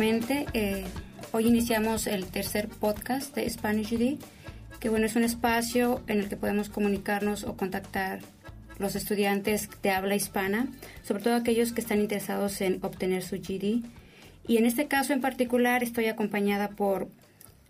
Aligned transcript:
nuevamente. 0.00 0.46
Eh, 0.54 0.84
hoy 1.32 1.46
iniciamos 1.46 2.06
el 2.06 2.24
tercer 2.24 2.68
podcast 2.68 3.34
de 3.34 3.48
Spanish 3.50 3.90
GD, 3.90 4.18
que 4.78 4.88
bueno, 4.88 5.04
es 5.04 5.14
un 5.14 5.24
espacio 5.24 6.02
en 6.06 6.20
el 6.20 6.28
que 6.30 6.38
podemos 6.38 6.70
comunicarnos 6.70 7.44
o 7.44 7.54
contactar 7.54 8.20
los 8.78 8.96
estudiantes 8.96 9.68
de 9.82 9.90
habla 9.90 10.14
hispana, 10.14 10.68
sobre 11.02 11.22
todo 11.22 11.34
aquellos 11.34 11.72
que 11.72 11.82
están 11.82 12.00
interesados 12.00 12.62
en 12.62 12.78
obtener 12.82 13.22
su 13.22 13.36
GD. 13.36 13.84
Y 14.48 14.56
en 14.56 14.64
este 14.64 14.88
caso 14.88 15.12
en 15.12 15.20
particular 15.20 15.82
estoy 15.82 16.06
acompañada 16.06 16.70
por 16.70 17.08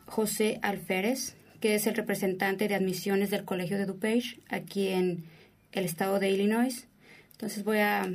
José 0.07 0.61
Alférez, 0.63 1.35
que 1.59 1.75
es 1.75 1.89
el 1.89 1.97
representante 1.97 2.69
de 2.69 2.77
admisiones 2.77 3.31
del 3.31 3.45
Colegio 3.45 3.77
de 3.77 3.87
DuPage 3.87 4.39
aquí 4.49 4.87
en 4.89 5.25
el 5.73 5.85
estado 5.85 6.21
de 6.21 6.31
Illinois. 6.31 6.87
Entonces 7.33 7.65
voy 7.65 7.79
a 7.79 8.09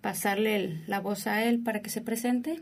pasarle 0.00 0.82
la 0.86 1.00
voz 1.00 1.26
a 1.26 1.42
él 1.42 1.60
para 1.60 1.82
que 1.82 1.90
se 1.90 2.02
presente. 2.02 2.60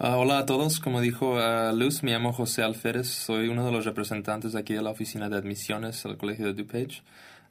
Ah, 0.00 0.16
hola 0.16 0.38
a 0.38 0.46
todos, 0.46 0.78
como 0.78 1.00
dijo 1.00 1.34
uh, 1.34 1.74
Luz, 1.74 2.04
me 2.04 2.12
llamo 2.12 2.32
José 2.32 2.62
Alférez, 2.62 3.08
soy 3.08 3.48
uno 3.48 3.66
de 3.66 3.72
los 3.72 3.84
representantes 3.84 4.54
aquí 4.54 4.72
de 4.72 4.80
la 4.80 4.90
oficina 4.90 5.28
de 5.28 5.36
admisiones 5.36 6.04
del 6.04 6.16
Colegio 6.16 6.46
de 6.46 6.54
DuPage. 6.54 7.02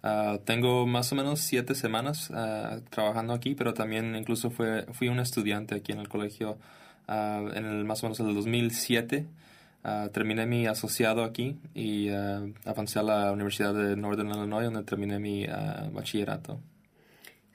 Uh, 0.02 0.38
tengo 0.46 0.88
más 0.88 1.12
o 1.12 1.16
menos 1.16 1.42
siete 1.42 1.76
semanas 1.76 2.32
trabajando 2.90 3.34
aquí, 3.34 3.54
pero 3.54 3.73
también 3.73 4.16
incluso 4.16 4.50
fue, 4.50 4.86
fui 4.94 5.10
un 5.10 5.20
estudiante 5.20 5.76
aquí 5.76 5.92
en 5.92 6.00
el 6.00 6.08
colegio 6.08 6.58
en 7.10 7.66
el, 7.66 7.84
más 7.84 8.02
o 8.04 8.06
menos 8.08 8.20
en 8.22 8.30
el 8.30 8.36
2007. 8.36 9.28
terminé 10.14 10.45
mi 10.45 10.68
asociado 10.68 11.26
aquí 11.26 11.58
y 11.76 12.09
avancé 12.66 13.00
a 13.00 13.04
la 13.04 13.32
Universidad 13.34 13.73
de 13.73 13.98
Northern 13.98 14.30
Illinois, 14.30 14.64
donde 14.64 14.84
terminé 14.84 15.20
mi 15.20 15.45
bachillerato. 15.92 16.62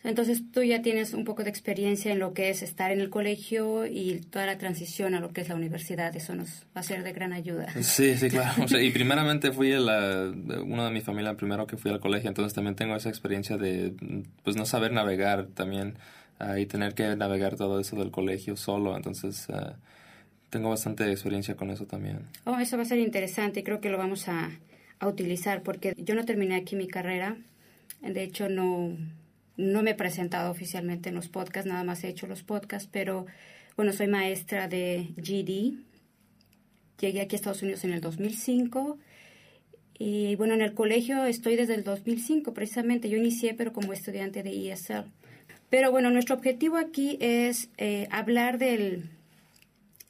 Entonces 0.05 0.43
tú 0.51 0.63
ya 0.65 0.83
tienes 0.83 1.15
un 1.15 1.25
poco 1.25 1.45
de 1.45 1.51
experiencia 1.51 2.11
en 2.11 2.19
lo 2.19 2.35
que 2.35 2.51
es 2.51 2.63
estar 2.63 2.91
en 2.91 3.01
el 3.01 3.09
colegio 3.09 3.87
y 3.87 4.21
toda 4.31 4.47
la 4.47 4.59
transición 4.59 5.15
a 5.15 5.21
lo 5.21 5.33
que 5.33 5.43
es 5.43 5.49
la 5.49 5.55
universidad. 5.55 6.15
Eso 6.17 6.35
nos 6.35 6.65
va 6.77 6.81
a 6.81 6.83
ser 6.83 7.05
de 7.05 7.13
gran 7.13 7.33
ayuda. 7.33 7.73
Sí, 7.83 8.17
sí, 8.17 8.29
claro. 8.29 8.67
y 8.81 8.91
primeramente 8.93 9.53
fui 9.53 9.71
la, 9.71 10.33
uno 10.65 10.85
de 10.85 10.91
mi 10.91 11.01
familia 11.03 11.35
primero 11.35 11.69
que 11.69 11.77
fui 11.77 11.93
al 11.93 12.01
colegio, 12.01 12.29
entonces 12.29 12.53
también 12.53 12.75
tengo 12.75 12.97
esa 12.97 13.09
experiencia 13.09 13.57
de 13.57 13.95
pues 14.43 14.57
no 14.57 14.67
saber 14.67 14.93
navegar 14.93 15.47
también 15.55 15.95
uh, 16.41 16.57
y 16.57 16.67
tener 16.67 16.95
que 16.95 17.15
navegar 17.15 17.55
todo 17.55 17.79
eso 17.79 17.95
del 17.95 18.11
colegio 18.11 18.57
solo. 18.57 18.97
Entonces 18.97 19.47
uh, 19.51 19.73
tengo 20.51 20.69
bastante 20.69 21.09
experiencia 21.13 21.55
con 21.55 21.71
eso 21.71 21.87
también. 21.87 22.27
Oh, 22.45 22.59
eso 22.59 22.77
va 22.77 22.83
a 22.83 22.87
ser 22.87 22.99
interesante 22.99 23.61
y 23.61 23.63
creo 23.63 23.81
que 23.81 23.89
lo 23.89 23.99
vamos 23.99 24.27
a, 24.27 24.51
a 24.99 25.07
utilizar 25.07 25.63
porque 25.63 25.95
yo 25.97 26.17
no 26.17 26.25
terminé 26.25 26.57
aquí 26.57 26.75
mi 26.75 26.89
carrera. 26.89 27.37
De 28.01 28.25
hecho, 28.25 28.49
no 28.49 28.97
no 29.57 29.83
me 29.83 29.91
he 29.91 29.95
presentado 29.95 30.51
oficialmente 30.51 31.11
en 31.11 31.15
los 31.15 31.29
podcasts, 31.29 31.69
nada 31.69 31.85
más 31.85 32.05
he 32.05 32.09
hecho 32.09 32.27
los 32.27 32.43
podcasts, 32.43 32.89
pero 32.91 33.27
bueno, 33.77 33.93
soy 33.93 34.07
maestra 34.07 34.69
de 34.69 35.09
GD. 35.17 35.79
Llegué 37.01 37.21
aquí 37.21 37.35
a 37.35 37.37
Estados 37.37 37.63
Unidos 37.63 37.85
en 37.85 37.93
el 37.93 38.01
2005 38.01 38.99
y 39.99 40.37
bueno, 40.37 40.55
en 40.55 40.63
el 40.63 40.75
colegio 40.75 41.25
estoy 41.25 41.57
desde 41.57 41.75
el 41.75 41.85
2005 41.85 42.55
precisamente. 42.55 43.09
Yo 43.09 43.17
inicié 43.17 43.55
pero 43.55 43.73
como 43.73 43.93
estudiante 43.93 44.43
de 44.43 44.73
ESL. 44.73 45.11
Pero 45.71 45.91
bueno, 45.91 46.11
nuestro 46.11 46.35
objetivo 46.35 46.77
aquí 46.77 47.17
es 47.21 47.71
eh, 47.79 48.07
hablar 48.11 48.59
de 48.59 49.05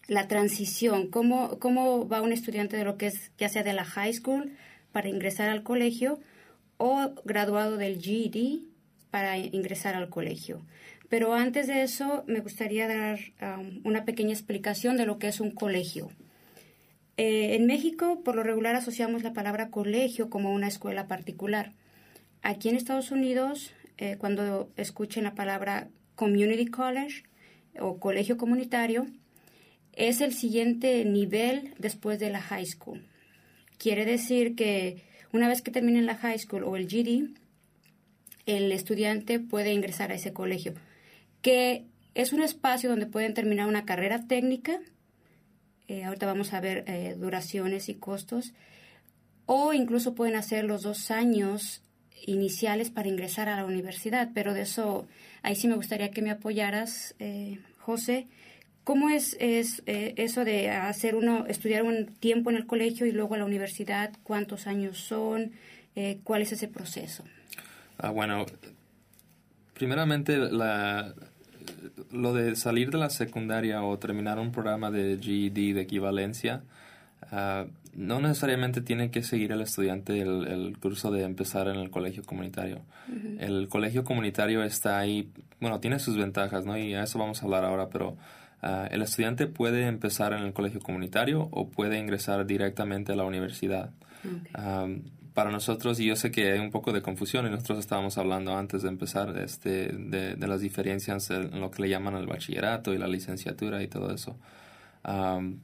la 0.09 0.27
transición, 0.27 1.09
cómo, 1.09 1.59
cómo 1.61 2.09
va 2.09 2.21
un 2.21 2.33
estudiante 2.33 2.77
de 2.77 2.85
lo 2.85 2.97
que 2.97 3.07
es 3.07 3.31
ya 3.39 3.49
sea 3.49 3.63
de 3.63 3.73
la 3.73 3.85
high 3.85 4.13
school 4.13 4.53
para 4.91 5.09
ingresar 5.09 5.49
al 5.49 5.63
colegio 5.63 6.19
o 6.79 7.13
graduado 7.25 7.77
del 7.77 8.03
GED 8.03 8.72
para 9.13 9.37
ingresar 9.37 9.95
al 9.95 10.09
colegio. 10.09 10.65
Pero 11.11 11.35
antes 11.35 11.67
de 11.67 11.83
eso, 11.83 12.25
me 12.27 12.41
gustaría 12.41 12.89
dar 12.89 13.19
um, 13.43 13.83
una 13.85 14.07
pequeña 14.07 14.33
explicación 14.33 14.97
de 14.97 15.05
lo 15.05 15.19
que 15.19 15.29
es 15.29 15.39
un 15.39 15.51
colegio. 15.51 16.09
Eh, 17.19 17.55
en 17.55 17.67
México, 17.67 18.23
por 18.25 18.35
lo 18.35 18.43
regular, 18.43 18.75
asociamos 18.75 19.23
la 19.23 19.35
palabra 19.35 19.69
colegio 19.69 20.31
como 20.31 20.55
una 20.55 20.67
escuela 20.67 21.09
particular. 21.09 21.75
Aquí 22.41 22.71
en 22.71 22.77
Estados 22.77 23.11
Unidos, 23.11 23.75
eh, 23.99 24.17
cuando 24.19 24.71
escuchen 24.79 25.25
la 25.25 25.35
palabra 25.35 25.89
community 26.15 26.69
college 26.69 27.25
o 27.79 28.01
colegio 28.01 28.39
comunitario, 28.39 29.07
es 29.93 30.23
el 30.23 30.33
siguiente 30.33 31.05
nivel 31.05 31.75
después 31.79 32.19
de 32.19 32.31
la 32.31 32.41
high 32.41 32.65
school. 32.65 33.05
Quiere 33.77 34.07
decir 34.07 34.55
que 34.57 35.03
una 35.31 35.49
vez 35.49 35.61
que 35.61 35.71
terminen 35.71 36.07
la 36.07 36.17
high 36.17 36.39
school 36.39 36.65
o 36.65 36.77
el 36.77 36.87
GD, 36.87 37.42
el 38.47 38.73
estudiante 38.73 39.39
puede 39.41 39.73
ingresar 39.73 40.11
a 40.11 40.15
ese 40.15 40.33
colegio, 40.33 40.75
que 41.43 41.85
es 42.15 42.33
un 42.33 42.43
espacio 42.43 42.91
donde 42.91 43.07
pueden 43.07 43.35
terminar 43.35 43.69
una 43.69 43.85
carrera 43.85 44.27
técnica, 44.27 44.81
eh, 45.89 46.05
ahorita 46.05 46.27
vamos 46.27 46.53
a 46.53 46.61
ver 46.61 46.85
eh, 46.87 47.17
duraciones 47.19 47.89
y 47.89 47.95
costos, 47.95 48.53
o 49.47 49.73
incluso 49.73 50.15
pueden 50.15 50.37
hacer 50.37 50.65
los 50.65 50.83
dos 50.83 51.11
años 51.11 51.83
iniciales 52.27 52.91
para 52.91 53.09
ingresar 53.09 53.49
a 53.49 53.57
la 53.57 53.65
universidad, 53.65 54.31
pero 54.35 54.55
de 54.55 54.63
eso, 54.63 55.07
ahí 55.43 55.57
sí 55.57 55.69
me 55.69 55.75
gustaría 55.75 56.11
que 56.11 56.23
me 56.23 56.31
apoyaras, 56.31 57.15
eh, 57.19 57.59
José. 57.79 58.29
¿Cómo 58.85 59.11
es, 59.11 59.37
es 59.39 59.81
eso 59.87 60.45
de 60.45 60.71
hacer 60.71 61.15
uno, 61.15 61.47
estudiar 61.47 61.85
un 61.85 62.07
tiempo 62.07 62.51
en 62.51 62.57
el 62.57 62.67
colegio 62.67 63.07
y 63.07 63.13
luego 63.13 63.35
a 63.35 63.39
la 63.39 63.45
universidad? 63.45 64.13
¿Cuántos 64.25 64.67
años 64.67 64.99
son? 64.99 65.53
¿Cuál 66.25 66.43
es 66.43 66.51
ese 66.51 66.67
proceso? 66.67 67.23
Ah, 67.99 68.11
bueno, 68.11 68.47
primeramente 69.75 70.37
la, 70.37 71.15
lo 72.11 72.35
de 72.35 72.57
salir 72.57 72.91
de 72.91 72.99
la 72.99 73.11
secundaria 73.11 73.83
o 73.83 73.99
terminar 73.99 74.39
un 74.39 74.53
programa 74.53 74.91
de 74.91 75.19
GED 75.21 75.75
de 75.75 75.81
equivalencia, 75.81 76.63
ah, 77.31 77.67
no 77.95 78.21
necesariamente 78.21 78.81
tiene 78.81 79.11
que 79.11 79.23
seguir 79.23 79.53
el 79.53 79.61
estudiante 79.61 80.21
el, 80.21 80.77
curso 80.81 81.11
de 81.11 81.25
empezar 81.25 81.69
en 81.69 81.77
el 81.77 81.91
colegio 81.91 82.23
comunitario. 82.23 82.83
El 83.39 83.69
colegio 83.69 84.05
comunitario 84.05 84.63
está 84.63 84.99
ahí, 84.99 85.31
bueno, 85.61 85.79
tiene 85.81 85.99
sus 85.99 86.17
ventajas, 86.17 86.65
¿no? 86.65 86.79
Y 86.79 86.95
a 86.95 87.03
eso 87.03 87.19
vamos 87.19 87.43
a 87.43 87.45
hablar 87.45 87.65
ahora, 87.65 87.91
pero 87.91 88.17
ah, 88.63 88.89
el 88.91 89.03
estudiante 89.03 89.47
puede 89.47 89.87
empezar 89.87 90.33
en 90.33 90.43
el 90.43 90.53
colegio 90.55 90.81
comunitario 90.81 91.49
o 91.51 91.69
puede 91.69 91.99
ingresar 91.99 92.47
directamente 92.47 93.13
a 93.13 93.17
la 93.17 93.25
universidad 93.25 93.91
para 95.35 95.51
nosotros, 95.51 95.99
y 96.01 96.07
yo 96.07 96.17
sé 96.17 96.31
que 96.31 96.53
hay 96.53 96.59
un 96.59 96.71
poco 96.71 96.93
de 96.93 97.03
confusión, 97.03 97.47
y 97.47 97.51
nosotros 97.51 97.79
estábamos 97.79 98.19
hablando 98.19 98.57
antes 98.57 98.83
de 98.83 98.89
empezar 98.89 99.37
este, 99.39 99.89
de, 99.89 100.37
las 100.47 100.61
diferencias 100.61 101.31
en 101.31 101.61
lo 101.61 101.71
que 101.71 101.83
le 101.83 101.89
llaman 101.89 102.15
el 102.17 102.27
bachillerato 102.27 102.93
y 102.93 102.99
la 102.99 103.09
licenciatura 103.09 103.83
y 103.83 103.89
todo 103.89 104.13
eso. 104.15 104.37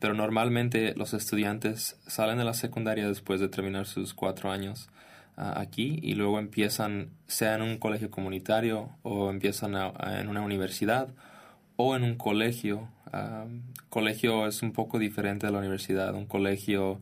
pero 0.01 0.15
normalmente 0.15 0.95
los 0.97 1.15
estudiantes 1.15 1.97
salen 2.07 2.39
de 2.39 2.45
la 2.45 2.55
secundaria 2.55 3.07
después 3.09 3.41
de 3.41 3.49
terminar 3.49 3.87
sus 3.87 4.15
cuatro 4.15 4.51
años 4.51 4.89
aquí 5.37 6.01
y 6.03 6.15
luego 6.15 6.39
empiezan, 6.39 7.11
sea 7.27 7.55
en 7.55 7.63
un 7.63 7.79
colegio 7.79 8.11
comunitario 8.11 8.91
o 9.03 9.31
empiezan 9.31 9.75
en 9.75 10.29
una 10.29 10.43
universidad 10.43 11.09
o 11.77 11.95
en 11.97 12.03
un 12.03 12.17
colegio. 12.17 12.89
colegio 13.89 14.47
es 14.47 14.63
un 14.63 14.73
poco 14.73 14.99
diferente 14.99 15.47
de 15.47 15.53
la 15.53 15.61
universidad. 15.61 16.15
Un 16.15 16.27
colegio 16.27 17.01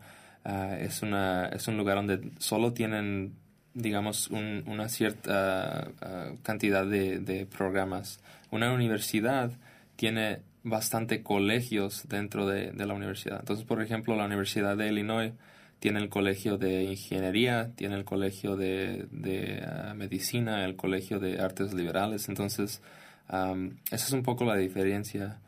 Ah, 0.48 0.76
es, 0.78 1.02
una, 1.02 1.46
es 1.46 1.66
un 1.66 1.76
lugar 1.76 1.96
donde 1.96 2.30
solo 2.38 2.72
tienen, 2.72 3.34
digamos, 3.74 4.28
una 4.30 4.88
cierta 4.88 5.90
ah, 6.00 6.30
cantidad 6.44 6.86
de, 6.86 7.48
programas. 7.50 8.20
Una 8.52 8.72
universidad 8.72 9.50
tiene 9.96 10.42
bastante 10.62 11.24
colegios 11.24 12.06
dentro 12.08 12.46
de, 12.46 12.72
la 12.74 12.94
universidad. 12.94 13.40
Entonces, 13.40 13.66
por 13.66 13.82
ejemplo, 13.82 14.14
la 14.14 14.24
Universidad 14.24 14.76
de 14.76 14.86
Illinois 14.88 15.32
tiene 15.80 15.98
el 15.98 16.08
colegio 16.08 16.58
de 16.58 16.84
ingeniería, 16.84 17.72
tiene 17.74 17.96
el 17.96 18.04
colegio 18.04 18.54
de, 18.56 19.64
ah, 19.66 19.94
medicina, 19.94 20.64
el 20.64 20.76
colegio 20.76 21.18
de 21.18 21.40
artes 21.40 21.74
liberales. 21.74 22.28
Entonces, 22.28 22.82
esa 23.28 24.06
es 24.06 24.12
un 24.12 24.22
poco 24.22 24.44
la 24.44 24.54
diferencia 24.54 25.40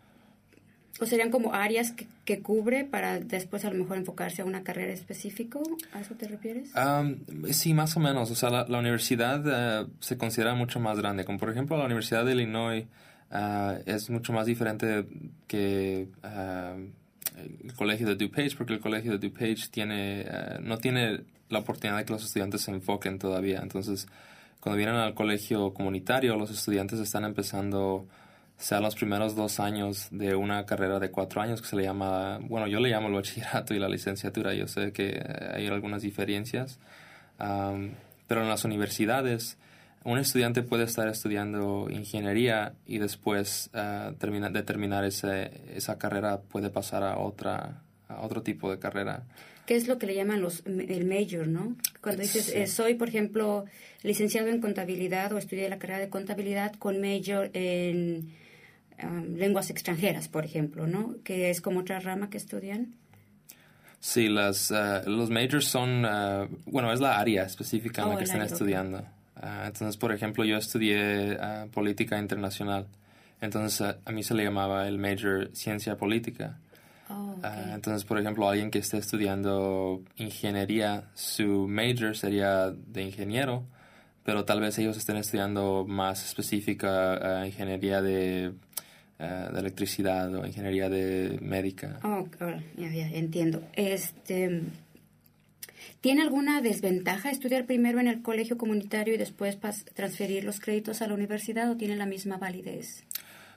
¿O 1.00 1.06
serían 1.06 1.30
como 1.30 1.54
áreas 1.54 1.92
que, 2.24 2.42
cubre 2.42 2.84
para 2.84 3.20
después 3.20 3.64
a 3.64 3.70
lo 3.70 3.76
mejor 3.76 3.96
enfocarse 3.96 4.42
a 4.42 4.44
una 4.44 4.62
carrera 4.62 4.92
específica? 4.92 5.60
¿A 5.92 6.00
eso 6.00 6.14
te 6.14 6.26
refieres? 6.26 6.70
sí, 7.52 7.72
más 7.72 7.96
o 7.96 8.00
menos. 8.00 8.30
O 8.30 8.34
sea, 8.34 8.50
la, 8.50 8.78
universidad 8.78 9.42
eh, 9.46 9.86
se 10.00 10.18
considera 10.18 10.54
mucho 10.54 10.80
más 10.80 10.98
grande. 10.98 11.24
Como 11.24 11.38
por 11.38 11.50
ejemplo 11.50 11.76
la 11.76 11.84
Universidad 11.84 12.24
de 12.24 12.32
Illinois 12.32 12.84
uh, 13.30 13.82
es 13.86 14.10
mucho 14.10 14.32
más 14.32 14.46
diferente 14.46 15.06
que 15.46 16.08
uh, 16.24 17.60
el 17.64 17.74
colegio 17.74 18.06
de 18.08 18.16
DuPage 18.16 18.56
porque 18.56 18.74
el 18.74 18.80
colegio 18.80 19.16
de 19.16 19.28
DuPage 19.28 19.68
tiene, 19.70 20.26
uh, 20.26 20.60
no 20.60 20.78
tiene 20.78 21.20
la 21.48 21.60
oportunidad 21.60 21.98
de 21.98 22.04
que 22.04 22.12
los 22.12 22.24
estudiantes 22.24 22.62
se 22.62 22.72
enfoquen 22.72 23.18
todavía. 23.18 23.60
Entonces, 23.62 24.06
cuando 24.60 24.76
vienen 24.76 24.96
al 24.96 25.14
colegio 25.14 25.72
comunitario, 25.72 26.36
los 26.36 26.50
estudiantes 26.50 26.98
están 26.98 27.24
empezando 27.24 28.06
sea 28.58 28.80
los 28.80 28.96
primeros 28.96 29.36
dos 29.36 29.60
años 29.60 30.08
de 30.10 30.34
una 30.34 30.66
carrera 30.66 30.98
de 30.98 31.10
cuatro 31.10 31.40
años 31.40 31.62
que 31.62 31.68
se 31.68 31.76
le 31.76 31.84
llama, 31.84 32.38
bueno, 32.42 32.66
yo 32.66 32.80
le 32.80 32.90
llamo 32.90 33.08
el 33.08 33.14
bachillerato 33.14 33.72
y 33.72 33.78
la 33.78 33.88
licenciatura, 33.88 34.52
yo 34.52 34.66
sé 34.66 34.92
que 34.92 35.22
hay 35.54 35.68
algunas 35.68 36.02
diferencias, 36.02 36.78
pero 37.38 38.42
en 38.42 38.48
las 38.48 38.64
universidades 38.64 39.56
un 40.04 40.18
estudiante 40.18 40.62
puede 40.62 40.84
estar 40.84 41.08
estudiando 41.08 41.88
ingeniería 41.90 42.74
y 42.86 42.98
después 42.98 43.70
uh, 43.74 44.12
de 44.12 44.62
terminar 44.62 45.04
ese, 45.04 45.50
esa 45.74 45.98
carrera 45.98 46.40
puede 46.40 46.70
pasar 46.70 47.02
a 47.02 47.18
otra 47.18 47.82
a 48.08 48.22
otro 48.22 48.42
tipo 48.42 48.70
de 48.70 48.78
carrera. 48.78 49.24
¿Qué 49.66 49.76
es 49.76 49.86
lo 49.86 49.98
que 49.98 50.06
le 50.06 50.14
llaman 50.14 50.40
los 50.40 50.64
el 50.64 51.04
major, 51.04 51.46
no? 51.46 51.76
Cuando 52.00 52.22
dices 52.22 52.48
eh, 52.54 52.66
soy, 52.66 52.94
por 52.94 53.08
ejemplo, 53.08 53.66
licenciado 54.02 54.48
en 54.48 54.62
contabilidad 54.62 55.32
o 55.32 55.38
estudié 55.38 55.68
la 55.68 55.78
carrera 55.78 56.00
de 56.00 56.08
contabilidad 56.08 56.72
con 56.76 57.00
major 57.02 57.50
en 57.52 58.34
um, 59.02 59.34
lenguas 59.34 59.70
extranjeras, 59.70 60.28
por 60.28 60.44
ejemplo, 60.44 60.86
¿no? 60.86 61.16
Que 61.24 61.50
es 61.50 61.60
como 61.60 61.80
otra 61.80 62.00
rama 62.00 62.30
que 62.30 62.36
estudian. 62.36 62.94
Sí, 64.00 64.28
las, 64.28 64.70
uh, 64.70 65.08
los 65.08 65.30
majors 65.30 65.66
son, 65.66 66.04
uh, 66.04 66.48
bueno, 66.66 66.92
es 66.92 67.00
la 67.00 67.18
área 67.18 67.42
específica 67.44 68.02
en 68.02 68.08
la 68.08 68.14
oh, 68.14 68.18
que 68.18 68.24
están 68.24 68.42
estudiando. 68.42 69.04
Ah, 69.40 69.64
entonces, 69.66 69.96
por 69.96 70.12
ejemplo, 70.12 70.44
yo 70.44 70.56
estudié 70.56 71.36
ah, 71.40 71.66
política 71.72 72.18
internacional. 72.18 72.86
Entonces, 73.40 73.80
a, 73.80 73.98
a, 74.04 74.12
mí 74.12 74.22
se 74.22 74.34
le 74.34 74.44
llamaba 74.44 74.88
el 74.88 74.98
major 74.98 75.50
ciencia 75.52 75.96
política. 75.96 76.58
Oh, 77.08 77.36
ah, 77.42 77.72
entonces, 77.74 78.04
por 78.04 78.18
ejemplo, 78.18 78.48
alguien 78.48 78.70
que 78.70 78.78
esté 78.78 78.98
estudiando 78.98 80.02
ingeniería, 80.16 81.04
su 81.14 81.68
major 81.68 82.16
sería 82.16 82.70
de 82.70 83.02
ingeniero, 83.02 83.64
pero 84.24 84.44
tal 84.44 84.60
vez 84.60 84.76
ellos 84.78 84.96
estén 84.96 85.16
estudiando 85.16 85.86
más 85.88 86.24
específica 86.24 87.46
ingeniería 87.46 88.02
de, 88.02 88.52
de, 89.18 89.58
electricidad 89.58 90.34
o 90.34 90.46
ingeniería 90.46 90.88
de 90.88 91.38
médica. 91.42 91.98
Oh, 92.02 92.26
ya, 92.76 92.90
ya, 92.90 93.08
entiendo. 93.08 93.62
Este 93.74 94.62
¿Tiene 96.00 96.22
alguna 96.22 96.60
desventaja 96.60 97.30
estudiar 97.30 97.66
primero 97.66 97.98
en 97.98 98.06
el 98.06 98.22
colegio 98.22 98.56
comunitario 98.56 99.14
y 99.14 99.16
después 99.16 99.58
transferir 99.94 100.44
los 100.44 100.60
créditos 100.60 101.02
a 101.02 101.08
la 101.08 101.14
universidad 101.14 101.70
o 101.70 101.76
tiene 101.76 101.96
la 101.96 102.06
misma 102.06 102.36
validez? 102.36 103.04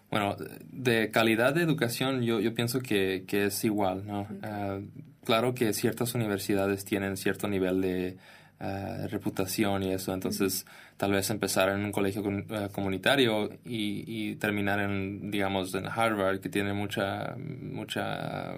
Bueno, 0.09 0.35
de 0.71 1.11
calidad 1.11 1.53
de 1.53 1.61
educación 1.61 2.23
yo, 2.23 2.39
yo 2.39 2.53
pienso 2.53 2.79
que, 2.79 3.25
que 3.27 3.45
es 3.45 3.63
igual, 3.63 4.05
¿no? 4.07 4.27
Ah, 4.41 4.79
claro 5.23 5.53
que 5.53 5.71
ciertas 5.73 6.15
universidades 6.15 6.83
tienen 6.83 7.15
cierto 7.15 7.47
nivel 7.47 7.79
de 7.79 8.17
ah, 8.61 9.07
reputación 9.09 9.83
y 9.83 9.91
eso, 9.91 10.13
entonces 10.13 10.65
tal 10.97 11.11
vez 11.11 11.29
empezar 11.29 11.69
en 11.69 11.83
un 11.83 11.91
colegio 11.91 12.23
ah, 12.51 12.69
comunitario 12.71 13.49
y, 13.65 14.35
terminar 14.35 14.79
en, 14.79 15.31
digamos, 15.31 15.73
en 15.75 15.87
Harvard, 15.87 16.39
que 16.39 16.49
tiene 16.49 16.73
mucha, 16.73 17.35
mucha 17.37 18.53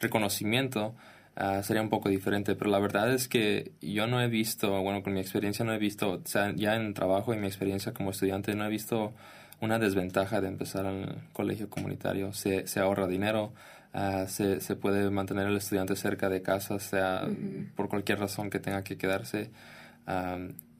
reconocimiento, 0.00 0.94
Ah, 1.40 1.62
sería 1.62 1.82
un 1.82 1.88
poco 1.88 2.08
diferente, 2.08 2.56
pero 2.56 2.68
la 2.68 2.80
verdad 2.80 3.12
es 3.14 3.28
que 3.28 3.70
yo 3.80 4.08
no 4.08 4.20
he 4.20 4.26
visto, 4.26 4.82
bueno, 4.82 5.04
con 5.04 5.12
mi 5.12 5.20
experiencia 5.20 5.64
no 5.64 5.72
he 5.72 5.78
visto, 5.78 6.14
o 6.14 6.20
sea, 6.24 6.52
ya 6.56 6.74
en 6.74 6.94
trabajo 6.94 7.32
y 7.32 7.36
mi 7.36 7.46
experiencia 7.46 7.92
como 7.94 8.10
estudiante 8.10 8.56
no 8.56 8.64
he 8.64 8.68
visto 8.68 9.12
una 9.60 9.78
desventaja 9.78 10.40
de 10.40 10.48
empezar 10.48 10.84
en 10.86 11.02
el 11.04 11.14
colegio 11.32 11.70
comunitario. 11.70 12.32
Se, 12.32 12.66
se 12.66 12.80
ahorra 12.80 13.06
dinero, 13.06 13.52
uh, 13.94 14.26
se, 14.28 14.60
se, 14.60 14.76
puede 14.76 15.10
mantener 15.10 15.46
el 15.46 15.56
estudiante 15.56 15.96
cerca 15.96 16.28
de 16.28 16.42
casa, 16.42 16.78
sea 16.78 17.28
por 17.76 17.88
cualquier 17.88 18.18
razón 18.18 18.50
que 18.50 18.58
tenga 18.58 18.82
que 18.84 18.96
quedarse. 18.96 19.50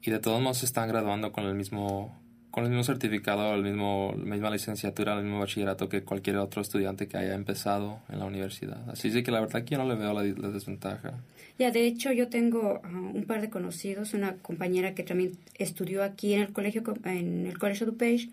y 0.01 0.11
de 0.11 0.19
todos 0.19 0.41
modos 0.41 0.59
se 0.59 0.65
están 0.65 0.87
graduando 0.87 1.31
con 1.31 1.45
el 1.45 1.55
mismo 1.55 2.19
con 2.51 2.63
el 2.63 2.71
mismo 2.71 2.83
certificado, 2.83 3.53
el 3.53 3.63
mismo, 3.63 4.13
la 4.17 4.25
misma 4.25 4.49
licenciatura, 4.49 5.15
el 5.15 5.23
mismo 5.23 5.39
bachillerato 5.39 5.87
que 5.87 6.01
cualquier 6.01 6.37
otro 6.37 6.61
estudiante 6.61 7.07
que 7.07 7.17
haya 7.17 7.35
empezado 7.35 7.99
en 8.09 8.19
la 8.19 8.25
universidad. 8.25 8.89
Así 8.89 9.11
que 9.23 9.31
la 9.31 9.39
verdad 9.39 9.63
que 9.63 9.75
yo 9.75 9.77
no 9.77 9.87
le 9.87 9.95
veo 9.95 10.13
la, 10.13 10.23
desventaja. 10.23 11.13
Ya, 11.59 11.71
de 11.71 11.85
hecho, 11.85 12.11
yo 12.11 12.29
tengo 12.29 12.81
ah, 12.83 12.89
un 12.89 13.25
par 13.25 13.41
de 13.41 13.49
conocidos, 13.49 14.13
una 14.13 14.37
compañera 14.37 14.95
que 14.95 15.03
también 15.03 15.33
estudió 15.57 16.03
aquí 16.03 16.33
en 16.33 16.41
el 16.41 16.53
colegio, 16.53 16.81
en 17.05 17.45
el 17.45 17.59
Colegio 17.59 17.85
DuPage, 17.85 18.29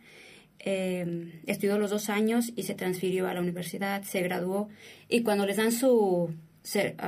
eh, 0.59 1.41
estudió 1.47 1.79
los 1.79 1.91
dos 1.91 2.09
años 2.09 2.53
y 2.57 2.65
se 2.65 2.75
transfirió 2.75 3.29
a 3.29 3.35
la 3.35 3.41
universidad, 3.41 4.03
se 4.03 4.23
graduó, 4.23 4.69
y 5.09 5.23
cuando 5.23 5.47
les 5.47 5.57
dan 5.57 5.73
su, 5.73 6.35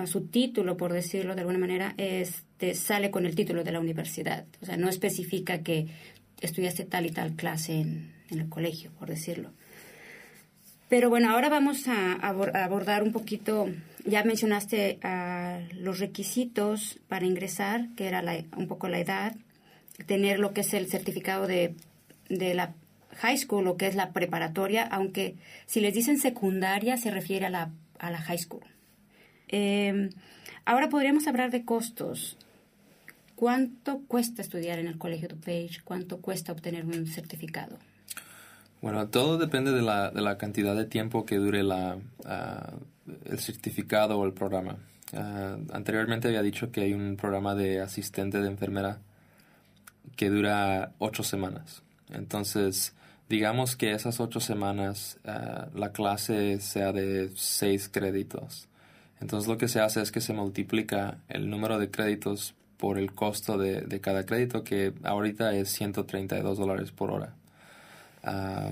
su 0.07 0.27
título, 0.27 0.77
por 0.77 0.93
decirlo 0.93 1.35
de 1.35 1.41
alguna 1.41 1.59
manera, 1.59 1.95
este, 1.97 2.75
sale 2.75 3.11
con 3.11 3.27
el 3.27 3.35
título 3.35 3.65
de 3.65 3.73
la 3.73 3.81
universidad. 3.81 4.45
O 4.63 4.67
sea, 4.67 4.77
no 4.77 4.89
especifica 4.89 5.63
que 5.63 5.89
estudiaste 6.41 6.85
tal 6.85 7.07
y 7.07 7.11
tal 7.11 7.35
clase 7.35 7.81
en, 7.81 8.13
el 8.31 8.49
colegio, 8.49 8.91
por 8.99 9.09
decirlo. 9.09 9.51
Pero 10.89 11.09
bueno, 11.09 11.31
ahora 11.31 11.49
vamos 11.49 11.89
a, 11.89 12.13
abordar 12.13 13.03
un 13.03 13.13
poquito, 13.13 13.69
ya 14.05 14.23
mencionaste 14.23 14.99
los 15.75 15.99
requisitos 15.99 16.99
para 17.09 17.27
ingresar, 17.27 17.89
que 17.97 18.07
era 18.07 18.23
un 18.57 18.69
poco 18.69 18.89
la 18.89 19.01
edad, 19.01 19.35
tener 20.07 20.39
lo 20.39 20.53
que 20.53 20.61
es 20.61 20.75
el 20.75 20.89
certificado 20.89 21.47
de, 21.47 21.75
de 22.29 22.55
la 22.55 22.75
high 23.21 23.37
school, 23.37 23.65
lo 23.65 23.77
que 23.77 23.87
es 23.87 23.95
la 23.95 24.13
preparatoria, 24.13 24.85
aunque 24.85 25.37
si 25.67 25.81
les 25.81 25.95
dicen 25.95 26.19
secundaria 26.19 26.97
se 26.97 27.11
refiere 27.11 27.47
a 27.47 27.51
la, 27.51 27.71
a 27.99 28.11
la 28.11 28.19
high 28.19 28.39
school. 28.39 28.65
Eh, 29.49 30.11
ahora 30.65 30.89
podríamos 30.89 31.27
hablar 31.27 31.51
de 31.51 31.65
costos. 31.65 32.37
¿Cuánto 33.35 34.01
cuesta 34.09 34.43
estudiar 34.43 34.79
en 34.79 34.89
el 34.89 34.99
Colegio 34.99 35.29
DuPage? 35.29 35.83
¿Cuánto 35.85 36.21
cuesta 36.21 36.53
obtener 36.53 36.85
un 36.85 37.07
certificado? 37.07 37.79
Bueno, 38.81 39.09
todo 39.09 39.39
depende 39.39 39.73
de 39.73 39.83
la, 39.83 40.11
de 40.11 40.21
la 40.21 40.39
cantidad 40.39 40.77
de 40.77 40.85
tiempo 40.85 41.25
que 41.25 41.37
dure 41.37 41.63
la, 41.63 41.99
ah, 42.25 42.73
el 43.27 43.39
certificado 43.39 44.19
o 44.19 44.25
el 44.25 44.33
programa. 44.33 44.77
Ah, 45.13 45.57
anteriormente 45.73 46.29
había 46.29 46.43
dicho 46.43 46.71
que 46.71 46.83
hay 46.83 46.95
un 46.95 47.17
programa 47.17 47.55
de 47.55 47.81
asistente 47.81 48.41
de 48.41 48.49
enfermera 48.49 48.99
que 50.17 50.31
dura 50.31 50.93
ocho 50.99 51.23
semanas. 51.23 51.83
Entonces, 52.11 52.95
digamos 53.29 53.77
que 53.77 53.93
esas 53.93 54.21
ocho 54.21 54.41
semanas 54.41 55.19
ah, 55.27 55.69
la 55.75 55.93
clase 55.93 56.61
sea 56.61 56.93
de 56.93 57.31
seis 57.35 57.89
créditos. 57.89 58.69
Entonces 59.21 59.49
lo 59.49 59.59
que 59.59 59.69
se 59.69 59.81
hace 59.81 60.01
es 60.01 60.13
que 60.13 60.21
se 60.21 60.33
multiplica 60.33 61.19
el 61.29 61.51
número 61.51 61.79
de 61.79 61.91
créditos 61.91 62.55
por 62.77 62.99
el 62.99 63.13
costo 63.13 63.59
de, 63.59 63.81
de 63.83 64.01
cada 64.01 64.25
crédito, 64.25 64.63
que 64.63 64.93
ahorita 65.03 65.53
es 65.55 65.71
132 65.71 66.59
dólares 66.59 66.93
por 66.93 67.11
hora. 67.11 67.35
Ah, 68.23 68.71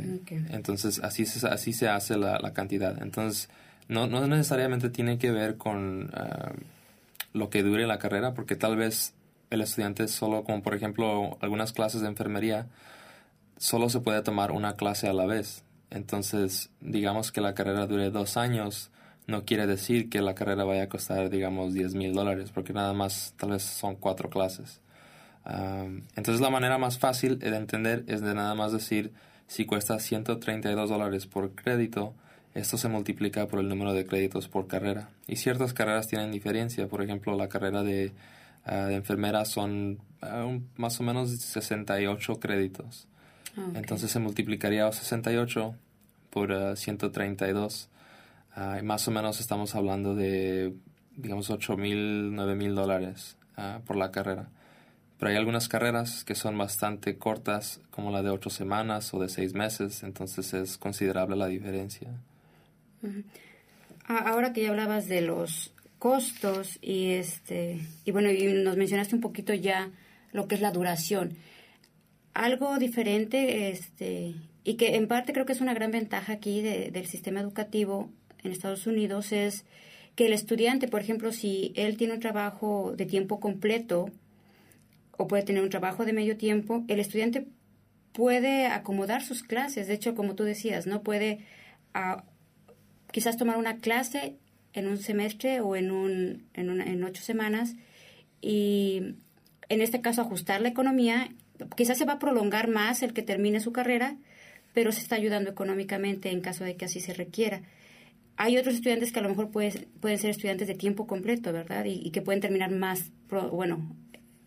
entonces, 0.50 1.00
así 1.00 1.26
se, 1.26 1.46
así 1.48 1.72
se 1.72 1.88
hace 1.88 2.16
la, 2.16 2.38
la 2.38 2.52
cantidad. 2.52 3.02
Entonces, 3.02 3.48
no, 3.88 4.06
no, 4.06 4.26
necesariamente 4.26 4.90
tiene 4.90 5.18
que 5.18 5.30
ver 5.30 5.56
con 5.56 6.10
ah, 6.14 6.52
lo 7.32 7.50
que 7.50 7.62
dure 7.62 7.86
la 7.86 7.98
carrera, 7.98 8.34
porque 8.34 8.56
tal 8.56 8.76
vez 8.76 9.14
el 9.50 9.60
estudiante 9.60 10.08
solo, 10.08 10.44
como 10.44 10.62
por 10.62 10.74
ejemplo 10.74 11.38
algunas 11.40 11.72
clases 11.72 12.00
de 12.00 12.08
enfermería, 12.08 12.66
solo 13.56 13.88
se 13.88 14.00
puede 14.00 14.22
tomar 14.22 14.52
una 14.52 14.74
clase 14.76 15.08
a 15.08 15.12
la 15.12 15.26
vez. 15.26 15.64
Entonces, 15.90 16.70
digamos 16.80 17.32
que 17.32 17.40
la 17.40 17.54
carrera 17.54 17.86
dure 17.86 18.10
dos 18.10 18.36
años, 18.36 18.90
no 19.26 19.44
quiere 19.44 19.66
decir 19.66 20.08
que 20.08 20.20
la 20.20 20.34
carrera 20.34 20.64
vaya 20.64 20.84
a 20.84 20.88
costar, 20.88 21.30
digamos, 21.30 21.74
10 21.74 21.94
mil 21.94 22.12
dólares, 22.12 22.50
porque 22.52 22.72
nada 22.72 22.92
más 22.92 23.34
tal 23.36 23.50
vez 23.50 23.62
son 23.62 23.96
cuatro 23.96 24.30
clases. 24.30 24.80
entonces 26.16 26.40
la 26.40 26.50
manera 26.50 26.76
más 26.78 26.98
fácil 26.98 27.38
de 27.38 27.56
entender 27.56 28.04
es 28.08 28.20
de 28.20 28.34
nada 28.34 28.54
más 28.54 28.72
decir, 28.72 29.12
si 29.46 29.64
cuesta 29.64 29.98
132 29.98 30.90
dólares 30.90 31.26
por 31.26 31.52
crédito, 31.54 32.14
esto 32.54 32.78
se 32.78 32.88
multiplica 32.88 33.46
por 33.46 33.60
el 33.60 33.68
número 33.68 33.92
de 33.92 34.06
créditos 34.06 34.48
por 34.48 34.66
carrera. 34.66 35.10
Y 35.28 35.36
ciertas 35.36 35.72
carreras 35.72 36.08
tienen 36.08 36.32
diferencia, 36.32 36.88
por 36.88 37.02
ejemplo, 37.02 37.36
la 37.36 37.48
carrera 37.48 37.82
de, 37.82 38.12
de 38.66 38.94
enfermera 38.94 39.44
son 39.44 39.98
ah, 40.22 40.58
más 40.76 40.98
o 41.00 41.02
menos 41.02 41.30
68 41.30 42.40
créditos. 42.40 43.08
Entonces 43.74 44.10
se 44.10 44.18
multiplicaría 44.18 44.90
68 44.90 45.74
por 46.30 46.76
132 46.76 47.88
Ah, 48.56 48.80
más 48.82 49.06
o 49.06 49.10
menos 49.10 49.38
estamos 49.38 49.74
hablando 49.74 50.14
de, 50.14 50.72
digamos, 51.14 51.50
8 51.50 51.76
mil, 51.76 52.34
9 52.34 52.54
mil 52.54 52.74
dólares 52.74 53.36
ah, 53.58 53.80
por 53.86 53.96
la 53.96 54.10
carrera. 54.10 54.48
Pero 55.18 55.30
hay 55.30 55.36
algunas 55.36 55.68
carreras 55.68 56.24
que 56.24 56.34
son 56.34 56.56
bastante 56.56 57.18
cortas, 57.18 57.82
como 57.90 58.10
la 58.10 58.22
de 58.22 58.30
8 58.30 58.48
semanas 58.48 59.12
o 59.12 59.20
de 59.20 59.28
6 59.28 59.52
meses, 59.52 60.02
entonces 60.02 60.54
es 60.54 60.78
considerable 60.78 61.36
la 61.36 61.48
diferencia. 61.48 62.08
Ah, 64.08 64.24
ahora 64.26 64.54
que 64.54 64.62
ya 64.62 64.70
hablabas 64.70 65.06
de 65.06 65.20
los 65.20 65.74
costos 65.98 66.78
y 66.80 67.10
este 67.10 67.80
y 68.04 68.10
bueno 68.10 68.30
y 68.30 68.52
nos 68.52 68.76
mencionaste 68.76 69.14
un 69.14 69.22
poquito 69.22 69.54
ya 69.54 69.90
lo 70.32 70.46
que 70.46 70.54
es 70.54 70.60
la 70.60 70.70
duración 70.70 71.36
algo 72.36 72.78
diferente 72.78 73.70
este 73.70 74.34
y 74.62 74.74
que 74.74 74.96
en 74.96 75.08
parte 75.08 75.32
creo 75.32 75.46
que 75.46 75.52
es 75.52 75.60
una 75.60 75.74
gran 75.74 75.90
ventaja 75.90 76.34
aquí 76.34 76.60
del 76.60 77.06
sistema 77.06 77.40
educativo 77.40 78.10
en 78.42 78.52
Estados 78.52 78.86
Unidos 78.86 79.32
es 79.32 79.64
que 80.16 80.26
el 80.26 80.32
estudiante, 80.32 80.88
por 80.88 81.00
ejemplo, 81.00 81.32
si 81.32 81.72
él 81.76 81.96
tiene 81.96 82.14
un 82.14 82.20
trabajo 82.20 82.94
de 82.96 83.06
tiempo 83.06 83.38
completo 83.38 84.10
o 85.16 85.28
puede 85.28 85.44
tener 85.44 85.62
un 85.62 85.70
trabajo 85.70 86.04
de 86.04 86.12
medio 86.12 86.36
tiempo, 86.36 86.84
el 86.88 87.00
estudiante 87.00 87.46
puede 88.12 88.66
acomodar 88.66 89.22
sus 89.22 89.42
clases. 89.42 89.88
De 89.88 89.94
hecho, 89.94 90.14
como 90.14 90.34
tú 90.34 90.44
decías, 90.44 90.86
no 90.86 91.02
puede 91.02 91.40
ah, 91.94 92.24
quizás 93.12 93.36
tomar 93.36 93.58
una 93.58 93.76
clase 93.78 94.36
en 94.72 94.88
un 94.88 94.98
semestre 94.98 95.60
o 95.60 95.76
en, 95.76 95.90
un, 95.90 96.46
en 96.54 97.04
ocho 97.04 97.22
semanas 97.22 97.76
y 98.40 99.16
en 99.68 99.80
este 99.80 100.00
caso 100.00 100.22
ajustar 100.22 100.60
la 100.60 100.68
economía 100.68 101.30
quizás 101.76 101.98
se 101.98 102.04
va 102.04 102.14
a 102.14 102.18
prolongar 102.18 102.68
más 102.68 103.02
el 103.02 103.12
que 103.12 103.22
termine 103.22 103.60
su 103.60 103.72
carrera, 103.72 104.16
pero 104.74 104.92
se 104.92 105.00
está 105.00 105.16
ayudando 105.16 105.50
económicamente 105.50 106.30
en 106.30 106.40
caso 106.40 106.64
de 106.64 106.76
que 106.76 106.84
así 106.84 107.00
se 107.00 107.14
requiera. 107.14 107.62
Hay 108.36 108.58
otros 108.58 108.74
estudiantes 108.74 109.12
que 109.12 109.20
a 109.20 109.22
lo 109.22 109.30
mejor 109.30 109.50
pueden 109.50 110.18
ser 110.18 110.30
estudiantes 110.30 110.68
de 110.68 110.74
tiempo 110.74 111.06
completo, 111.06 111.52
¿verdad? 111.52 111.86
Y, 111.86 112.10
que 112.10 112.20
pueden 112.20 112.42
terminar 112.42 112.70
más, 112.70 113.10
bueno, 113.50 113.96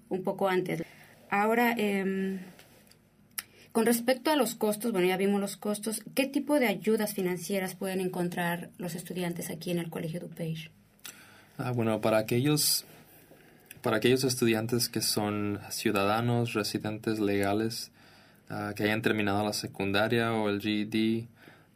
un 0.10 0.24
poco 0.24 0.48
antes. 0.48 0.84
Ahora, 1.32 1.74
eh, 1.78 2.40
con 3.72 3.86
respecto 3.86 4.32
a 4.32 4.36
los 4.36 4.56
costos, 4.56 4.92
bueno, 4.92 5.08
ya 5.08 5.18
vimos 5.18 5.40
los 5.40 5.56
costos, 5.56 6.02
¿qué 6.16 6.26
tipo 6.26 6.60
de 6.60 6.68
ayudas 6.68 7.14
financieras 7.14 7.76
pueden 7.76 8.02
encontrar 8.02 8.72
los 8.78 8.96
estudiantes 8.96 9.50
aquí 9.50 9.72
en 9.72 9.78
el 9.78 9.90
Colegio 9.90 10.20
DuPage? 10.20 10.72
Ah, 11.58 11.72
bueno, 11.72 12.02
para 12.02 12.18
aquellos, 12.18 12.86
para 13.82 13.98
aquellos 13.98 14.24
estudiantes 14.24 14.90
que 14.90 15.02
son 15.02 15.60
ciudadanos, 15.70 16.54
residentes 16.54 17.20
legales, 17.20 17.92
ah, 18.50 18.74
que 18.76 18.84
hayan 18.84 19.02
terminado 19.02 19.44
la 19.44 19.54
secundaria 19.54 20.34
o 20.34 20.50
el 20.50 20.62
GED, 20.62 21.28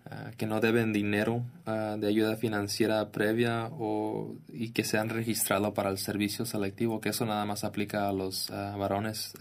ah, 0.10 0.32
que 0.38 0.46
no 0.46 0.60
deben 0.60 0.94
dinero 0.94 1.44
de 1.66 2.08
ayuda 2.08 2.36
financiera 2.36 3.12
previa 3.12 3.70
o, 3.72 4.36
y 4.52 4.72
que 4.72 4.84
se 4.84 4.98
han 4.98 5.10
registrado 5.10 5.74
para 5.74 5.90
el 5.90 5.98
servicio 5.98 6.46
selectivo, 6.46 7.02
que 7.02 7.10
eso 7.10 7.26
nada 7.26 7.46
más 7.46 7.64
aplica 7.64 8.10
a 8.10 8.14
los 8.14 8.50
varones 8.50 9.34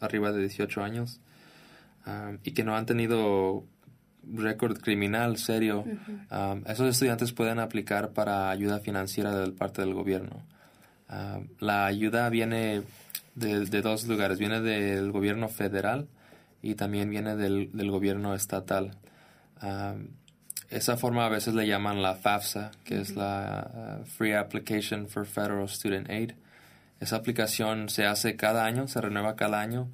arriba 0.00 0.32
de 0.32 0.40
18 0.40 0.82
años. 0.82 1.20
Um, 2.08 2.38
y 2.42 2.52
que 2.52 2.64
no 2.64 2.74
han 2.74 2.86
tenido 2.86 3.64
récord 4.22 4.78
criminal 4.78 5.36
serio, 5.36 5.84
um, 5.84 6.62
esos 6.66 6.88
estudiantes 6.88 7.32
pueden 7.32 7.58
aplicar 7.58 8.12
para 8.12 8.50
ayuda 8.50 8.80
financiera 8.80 9.34
de 9.38 9.52
parte 9.52 9.82
del 9.82 9.92
gobierno. 9.92 10.42
Um, 11.10 11.48
la 11.58 11.86
ayuda 11.86 12.28
viene 12.28 12.82
de, 13.34 13.82
dos 13.82 14.06
lugares, 14.06 14.38
viene 14.38 14.60
del 14.60 15.10
gobierno 15.12 15.48
federal 15.48 16.08
y 16.62 16.74
también 16.74 17.08
viene 17.10 17.36
del, 17.36 17.70
del 17.72 17.90
gobierno 17.90 18.34
estatal. 18.34 18.92
esa 20.70 20.96
forma 20.96 21.26
a 21.26 21.28
veces 21.28 21.54
le 21.54 21.66
llaman 21.66 22.02
la 22.02 22.14
FAFSA, 22.14 22.72
que 22.84 23.00
es 23.00 23.16
la 23.16 24.00
uh, 24.02 24.04
Free 24.04 24.34
Application 24.34 25.08
for 25.08 25.26
Federal 25.26 25.68
Student 25.68 26.10
Aid. 26.10 26.32
Esa 27.00 27.16
aplicación 27.16 27.88
se 27.88 28.06
hace 28.06 28.36
cada 28.36 28.64
año, 28.64 28.88
se 28.88 29.00
renueva 29.00 29.36
cada 29.36 29.60
año 29.60 29.88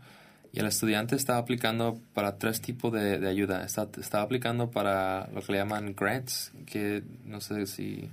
y 0.54 0.60
el 0.60 0.66
estudiante 0.66 1.16
está 1.16 1.36
aplicando 1.36 1.98
para 2.14 2.38
tres 2.38 2.60
tipos 2.60 2.92
de, 2.92 3.26
ayuda. 3.28 3.64
Está, 3.64 3.88
está, 4.00 4.22
aplicando 4.22 4.70
para 4.70 5.28
lo 5.34 5.42
que 5.42 5.50
le 5.50 5.58
llaman 5.58 5.96
grants, 5.96 6.52
que 6.64 7.02
no 7.24 7.40
sé 7.40 7.66
si... 7.66 8.08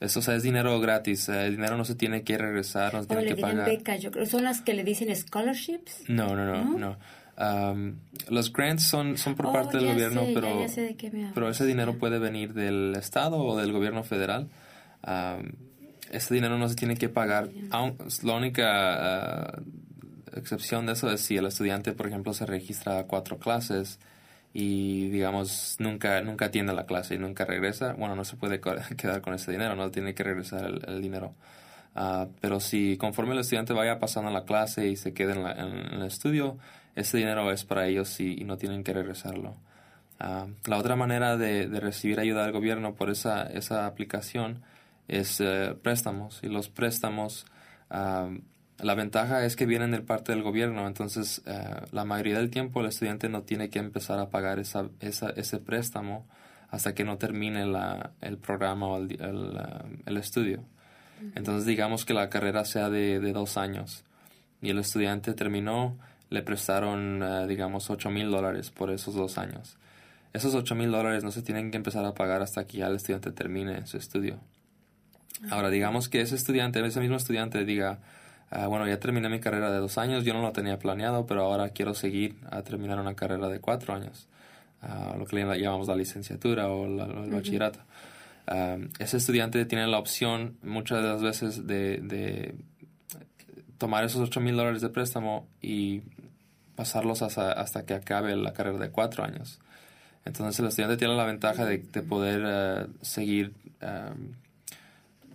Eso 0.00 0.20
es 0.20 0.42
dinero 0.42 0.78
gratis. 0.80 1.28
El 1.28 1.56
dinero 1.56 1.76
no 1.76 1.84
se 1.84 1.94
tiene 1.94 2.22
que 2.22 2.38
regresar, 2.38 2.94
no 2.94 3.02
se 3.02 3.08
tiene 3.08 3.26
que 3.26 3.36
pagar. 3.36 3.66
becas, 3.66 4.00
yo 4.00 4.10
creo. 4.10 4.26
¿Son 4.26 4.44
las 4.44 4.60
que 4.60 4.74
le 4.74 4.84
dicen 4.84 5.14
scholarships? 5.14 6.04
No, 6.08 6.36
no, 6.36 6.44
no, 6.44 6.78
no. 6.78 6.96
Um, 7.40 7.98
los 8.28 8.52
grants 8.52 8.88
son, 8.88 9.16
son 9.16 9.36
por 9.36 9.46
oh, 9.46 9.52
parte 9.52 9.76
del 9.76 9.86
gobierno, 9.86 10.22
pero, 10.34 10.66
pero 11.34 11.48
ese 11.48 11.66
dinero 11.66 11.96
puede 11.96 12.18
venir 12.18 12.52
del 12.52 12.96
Estado 12.96 13.38
o 13.38 13.56
del 13.56 13.72
gobierno 13.72 14.02
federal. 14.02 14.48
Um, 15.06 15.52
ese 16.10 16.34
dinero 16.34 16.58
no 16.58 16.68
se 16.68 16.74
tiene 16.74 16.96
que 16.96 17.08
pagar. 17.08 17.48
la 17.70 18.34
única... 18.34 19.54
Uh, 19.56 19.88
excepción 20.38 20.86
de 20.86 20.92
eso 20.92 21.10
es 21.10 21.20
si 21.20 21.36
el 21.36 21.46
estudiante, 21.46 21.92
por 21.92 22.06
ejemplo, 22.06 22.32
se 22.32 22.46
registra 22.46 22.98
a 22.98 23.04
cuatro 23.04 23.38
clases 23.38 23.98
y, 24.52 25.08
digamos, 25.10 25.76
nunca, 25.78 26.22
nunca 26.22 26.46
atiende 26.46 26.72
la 26.72 26.86
clase 26.86 27.14
y 27.14 27.18
nunca 27.18 27.44
regresa, 27.44 27.92
bueno, 27.92 28.16
no 28.16 28.24
se 28.24 28.36
puede 28.36 28.60
quedar 28.96 29.20
con 29.20 29.34
ese 29.34 29.52
dinero, 29.52 29.76
no 29.76 29.90
tiene 29.90 30.14
que 30.14 30.24
regresar 30.24 30.64
el, 30.64 31.02
dinero. 31.02 31.34
Ah, 31.94 32.28
pero 32.40 32.60
si 32.60 32.96
conforme 32.96 33.34
el 33.34 33.40
estudiante 33.40 33.72
vaya 33.72 33.98
pasando 33.98 34.30
la 34.30 34.44
clase 34.44 34.88
y 34.88 34.96
se 34.96 35.12
quede 35.14 35.32
en, 35.32 35.46
el 35.94 36.02
estudio, 36.02 36.58
ese 36.94 37.18
dinero 37.18 37.50
es 37.52 37.64
para 37.64 37.86
ellos 37.86 38.20
y, 38.20 38.44
no 38.44 38.56
tienen 38.56 38.84
que 38.84 38.92
regresarlo. 38.92 39.56
Ah, 40.20 40.46
la 40.66 40.78
otra 40.78 40.96
manera 40.96 41.36
de, 41.36 41.66
recibir 41.80 42.20
ayuda 42.20 42.44
del 42.44 42.52
gobierno 42.52 42.94
por 42.94 43.10
esa, 43.10 43.44
esa 43.44 43.86
aplicación 43.86 44.62
es 45.08 45.40
eh, 45.40 45.74
préstamos. 45.82 46.40
Y 46.42 46.48
los 46.48 46.68
préstamos 46.68 47.46
ah, 47.90 48.30
la 48.80 48.94
ventaja 48.94 49.44
es 49.44 49.56
que 49.56 49.66
vienen 49.66 49.90
de 49.90 50.00
parte 50.00 50.32
del 50.32 50.42
gobierno, 50.42 50.86
entonces 50.86 51.42
eh, 51.46 51.64
la 51.90 52.04
mayoría 52.04 52.38
del 52.38 52.50
tiempo 52.50 52.80
el 52.80 52.86
estudiante 52.86 53.28
no 53.28 53.42
tiene 53.42 53.70
que 53.70 53.80
empezar 53.80 54.20
a 54.20 54.30
pagar 54.30 54.60
esa, 54.60 54.88
ese 55.00 55.58
préstamo 55.58 56.26
hasta 56.70 56.94
que 56.94 57.02
no 57.04 57.18
termine 57.18 57.66
la, 57.66 58.12
el 58.20 58.38
programa 58.38 58.86
o 58.86 58.98
el, 58.98 59.20
el, 59.20 60.16
eh, 60.16 60.20
estudio. 60.20 60.62
Entonces 61.34 61.66
digamos 61.66 62.04
que 62.04 62.14
la 62.14 62.28
carrera 62.28 62.64
sea 62.64 62.90
de, 62.90 63.18
dos 63.32 63.56
años 63.56 64.04
y 64.62 64.70
el 64.70 64.78
estudiante 64.78 65.34
terminó, 65.34 65.98
le 66.30 66.42
prestaron 66.42 67.20
eh, 67.22 67.46
digamos 67.48 67.90
8 67.90 68.10
mil 68.10 68.30
dólares 68.30 68.70
por 68.70 68.90
esos 68.90 69.14
dos 69.14 69.38
años. 69.38 69.76
Esos 70.32 70.54
8 70.54 70.76
mil 70.76 70.92
dólares 70.92 71.24
no 71.24 71.32
se 71.32 71.42
tienen 71.42 71.72
que 71.72 71.78
empezar 71.78 72.04
a 72.04 72.14
pagar 72.14 72.42
hasta 72.42 72.64
que 72.64 72.78
ya 72.78 72.86
el 72.86 72.96
estudiante 72.96 73.32
termine 73.32 73.84
su 73.86 73.96
estudio. 73.96 74.38
Ahora 75.50 75.70
digamos 75.70 76.08
que 76.08 76.20
ese 76.20 76.36
estudiante, 76.36 76.84
ese 76.86 77.00
mismo 77.00 77.16
estudiante 77.16 77.64
diga, 77.64 77.98
Ah, 78.50 78.66
bueno, 78.66 78.86
ya 78.86 78.98
terminé 78.98 79.28
mi 79.28 79.40
carrera 79.40 79.70
de 79.70 79.78
dos 79.78 79.98
años, 79.98 80.24
yo 80.24 80.32
no 80.32 80.40
lo 80.40 80.52
tenía 80.52 80.78
planeado, 80.78 81.26
pero 81.26 81.42
ahora 81.42 81.68
quiero 81.70 81.94
seguir 81.94 82.36
a 82.50 82.62
terminar 82.62 82.98
una 82.98 83.14
carrera 83.14 83.48
de 83.48 83.60
cuatro 83.60 83.94
años, 83.94 84.26
ah, 84.80 85.14
lo 85.18 85.26
que 85.26 85.36
le 85.36 85.60
llamamos 85.60 85.86
la 85.88 85.96
licenciatura 85.96 86.68
o 86.68 86.86
el 86.86 87.30
bachillerato. 87.30 87.80
Ah, 88.46 88.78
ese 88.98 89.18
estudiante 89.18 89.64
tiene 89.66 89.86
la 89.86 89.98
opción 89.98 90.56
muchas 90.62 91.02
de 91.02 91.08
las 91.08 91.22
veces 91.22 91.66
de, 91.66 92.54
tomar 93.76 94.04
esos 94.04 94.22
ocho 94.22 94.40
mil 94.40 94.56
dólares 94.56 94.80
de 94.80 94.88
préstamo 94.88 95.46
y 95.60 96.00
pasarlos 96.74 97.22
hasta, 97.22 97.84
que 97.84 97.94
acabe 97.94 98.34
la 98.34 98.54
carrera 98.54 98.78
de 98.78 98.90
cuatro 98.90 99.24
años. 99.24 99.60
Entonces 100.24 100.58
el 100.60 100.66
estudiante 100.66 100.96
tiene 100.96 101.14
la 101.16 101.24
ventaja 101.24 101.66
de, 101.66 101.78
poder 101.78 102.42
eh, 102.46 102.86
seguir 103.02 103.52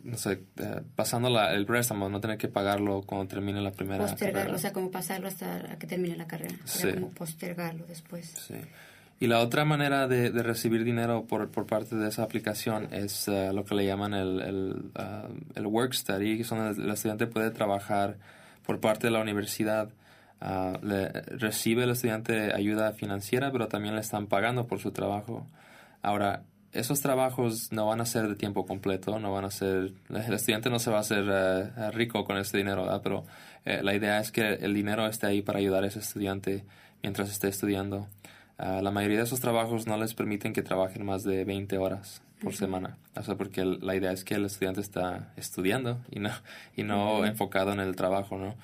no 0.03 0.17
sé, 0.17 0.43
eh, 0.57 0.81
pasando 0.95 1.29
la, 1.29 1.53
el 1.53 1.65
préstamo, 1.65 2.09
no 2.09 2.19
tener 2.19 2.37
que 2.37 2.49
pagarlo 2.49 3.03
cuando 3.03 3.27
termine 3.27 3.61
la 3.61 3.71
primera 3.71 4.05
Postergarlo, 4.05 4.55
o 4.55 4.59
sea, 4.59 4.73
como 4.73 4.91
pasarlo 4.91 5.27
hasta 5.27 5.77
que 5.79 5.87
termine 5.87 6.15
la 6.17 6.27
carrera. 6.27 6.55
Sí. 6.65 6.91
como 6.93 7.09
postergarlo 7.09 7.85
después. 7.85 8.33
Sí. 8.47 8.55
Y 9.19 9.27
la 9.27 9.39
otra 9.39 9.63
manera 9.63 10.07
de, 10.07 10.31
de 10.31 10.43
recibir 10.43 10.83
dinero 10.83 11.25
por, 11.25 11.49
por, 11.49 11.65
parte 11.65 11.95
de 11.95 12.09
esa 12.09 12.23
aplicación 12.23 12.89
es 12.91 13.29
eh, 13.29 13.51
lo 13.53 13.63
que 13.63 13.75
le 13.75 13.85
llaman 13.85 14.13
el, 14.13 14.41
el, 14.41 14.91
uh, 14.97 15.33
el 15.55 15.67
work 15.67 15.93
study, 15.93 16.37
que 16.37 16.43
son 16.43 16.59
el, 16.59 16.91
estudiante 16.91 17.27
puede 17.27 17.51
trabajar 17.51 18.17
por 18.65 18.81
parte 18.81 19.07
de 19.07 19.11
la 19.11 19.21
universidad. 19.21 19.89
Uh, 20.41 20.85
le, 20.85 21.07
recibe 21.37 21.83
el 21.83 21.91
estudiante 21.91 22.53
ayuda 22.53 22.91
financiera, 22.91 23.49
pero 23.53 23.69
también 23.69 23.95
le 23.95 24.01
están 24.01 24.27
pagando 24.27 24.67
por 24.67 24.79
su 24.79 24.91
trabajo. 24.91 25.47
Ahora, 26.01 26.43
esos 26.73 27.01
trabajos 27.01 27.71
no 27.71 27.85
van 27.85 28.01
a 28.01 28.05
ser 28.05 28.27
de 28.27 28.35
tiempo 28.35 28.65
completo, 28.65 29.19
no 29.19 29.31
van 29.31 29.45
a 29.45 29.51
ser, 29.51 29.93
el 30.09 30.33
estudiante 30.33 30.69
no 30.69 30.79
se 30.79 30.91
va 30.91 30.97
a 30.97 31.01
hacer 31.01 31.25
eh, 31.29 31.91
rico 31.91 32.25
con 32.25 32.37
ese 32.37 32.57
dinero, 32.57 32.83
¿verdad? 32.83 33.01
pero 33.03 33.25
eh, 33.65 33.81
la 33.83 33.95
idea 33.95 34.19
es 34.19 34.31
que 34.31 34.55
el 34.55 34.73
dinero 34.73 35.05
esté 35.07 35.27
ahí 35.27 35.41
para 35.41 35.59
ayudar 35.59 35.83
a 35.83 35.87
ese 35.87 35.99
estudiante 35.99 36.65
mientras 37.01 37.29
esté 37.29 37.47
estudiando. 37.47 38.07
Ah, 38.57 38.81
la 38.81 38.91
mayoría 38.91 39.17
de 39.17 39.23
esos 39.23 39.39
trabajos 39.39 39.87
no 39.87 39.97
les 39.97 40.13
permiten 40.13 40.53
que 40.53 40.61
trabajen 40.61 41.05
más 41.05 41.23
de 41.23 41.43
20 41.43 41.77
horas 41.77 42.21
por 42.41 42.53
semana, 42.55 42.97
o 43.15 43.23
sea, 43.23 43.35
porque 43.35 43.63
la 43.63 43.95
idea 43.95 44.11
es 44.11 44.23
que 44.23 44.35
el 44.35 44.45
estudiante 44.45 44.81
está 44.81 45.31
estudiando 45.37 46.01
y 46.11 46.19
no, 46.19 46.29
y 46.75 46.83
no 46.83 47.25
enfocado 47.25 47.71
en 47.71 47.79
el 47.79 47.95
trabajo, 47.95 48.37
¿no? 48.37 48.55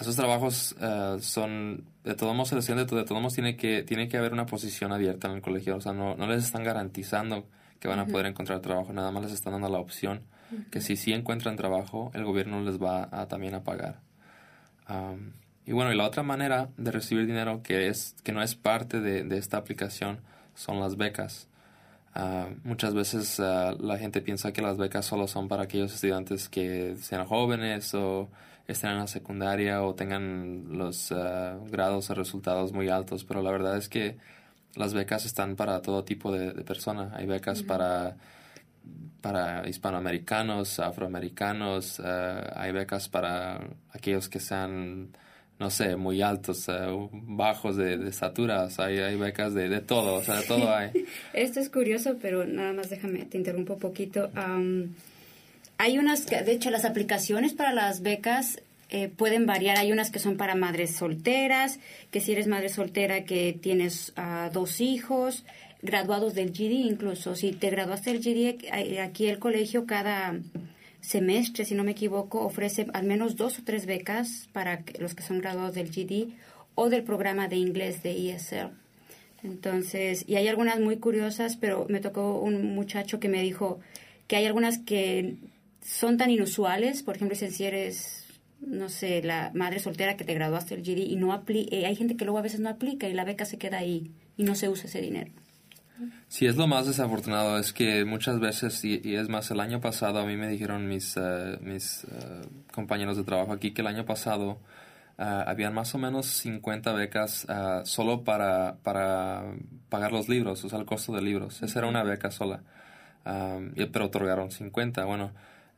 Esos 0.00 0.16
trabajos 0.16 0.74
uh, 0.80 1.18
son, 1.20 1.84
de 2.04 2.14
todos 2.14 2.34
modos, 2.34 2.48
selección 2.48 2.78
de, 2.78 2.84
de 2.84 3.04
todos 3.04 3.20
modos 3.20 3.34
tiene 3.34 3.56
que, 3.56 3.82
tiene 3.82 4.08
que 4.08 4.16
haber 4.16 4.32
una 4.32 4.46
posición 4.46 4.92
abierta 4.92 5.28
en 5.28 5.34
el 5.34 5.42
colegio, 5.42 5.76
o 5.76 5.80
sea, 5.80 5.92
no, 5.92 6.16
no 6.16 6.26
les 6.26 6.44
están 6.44 6.64
garantizando 6.64 7.46
que 7.80 7.88
van 7.88 7.98
a 7.98 8.06
poder 8.06 8.26
encontrar 8.26 8.60
trabajo, 8.60 8.92
nada 8.92 9.10
más 9.10 9.24
les 9.24 9.32
están 9.32 9.52
dando 9.52 9.68
la 9.68 9.78
opción 9.78 10.22
que 10.70 10.80
si 10.80 10.96
sí 10.96 11.12
encuentran 11.12 11.56
trabajo, 11.56 12.10
el 12.14 12.24
gobierno 12.24 12.60
les 12.62 12.80
va 12.80 13.08
a, 13.10 13.26
también 13.28 13.54
a 13.54 13.62
pagar. 13.62 14.00
y 15.66 15.72
bueno, 15.72 15.92
y 15.92 15.96
la 15.96 16.04
otra 16.04 16.22
manera 16.22 16.68
de 16.76 16.90
recibir 16.90 17.26
dinero 17.26 17.62
que, 17.62 17.88
es, 17.88 18.16
que 18.22 18.32
no 18.32 18.42
es 18.42 18.54
parte 18.54 19.00
de, 19.00 19.24
de 19.24 19.38
esta 19.38 19.56
aplicación 19.56 20.20
son 20.54 20.80
las 20.80 20.96
becas. 20.96 21.48
Uh, 22.14 22.54
muchas 22.64 22.92
veces 22.92 23.38
uh, 23.38 23.74
la 23.80 23.96
gente 23.96 24.20
piensa 24.20 24.52
que 24.52 24.60
las 24.60 24.76
becas 24.76 25.06
solo 25.06 25.26
son 25.26 25.48
para 25.48 25.62
aquellos 25.62 25.94
estudiantes 25.94 26.50
que 26.50 26.94
sean 26.98 27.24
jóvenes 27.26 27.94
o 27.94 28.28
estén 28.68 28.90
en 28.90 28.98
la 28.98 29.06
secundaria 29.06 29.82
o 29.82 29.94
tengan 29.94 30.76
los 30.76 31.10
uh, 31.10 31.64
grados 31.70 32.10
o 32.10 32.14
resultados 32.14 32.72
muy 32.72 32.90
altos, 32.90 33.24
pero 33.24 33.40
la 33.42 33.50
verdad 33.50 33.78
es 33.78 33.88
que 33.88 34.18
las 34.74 34.92
becas 34.92 35.24
están 35.24 35.56
para 35.56 35.80
todo 35.80 36.04
tipo 36.04 36.32
de, 36.32 36.52
personas. 36.64 37.12
Hay 37.14 37.26
becas 37.26 37.62
para, 37.62 38.16
para 39.22 39.66
hispanoamericanos, 39.68 40.80
afroamericanos, 40.80 42.00
hay 42.00 42.72
becas 42.72 43.08
para 43.08 43.60
aquellos 43.92 44.28
que 44.28 44.40
sean 44.40 45.10
no 45.62 45.70
sé, 45.70 45.94
muy 45.94 46.20
altos, 46.22 46.66
bajos 47.12 47.76
de, 47.76 47.96
de 47.96 48.10
estatura, 48.10 48.68
hay, 48.78 48.98
hay 48.98 49.16
becas 49.16 49.54
de, 49.54 49.68
de, 49.68 49.80
todo, 49.80 50.14
o 50.14 50.22
sea, 50.22 50.40
de 50.40 50.42
todo 50.42 50.74
hay. 50.74 50.90
Esto 51.32 51.60
es 51.60 51.70
curioso, 51.70 52.16
pero 52.20 52.44
nada 52.44 52.72
más 52.72 52.90
déjame, 52.90 53.24
te 53.26 53.38
interrumpo 53.38 53.74
un 53.74 53.78
poquito. 53.78 54.28
hay 55.78 55.98
unas, 55.98 56.26
de 56.26 56.50
hecho, 56.50 56.70
las 56.70 56.84
aplicaciones 56.84 57.54
para 57.54 57.72
las 57.72 58.02
becas 58.02 58.60
eh, 58.90 59.08
pueden 59.08 59.46
variar. 59.46 59.78
Hay 59.78 59.92
unas 59.92 60.10
que 60.10 60.18
son 60.18 60.36
para 60.36 60.56
madres 60.56 60.96
solteras, 60.96 61.78
que 62.10 62.20
si 62.20 62.32
eres 62.32 62.48
madre 62.48 62.68
soltera 62.68 63.24
que 63.24 63.52
tienes 63.52 64.12
uh, 64.18 64.52
dos 64.52 64.80
hijos, 64.80 65.44
graduados 65.80 66.34
del 66.34 66.50
GD 66.50 66.72
incluso. 66.90 67.36
Si 67.36 67.52
te 67.52 67.70
graduaste 67.70 68.12
del 68.12 68.20
GD, 68.20 68.64
eh, 68.64 69.00
aquí 69.00 69.28
el 69.28 69.38
colegio 69.38 69.86
cada 69.86 70.34
semestre, 71.02 71.64
si 71.64 71.74
no 71.74 71.84
me 71.84 71.90
equivoco, 71.90 72.40
ofrece 72.40 72.86
al 72.94 73.04
menos 73.04 73.36
dos 73.36 73.58
o 73.58 73.62
tres 73.64 73.84
becas 73.84 74.48
para 74.52 74.84
los 74.98 75.14
que 75.14 75.22
son 75.22 75.40
graduados 75.40 75.74
del 75.74 75.90
GD 75.90 76.32
o 76.74 76.88
del 76.88 77.02
programa 77.02 77.48
de 77.48 77.56
inglés 77.56 78.02
de 78.02 78.30
ESL. 78.30 78.70
Entonces, 79.42 80.24
y 80.28 80.36
hay 80.36 80.46
algunas 80.46 80.78
muy 80.78 80.96
curiosas, 80.98 81.56
pero 81.56 81.86
me 81.88 82.00
tocó 82.00 82.40
un 82.40 82.74
muchacho 82.74 83.18
que 83.18 83.28
me 83.28 83.42
dijo 83.42 83.80
que 84.28 84.36
hay 84.36 84.46
algunas 84.46 84.78
que 84.78 85.36
son 85.84 86.16
tan 86.16 86.30
inusuales, 86.30 87.02
por 87.02 87.16
ejemplo, 87.16 87.36
si 87.36 87.64
eres, 87.64 88.24
no 88.60 88.88
sé, 88.88 89.22
la 89.22 89.50
madre 89.52 89.80
soltera 89.80 90.16
que 90.16 90.24
te 90.24 90.34
graduaste 90.34 90.76
del 90.76 90.84
GD 90.84 91.10
y 91.10 91.16
no 91.16 91.32
aplica, 91.32 91.74
eh, 91.74 91.86
hay 91.86 91.96
gente 91.96 92.16
que 92.16 92.24
luego 92.24 92.38
a 92.38 92.42
veces 92.42 92.60
no 92.60 92.68
aplica 92.68 93.08
y 93.08 93.14
la 93.14 93.24
beca 93.24 93.44
se 93.44 93.58
queda 93.58 93.78
ahí 93.78 94.12
y 94.36 94.44
no 94.44 94.54
se 94.54 94.68
usa 94.68 94.86
ese 94.86 95.00
dinero. 95.00 95.32
Sí, 96.28 96.46
es 96.46 96.56
lo 96.56 96.66
más 96.66 96.86
desafortunado, 96.86 97.58
es 97.58 97.72
que 97.72 98.04
muchas 98.04 98.40
veces, 98.40 98.84
y, 98.84 99.14
es 99.14 99.28
más, 99.28 99.50
el 99.50 99.60
año 99.60 99.80
pasado 99.80 100.18
a 100.20 100.26
mí 100.26 100.36
me 100.36 100.48
dijeron 100.48 100.88
mis, 100.88 101.16
eh, 101.16 101.58
mis 101.60 102.04
eh, 102.04 102.08
compañeros 102.72 103.16
de 103.16 103.24
trabajo 103.24 103.52
aquí 103.52 103.72
que 103.72 103.82
el 103.82 103.86
año 103.86 104.04
pasado 104.04 104.58
uh, 105.18 105.22
habían 105.46 105.74
más 105.74 105.94
o 105.94 105.98
menos 105.98 106.26
50 106.26 106.92
becas 106.92 107.46
solo 107.84 108.24
para, 108.24 108.76
para 108.82 109.44
pagar 109.88 110.12
los 110.12 110.28
libros, 110.28 110.64
o 110.64 110.68
sea, 110.68 110.78
el 110.78 110.86
costo 110.86 111.12
de 111.12 111.22
libros. 111.22 111.62
Esa 111.62 111.80
era 111.80 111.88
una 111.88 112.02
beca 112.02 112.30
sola, 112.30 112.62
pero 113.24 114.06
otorgaron 114.06 114.50
50. 114.50 115.04
Bueno, 115.04 115.32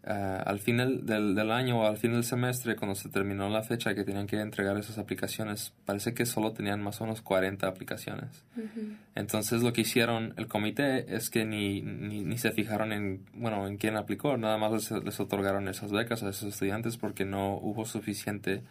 Ah, 0.06 0.42
al 0.44 0.58
final 0.58 1.06
del, 1.06 1.34
del, 1.34 1.50
año 1.50 1.80
o 1.80 1.86
al 1.86 1.96
fin 1.96 2.12
del 2.12 2.24
semestre, 2.24 2.76
cuando 2.76 2.94
se 2.94 3.08
terminó 3.08 3.48
la 3.48 3.62
fecha 3.62 3.94
que 3.94 4.04
tenían 4.04 4.26
que 4.26 4.38
entregar 4.38 4.76
esas 4.76 4.98
aplicaciones, 4.98 5.72
parece 5.86 6.12
que 6.12 6.26
solo 6.26 6.52
tenían 6.52 6.82
más 6.82 7.00
o 7.00 7.04
menos 7.04 7.22
40 7.22 7.66
aplicaciones. 7.66 8.44
Entonces 9.14 9.62
lo 9.62 9.72
que 9.72 9.80
hicieron 9.80 10.34
el 10.36 10.46
comité 10.46 11.14
es 11.16 11.30
que 11.30 11.46
ni, 11.46 11.80
ni, 11.80 12.36
se 12.36 12.52
fijaron 12.52 12.92
en, 12.92 13.24
bueno, 13.32 13.66
en 13.66 13.78
quién 13.78 13.96
aplicó, 13.96 14.36
nada 14.36 14.58
más 14.58 14.90
les, 14.90 15.20
otorgaron 15.20 15.68
esas 15.68 15.90
becas 15.90 16.22
a 16.22 16.28
esos 16.28 16.52
estudiantes 16.52 16.98
porque 16.98 17.24
no 17.24 17.54
hubo 17.54 17.86
suficiente 17.86 18.62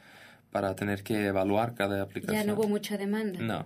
para 0.51 0.75
tener 0.75 1.01
que 1.01 1.25
evaluar 1.25 1.73
cada 1.73 2.03
aplicación. 2.03 2.41
Ya 2.41 2.45
no 2.45 2.53
hubo 2.53 2.67
mucha 2.67 2.95
demanda. 2.95 3.39
No. 3.39 3.65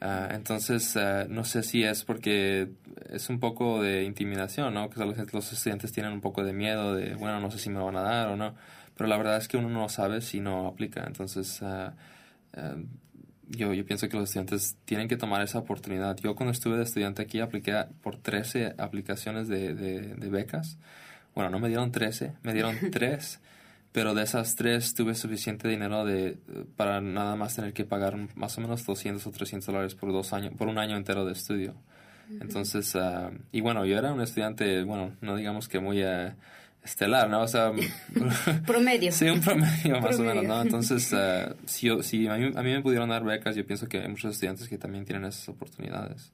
Ah, 0.00 0.28
entonces, 0.32 0.96
ah, 0.96 1.26
no 1.28 1.44
sé 1.44 1.62
si 1.62 1.82
es 1.84 2.04
porque 2.04 2.70
es 3.10 3.28
un 3.28 3.40
poco 3.40 3.82
de 3.82 4.04
intimidación, 4.04 4.74
¿no? 4.74 4.90
Que 4.90 5.00
los, 5.04 5.52
estudiantes 5.52 5.92
tienen 5.92 6.12
un 6.12 6.20
poco 6.20 6.44
de 6.44 6.52
miedo 6.52 6.94
de, 6.94 7.14
bueno, 7.14 7.40
no 7.40 7.50
sé 7.50 7.58
si 7.58 7.70
me 7.70 7.80
van 7.80 7.96
a 7.96 8.02
dar 8.02 8.28
o 8.28 8.36
no. 8.36 8.54
Pero 8.96 9.08
la 9.08 9.16
verdad 9.16 9.36
es 9.36 9.48
que 9.48 9.56
uno 9.56 9.68
no 9.68 9.88
sabe 9.88 10.20
si 10.20 10.40
no 10.40 10.66
aplica. 10.66 11.04
Entonces, 11.06 11.62
ah, 11.62 11.94
yo, 13.48 13.72
yo 13.74 13.84
pienso 13.84 14.08
que 14.08 14.16
los 14.16 14.24
estudiantes 14.28 14.76
tienen 14.84 15.08
que 15.08 15.16
tomar 15.16 15.42
esa 15.42 15.58
oportunidad. 15.58 16.16
Yo 16.18 16.34
cuando 16.34 16.52
estuve 16.52 16.76
de 16.76 16.84
estudiante 16.84 17.22
aquí 17.22 17.40
apliqué 17.40 17.84
por 18.02 18.16
13 18.16 18.74
aplicaciones 18.78 19.48
de, 19.48 19.74
de, 19.74 20.00
de 20.14 20.30
becas. 20.30 20.78
Bueno, 21.34 21.50
no 21.50 21.58
me 21.58 21.68
dieron 21.68 21.92
13, 21.92 22.34
me 22.42 22.52
dieron 22.52 22.76
3 22.90 23.40
pero 23.92 24.14
de 24.14 24.22
esas 24.22 24.56
tres 24.56 24.94
tuve 24.94 25.14
suficiente 25.14 25.68
dinero 25.68 26.04
de, 26.04 26.38
para 26.76 27.00
nada 27.00 27.36
más 27.36 27.54
tener 27.54 27.74
que 27.74 27.84
pagar 27.84 28.16
más 28.34 28.56
o 28.58 28.60
menos 28.62 28.84
200 28.84 29.26
o 29.26 29.30
300 29.30 29.66
dólares 29.66 29.94
por, 29.94 30.12
dos 30.12 30.32
años, 30.32 30.54
por 30.56 30.68
un 30.68 30.78
año 30.78 30.96
entero 30.96 31.24
de 31.24 31.32
estudio. 31.32 31.74
Entonces, 32.40 32.96
ah, 32.96 33.30
y 33.50 33.60
bueno, 33.60 33.84
yo 33.84 33.98
era 33.98 34.12
un 34.12 34.22
estudiante, 34.22 34.82
bueno, 34.84 35.14
no 35.20 35.36
digamos 35.36 35.68
que 35.68 35.80
muy 35.80 36.02
uh, 36.02 36.32
estelar, 36.82 37.28
¿no? 37.28 37.42
O 37.42 37.48
sea, 37.48 37.72
promedio. 38.66 39.12
sí, 39.12 39.26
un 39.26 39.40
promedio 39.40 40.00
más 40.00 40.18
o 40.18 40.22
menos, 40.22 40.44
¿no? 40.44 40.62
Entonces, 40.62 41.12
uh, 41.12 41.54
si, 41.66 41.90
si 42.02 42.26
a, 42.28 42.36
mí, 42.36 42.50
a 42.54 42.62
mí 42.62 42.70
me 42.72 42.80
pudieron 42.80 43.10
dar 43.10 43.22
becas, 43.22 43.54
yo 43.54 43.66
pienso 43.66 43.86
que 43.86 43.98
hay 43.98 44.08
muchos 44.08 44.32
estudiantes 44.32 44.68
que 44.68 44.78
también 44.78 45.04
tienen 45.04 45.26
esas 45.26 45.46
oportunidades. 45.50 46.32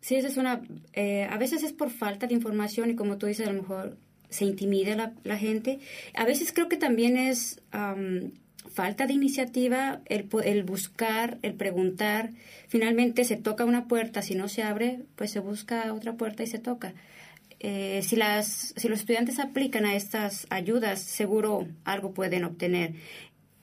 Sí, 0.00 0.14
esa 0.14 0.28
es 0.28 0.36
una, 0.36 0.62
eh, 0.92 1.24
a 1.24 1.36
veces 1.38 1.62
es 1.62 1.72
por 1.72 1.90
falta 1.90 2.26
de 2.26 2.34
información 2.34 2.90
y 2.90 2.94
como 2.94 3.18
tú 3.18 3.26
dices, 3.26 3.46
a 3.46 3.52
lo 3.52 3.60
mejor 3.60 3.98
se 4.28 4.44
intimida 4.44 5.14
la, 5.24 5.38
gente. 5.38 5.80
A 6.14 6.24
veces 6.24 6.52
creo 6.52 6.68
que 6.68 6.76
también 6.76 7.16
es 7.16 7.60
falta 8.70 9.06
de 9.06 9.12
iniciativa, 9.14 10.00
el, 10.06 10.28
el, 10.44 10.62
buscar, 10.62 11.38
el 11.42 11.54
preguntar. 11.54 12.30
Finalmente 12.68 13.24
se 13.24 13.36
toca 13.36 13.64
una 13.64 13.88
puerta, 13.88 14.22
si 14.22 14.34
no 14.34 14.48
se 14.48 14.62
abre, 14.62 15.00
pues 15.16 15.30
se 15.30 15.40
busca 15.40 15.92
otra 15.92 16.14
puerta 16.14 16.42
y 16.42 16.46
se 16.46 16.58
toca. 16.58 16.94
Eh, 17.60 18.02
si, 18.04 18.14
las, 18.14 18.72
si 18.76 18.88
los 18.88 19.00
estudiantes 19.00 19.40
aplican 19.40 19.84
a 19.84 19.96
estas 19.96 20.46
ayudas, 20.50 21.00
seguro 21.00 21.66
algo 21.84 22.12
pueden 22.12 22.44
obtener. 22.44 22.94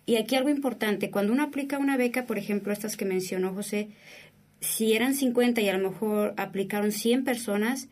Y 0.06 0.18
aquí 0.18 0.36
algo 0.36 0.50
importante, 0.50 1.10
cuando 1.10 1.34
uno 1.34 1.44
aplica 1.44 1.78
una 1.78 1.98
beca, 1.98 2.26
por 2.26 2.38
ejemplo, 2.38 2.74
estas 2.74 2.98
que 2.98 3.06
mencionó 3.06 3.54
José, 3.54 3.90
si 4.60 4.94
eran 4.94 5.16
50 5.16 5.62
y 5.62 5.70
a 5.70 5.78
lo 5.78 5.90
mejor 5.90 6.34
aplicaron 6.38 6.92
100 6.92 7.24
personas, 7.24 7.88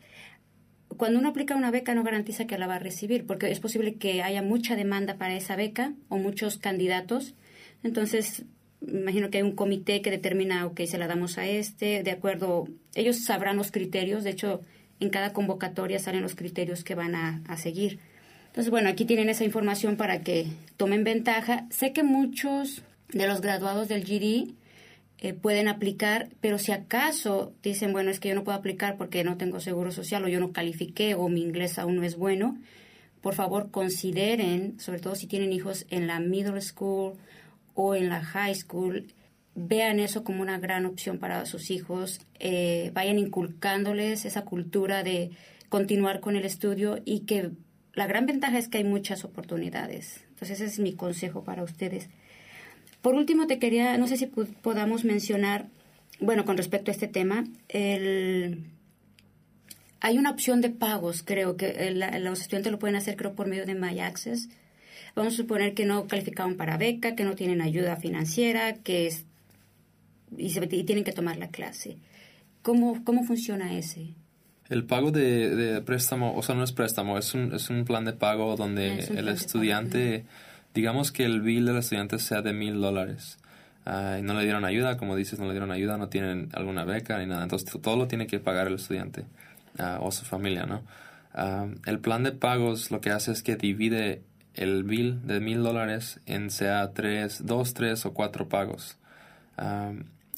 cuando 0.96 1.18
uno 1.18 1.28
aplica 1.28 1.56
una 1.56 1.70
beca 1.70 1.94
no 1.94 2.02
garantiza 2.02 2.46
que 2.46 2.58
la 2.58 2.66
va 2.66 2.76
a 2.76 2.78
recibir, 2.78 3.26
porque 3.26 3.50
es 3.50 3.60
posible 3.60 3.94
que 3.94 4.22
haya 4.22 4.42
mucha 4.42 4.76
demanda 4.76 5.16
para 5.16 5.36
esa 5.36 5.56
beca 5.56 5.94
o 6.08 6.16
muchos 6.18 6.58
candidatos. 6.58 7.34
Entonces, 7.82 8.44
imagino 8.86 9.30
que 9.30 9.38
hay 9.38 9.42
un 9.42 9.54
comité 9.54 10.02
que 10.02 10.10
determina, 10.10 10.66
ok, 10.66 10.82
se 10.86 10.98
la 10.98 11.06
damos 11.06 11.38
a 11.38 11.46
este, 11.46 12.02
de 12.02 12.10
acuerdo, 12.10 12.68
ellos 12.94 13.24
sabrán 13.24 13.56
los 13.56 13.70
criterios, 13.70 14.24
de 14.24 14.30
hecho, 14.30 14.60
en 15.00 15.10
cada 15.10 15.32
convocatoria 15.32 15.98
salen 15.98 16.22
los 16.22 16.34
criterios 16.34 16.84
que 16.84 16.94
van 16.94 17.14
a, 17.14 17.42
a 17.48 17.56
seguir. 17.56 17.98
Entonces, 18.46 18.70
bueno, 18.70 18.88
aquí 18.88 19.04
tienen 19.04 19.28
esa 19.28 19.44
información 19.44 19.96
para 19.96 20.20
que 20.22 20.46
tomen 20.76 21.02
ventaja. 21.02 21.66
Sé 21.70 21.92
que 21.92 22.04
muchos 22.04 22.82
de 23.08 23.26
los 23.26 23.40
graduados 23.40 23.88
del 23.88 24.04
GD 24.04 24.54
eh, 25.24 25.32
pueden 25.32 25.68
aplicar, 25.68 26.28
pero 26.42 26.58
si 26.58 26.70
acaso 26.70 27.54
dicen, 27.62 27.94
bueno, 27.94 28.10
es 28.10 28.20
que 28.20 28.28
yo 28.28 28.34
no 28.34 28.44
puedo 28.44 28.58
aplicar 28.58 28.98
porque 28.98 29.24
no 29.24 29.38
tengo 29.38 29.58
seguro 29.58 29.90
social 29.90 30.22
o 30.22 30.28
yo 30.28 30.38
no 30.38 30.52
califiqué 30.52 31.14
o 31.14 31.30
mi 31.30 31.40
inglés 31.40 31.78
aún 31.78 31.96
no 31.96 32.02
es 32.02 32.16
bueno, 32.16 32.58
por 33.22 33.34
favor 33.34 33.70
consideren, 33.70 34.78
sobre 34.78 34.98
todo 34.98 35.14
si 35.14 35.26
tienen 35.26 35.54
hijos 35.54 35.86
en 35.88 36.06
la 36.06 36.20
middle 36.20 36.60
school 36.60 37.14
o 37.72 37.94
en 37.94 38.10
la 38.10 38.22
high 38.22 38.54
school, 38.54 39.14
vean 39.54 39.98
eso 39.98 40.24
como 40.24 40.42
una 40.42 40.58
gran 40.58 40.84
opción 40.84 41.16
para 41.16 41.46
sus 41.46 41.70
hijos, 41.70 42.20
eh, 42.38 42.90
vayan 42.92 43.18
inculcándoles 43.18 44.26
esa 44.26 44.42
cultura 44.42 45.02
de 45.02 45.30
continuar 45.70 46.20
con 46.20 46.36
el 46.36 46.44
estudio 46.44 47.00
y 47.06 47.20
que 47.20 47.52
la 47.94 48.06
gran 48.06 48.26
ventaja 48.26 48.58
es 48.58 48.68
que 48.68 48.76
hay 48.76 48.84
muchas 48.84 49.24
oportunidades. 49.24 50.22
Entonces 50.28 50.60
ese 50.60 50.66
es 50.66 50.78
mi 50.80 50.92
consejo 50.92 51.44
para 51.44 51.62
ustedes. 51.62 52.10
Por 53.04 53.16
último, 53.16 53.46
te 53.46 53.58
quería, 53.58 53.98
no 53.98 54.06
sé 54.06 54.16
si 54.16 54.24
podamos 54.24 55.04
mencionar, 55.04 55.66
bueno, 56.20 56.46
con 56.46 56.56
respecto 56.56 56.90
a 56.90 56.92
este 56.92 57.06
tema, 57.06 57.44
el, 57.68 58.64
hay 60.00 60.16
una 60.16 60.30
opción 60.30 60.62
de 60.62 60.70
pagos, 60.70 61.22
creo 61.22 61.58
que 61.58 61.90
los 62.22 62.40
estudiantes 62.40 62.72
lo 62.72 62.78
pueden 62.78 62.96
hacer, 62.96 63.16
creo, 63.16 63.34
por 63.34 63.46
medio 63.46 63.66
de 63.66 63.74
My 63.74 64.00
Access. 64.00 64.48
Vamos 65.14 65.34
a 65.34 65.36
suponer 65.36 65.74
que 65.74 65.84
no 65.84 66.06
calificaron 66.06 66.56
para 66.56 66.78
beca, 66.78 67.14
que 67.14 67.24
no 67.24 67.34
tienen 67.34 67.60
ayuda 67.60 67.96
financiera, 67.96 68.72
que 68.72 69.06
es, 69.08 69.26
y, 70.38 70.48
tienen 70.84 71.04
que 71.04 71.12
tomar 71.12 71.36
la 71.36 71.48
clase. 71.48 71.98
¿Cómo, 72.62 73.04
cómo 73.04 73.24
funciona 73.24 73.76
ese? 73.76 74.14
El 74.70 74.84
pago 74.84 75.10
de, 75.10 75.82
préstamo, 75.84 76.34
o 76.34 76.42
sea, 76.42 76.54
no 76.54 76.64
es 76.64 76.72
préstamo, 76.72 77.18
es 77.18 77.34
un, 77.34 77.52
es 77.52 77.68
un 77.68 77.84
plan 77.84 78.06
de 78.06 78.14
pago 78.14 78.56
donde 78.56 78.92
ah, 78.92 79.12
el 79.14 79.28
estudiante 79.28 80.24
digamos 80.74 81.12
que 81.12 81.24
el 81.24 81.40
bill 81.40 81.66
del 81.66 81.76
estudiante 81.76 82.18
sea 82.18 82.42
de 82.42 82.52
mil 82.52 82.80
dólares. 82.80 83.38
y 83.86 84.22
no 84.22 84.34
le 84.34 84.42
dieron 84.42 84.64
ayuda, 84.64 84.96
como 84.96 85.16
dices, 85.16 85.38
no 85.38 85.46
le 85.46 85.52
dieron 85.52 85.70
ayuda, 85.70 85.96
no 85.98 86.08
tienen 86.08 86.48
alguna 86.52 86.84
beca 86.84 87.18
ni 87.18 87.26
nada. 87.26 87.44
Entonces 87.44 87.70
todo 87.80 87.96
lo 87.96 88.08
tiene 88.08 88.26
que 88.26 88.40
pagar 88.40 88.66
el 88.66 88.74
estudiante 88.74 89.24
ah, 89.78 89.98
o 90.00 90.10
su 90.10 90.24
familia, 90.24 90.66
¿no? 90.66 90.82
Ah, 91.34 91.66
el 91.86 92.00
plan 92.00 92.22
de 92.22 92.32
pagos 92.32 92.90
lo 92.90 93.00
que 93.00 93.10
hace 93.10 93.32
es 93.32 93.42
que 93.42 93.56
divide 93.56 94.22
el 94.54 94.84
bill 94.84 95.26
de 95.26 95.40
mil 95.40 95.62
dólares 95.62 96.20
en 96.26 96.50
sea 96.50 96.92
tres, 96.92 97.44
dos, 97.46 97.74
tres 97.74 98.06
o 98.06 98.14
cuatro 98.14 98.48
pagos. 98.48 98.98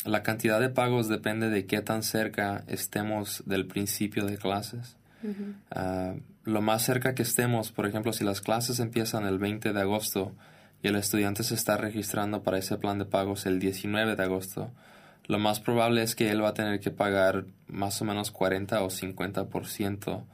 La 0.04 0.22
cantidad 0.22 0.60
de 0.60 0.68
pagos 0.68 1.08
depende 1.08 1.50
de 1.50 1.66
qué 1.66 1.80
tan 1.82 2.02
cerca 2.02 2.64
estemos 2.68 3.42
del 3.46 3.66
principio 3.66 4.26
de 4.26 4.36
clases 4.38 4.96
lo 6.44 6.62
más 6.62 6.82
cerca 6.84 7.14
que 7.14 7.22
estemos, 7.22 7.72
por 7.72 7.86
ejemplo, 7.86 8.12
si 8.12 8.24
las 8.24 8.40
clases 8.40 8.80
empiezan 8.80 9.26
el 9.26 9.38
20 9.38 9.72
de 9.72 9.80
agosto 9.80 10.32
y 10.82 10.88
el 10.88 10.96
estudiante 10.96 11.42
se 11.42 11.54
está 11.54 11.76
registrando 11.76 12.42
para 12.42 12.58
ese 12.58 12.76
plan 12.78 12.98
de 12.98 13.04
pagos 13.04 13.46
el 13.46 13.58
19 13.58 14.16
de 14.16 14.22
agosto, 14.22 14.70
lo 15.26 15.38
más 15.38 15.60
probable 15.60 16.02
es 16.02 16.14
que 16.14 16.30
él 16.30 16.42
va 16.42 16.50
a 16.50 16.54
tener 16.54 16.80
que 16.80 16.90
pagar 16.90 17.46
más 17.66 18.00
o 18.00 18.04
menos 18.04 18.30
40 18.30 18.82
o 18.82 18.90
50% 18.90 20.24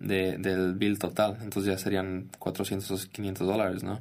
de, 0.00 0.38
del 0.38 0.74
bill 0.74 0.98
total. 0.98 1.38
Entonces 1.40 1.72
ya 1.72 1.78
serían 1.78 2.28
400 2.38 2.90
o 2.90 3.10
500 3.10 3.46
dólares, 3.46 3.82
¿no? 3.84 4.00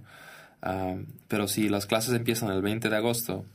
Ah, 0.61 0.95
pero 1.27 1.47
si 1.47 1.69
las 1.69 1.85
clases 1.85 2.13
empiezan 2.15 2.49
el 2.49 2.61
20 2.61 2.89
de 2.89 2.95
agosto 2.95 3.45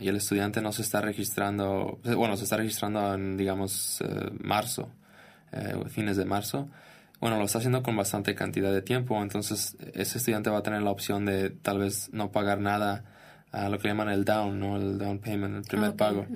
y 0.00 0.08
el 0.08 0.16
estudiante 0.16 0.62
no 0.62 0.72
se 0.72 0.82
está 0.82 1.00
registrando, 1.00 1.98
bueno, 2.16 2.36
se 2.36 2.44
está 2.44 2.56
registrando 2.56 3.14
en, 3.14 3.36
digamos, 3.36 4.00
eh, 4.00 4.30
marzo, 4.40 4.88
eh, 5.52 5.74
fines 5.88 6.16
de 6.16 6.24
marzo, 6.24 6.68
bueno, 7.20 7.36
lo 7.38 7.44
está 7.44 7.58
haciendo 7.58 7.82
con 7.82 7.96
bastante 7.96 8.34
cantidad 8.34 8.72
de 8.72 8.82
tiempo, 8.82 9.20
entonces 9.22 9.76
ese 9.94 10.18
estudiante 10.18 10.50
va 10.50 10.58
a 10.58 10.62
tener 10.62 10.82
la 10.82 10.90
opción 10.90 11.24
de 11.24 11.50
tal 11.50 11.78
vez 11.78 12.10
no 12.12 12.30
pagar 12.30 12.60
nada, 12.60 13.04
a 13.50 13.68
lo 13.68 13.78
que 13.78 13.88
llaman 13.88 14.08
el 14.10 14.24
down, 14.24 14.60
¿no? 14.60 14.76
El 14.76 14.98
down 14.98 15.18
payment, 15.18 15.56
el 15.56 15.62
primer 15.62 15.94
pago. 15.94 16.26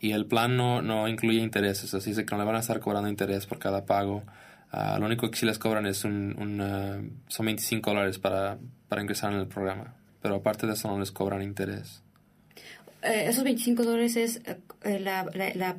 y 0.00 0.12
el 0.12 0.26
plan 0.26 0.56
no, 0.56 0.82
no 0.82 1.08
incluye 1.08 1.38
intereses, 1.38 1.94
así 1.94 2.12
que 2.14 2.24
no 2.32 2.38
le 2.38 2.44
van 2.44 2.56
a 2.56 2.60
estar 2.60 2.80
cobrando 2.80 3.08
interés 3.08 3.46
por 3.46 3.58
cada 3.58 3.86
pago. 3.86 4.24
Ah, 4.70 4.96
lo 4.98 5.06
único 5.06 5.30
que 5.30 5.38
sí 5.38 5.46
les 5.46 5.58
cobran 5.58 5.86
es 5.86 6.04
un, 6.04 6.34
un 6.36 7.22
son 7.28 7.46
25 7.46 7.90
dólares 7.90 8.18
para, 8.18 8.58
para 8.88 9.00
ingresar 9.00 9.32
en 9.32 9.38
el 9.38 9.46
programa, 9.46 9.94
pero 10.20 10.34
aparte 10.34 10.66
de 10.66 10.72
eso 10.72 10.88
no 10.88 10.98
les 10.98 11.12
cobran 11.12 11.42
interés. 11.42 12.02
Eh, 13.02 13.26
esos 13.28 13.44
25 13.44 13.84
dólares 13.84 14.16
es 14.16 14.40
eh, 14.82 14.98
la, 14.98 15.26
la, 15.54 15.76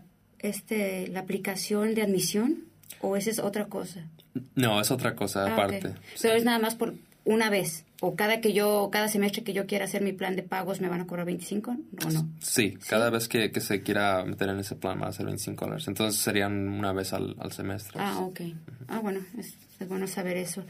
este, 0.49 1.07
la 1.07 1.21
aplicación 1.21 1.95
de 1.95 2.01
admisión 2.01 2.65
o 3.01 3.15
esa 3.15 3.29
es 3.29 3.39
otra 3.39 3.65
cosa. 3.65 4.07
No, 4.55 4.81
es 4.81 4.91
otra 4.91 5.15
cosa 5.15 5.45
ah, 5.45 5.53
aparte. 5.53 5.93
Pero 6.21 6.33
es 6.35 6.43
nada 6.43 6.59
más 6.59 6.75
por 6.75 6.93
una 7.25 7.49
vez 7.49 7.85
o 8.01 8.15
cada 8.15 8.39
que 8.39 8.53
yo 8.53 8.89
cada 8.91 9.07
semestre 9.07 9.43
que 9.43 9.53
yo 9.53 9.65
quiera 9.65 9.85
hacer 9.85 10.01
mi 10.03 10.13
plan 10.13 10.35
de 10.35 10.43
pagos 10.43 10.79
me 10.79 10.89
van 10.89 11.01
a 11.01 11.07
cobrar 11.07 11.25
25 11.25 11.71
o 11.71 12.09
no 12.11 12.29
sí, 12.39 12.77
cada 12.87 13.09
vez 13.09 13.27
que, 13.27 13.51
que, 13.51 13.61
se 13.61 13.81
quiera 13.81 14.23
meter 14.25 14.49
en 14.49 14.59
ese 14.59 14.75
plan 14.75 15.01
va 15.01 15.07
a 15.07 15.11
ser 15.11 15.25
25 15.25 15.65
dólares. 15.65 15.87
Entonces 15.87 16.21
serían 16.21 16.67
una 16.69 16.93
vez 16.93 17.13
al, 17.13 17.35
al 17.39 17.51
semestre. 17.51 17.99
Ah 17.99 18.19
ok. 18.19 18.41
Ah 18.87 18.99
bueno 18.99 19.21
es, 19.39 19.55
bueno 19.87 20.07
saber 20.07 20.37
eso. 20.37 20.63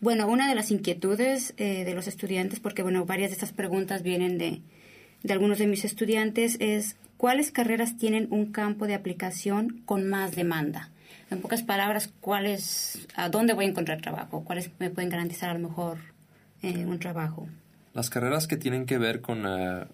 Bueno 0.00 0.26
una 0.28 0.48
de 0.48 0.54
las 0.54 0.70
inquietudes 0.70 1.52
eh, 1.58 1.84
de 1.84 1.94
los 1.94 2.06
estudiantes 2.06 2.58
porque 2.58 2.82
bueno 2.82 3.04
varias 3.04 3.30
de 3.30 3.34
estas 3.34 3.52
preguntas 3.52 4.02
vienen 4.02 4.38
de 4.38 4.62
de 5.22 5.32
algunos 5.32 5.58
de 5.58 5.66
mis 5.66 5.84
estudiantes 5.84 6.56
es 6.58 6.96
cuáles 7.22 7.52
carreras 7.52 7.96
tienen 7.96 8.26
un 8.32 8.50
campo 8.50 8.88
de 8.88 8.94
aplicación 8.94 9.80
con 9.86 10.08
más 10.08 10.34
demanda 10.34 10.90
en 11.30 11.40
pocas 11.40 11.62
palabras, 11.62 12.12
¿cuáles, 12.20 13.06
a 13.14 13.28
dónde 13.28 13.52
voy 13.52 13.66
a 13.66 13.68
encontrar 13.68 14.00
trabajo? 14.00 14.42
¿Cuáles 14.42 14.72
me 14.80 14.90
pueden 14.90 15.08
garantizar 15.08 15.50
a 15.50 15.54
lo 15.54 15.60
mejor 15.60 15.98
eh, 16.62 16.84
un 16.84 16.98
trabajo? 16.98 17.46
Las 17.94 18.10
carreras 18.10 18.48
que 18.48 18.56
tienen 18.56 18.86
que 18.86 18.98
ver 18.98 19.20
con, 19.20 19.46
uh, 19.46 19.86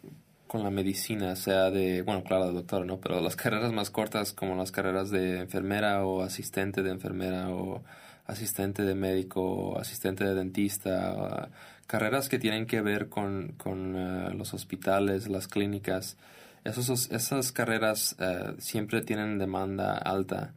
con 0.47 0.64
la 0.64 0.71
medicina, 0.71 1.37
sea 1.37 1.71
de, 1.71 2.01
bueno, 2.01 2.25
claro, 2.25 2.47
de 2.47 2.55
doctor, 2.55 2.87
¿no? 2.87 2.99
Pero 2.99 3.21
las 3.21 3.37
carreras 3.37 3.73
más 3.73 3.91
cortas 3.91 4.33
como 4.33 4.57
las 4.57 4.73
carreras 4.73 5.11
de 5.11 5.41
enfermera 5.41 6.07
o 6.07 6.23
asistente 6.23 6.83
de 6.83 6.93
enfermera 6.93 7.51
o 7.51 7.83
asistente 8.27 8.85
de 8.85 8.95
médico 8.95 9.79
asistente 9.79 10.25
de 10.25 10.35
dentista, 10.35 11.51
carreras 11.87 12.31
que 12.31 12.38
tienen 12.38 12.64
que 12.64 12.81
ver 12.81 13.11
con, 13.11 13.53
con 13.59 13.97
uh, 13.97 14.31
los 14.31 14.55
hospitales, 14.55 15.29
las 15.29 15.47
clínicas, 15.47 16.17
esos, 16.64 17.11
esas 17.11 17.53
carreras 17.53 18.16
uh, 18.18 18.61
siempre 18.61 19.03
tienen 19.03 19.38
demanda 19.38 19.97
alta 19.97 20.55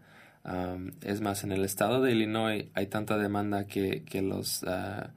es 1.03 1.21
más, 1.21 1.43
en 1.43 1.51
el 1.51 1.63
estado 1.63 2.01
de 2.01 2.11
Illinois 2.11 2.65
hay 2.73 2.87
tanta 2.87 3.17
demanda 3.17 3.67
que, 3.67 4.03
que 4.03 4.21
los, 4.21 4.63
ah, 4.63 5.11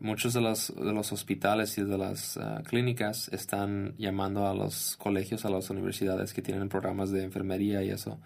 muchos 0.00 0.32
de 0.32 0.40
los, 0.40 0.74
de 0.74 0.92
los 0.92 1.12
hospitales 1.12 1.76
y 1.78 1.82
de 1.82 1.98
las 1.98 2.38
ah, 2.38 2.62
clínicas 2.66 3.28
están 3.32 3.94
llamando 3.98 4.46
a 4.46 4.54
los 4.54 4.96
colegios, 4.96 5.44
a 5.44 5.50
las 5.50 5.68
universidades 5.70 6.32
que 6.32 6.42
tienen 6.42 6.68
programas 6.68 7.10
de 7.10 7.22
enfermería 7.22 7.82
y 7.82 7.90
eso, 7.90 8.18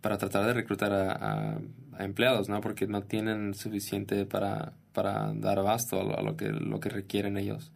para 0.00 0.18
tratar 0.18 0.46
de 0.46 0.54
reclutar 0.54 0.92
a, 0.92 1.58
empleados, 2.00 2.48
¿no? 2.48 2.60
Porque 2.60 2.86
no 2.86 3.02
tienen 3.02 3.54
suficiente 3.54 4.24
para, 4.24 4.72
para 4.92 5.32
dar 5.34 5.58
abasto 5.58 6.00
a 6.00 6.22
lo, 6.22 6.36
que, 6.36 6.48
lo 6.48 6.80
que 6.80 6.88
requieren 6.88 7.36
ellos. 7.36 7.70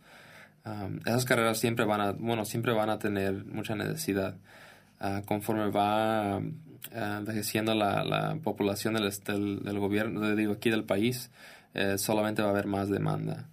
Esas 1.05 1.25
carreras 1.25 1.59
siempre 1.59 1.85
van 1.85 2.01
a, 2.01 2.13
bueno, 2.13 2.45
siempre 2.45 2.73
van 2.73 2.89
a 2.91 2.99
tener 2.99 3.45
mucha 3.45 3.75
necesidad. 3.75 4.37
Ah, 5.01 5.23
conforme 5.27 5.71
va 5.71 6.39
eh, 6.39 7.17
envejeciendo 7.19 7.75
la, 7.75 8.05
la 8.05 8.37
población 8.43 8.95
del, 8.95 9.11
del, 9.63 9.79
gobierno, 9.79 10.35
digo 10.35 10.55
aquí 10.55 10.71
del 10.71 10.85
país, 10.85 11.31
eh, 11.75 11.99
solamente 11.99 12.43
va 12.43 12.49
a 12.49 12.51
haber 12.53 12.67
más 12.67 12.89
demanda. 12.89 13.49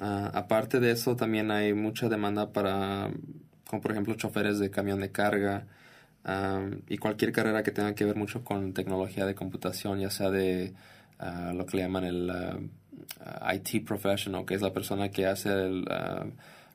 Ah, 0.00 0.30
aparte 0.34 0.78
de 0.80 0.92
eso, 0.92 1.16
también 1.16 1.50
hay 1.50 1.74
mucha 1.74 2.08
demanda 2.08 2.52
para, 2.52 3.10
como 3.68 3.82
por 3.82 3.92
ejemplo, 3.92 4.14
choferes 4.14 4.58
de 4.58 4.70
camión 4.70 5.00
de 5.00 5.10
carga 5.12 5.66
y 6.88 6.98
cualquier 6.98 7.32
carrera 7.32 7.62
que 7.62 7.70
tenga 7.70 7.94
que 7.94 8.04
ver 8.04 8.16
mucho 8.16 8.42
con 8.44 8.72
tecnología 8.74 9.26
de 9.26 9.34
computación, 9.36 10.00
ya 10.00 10.10
sea 10.10 10.30
de 10.30 10.74
lo 11.54 11.66
que 11.66 11.76
le 11.76 11.82
llaman 11.84 12.04
el 12.04 12.30
IT 13.54 13.86
professional, 13.86 14.44
que 14.44 14.54
es 14.54 14.62
la 14.62 14.72
persona 14.72 15.10
que 15.10 15.26
hace 15.26 15.50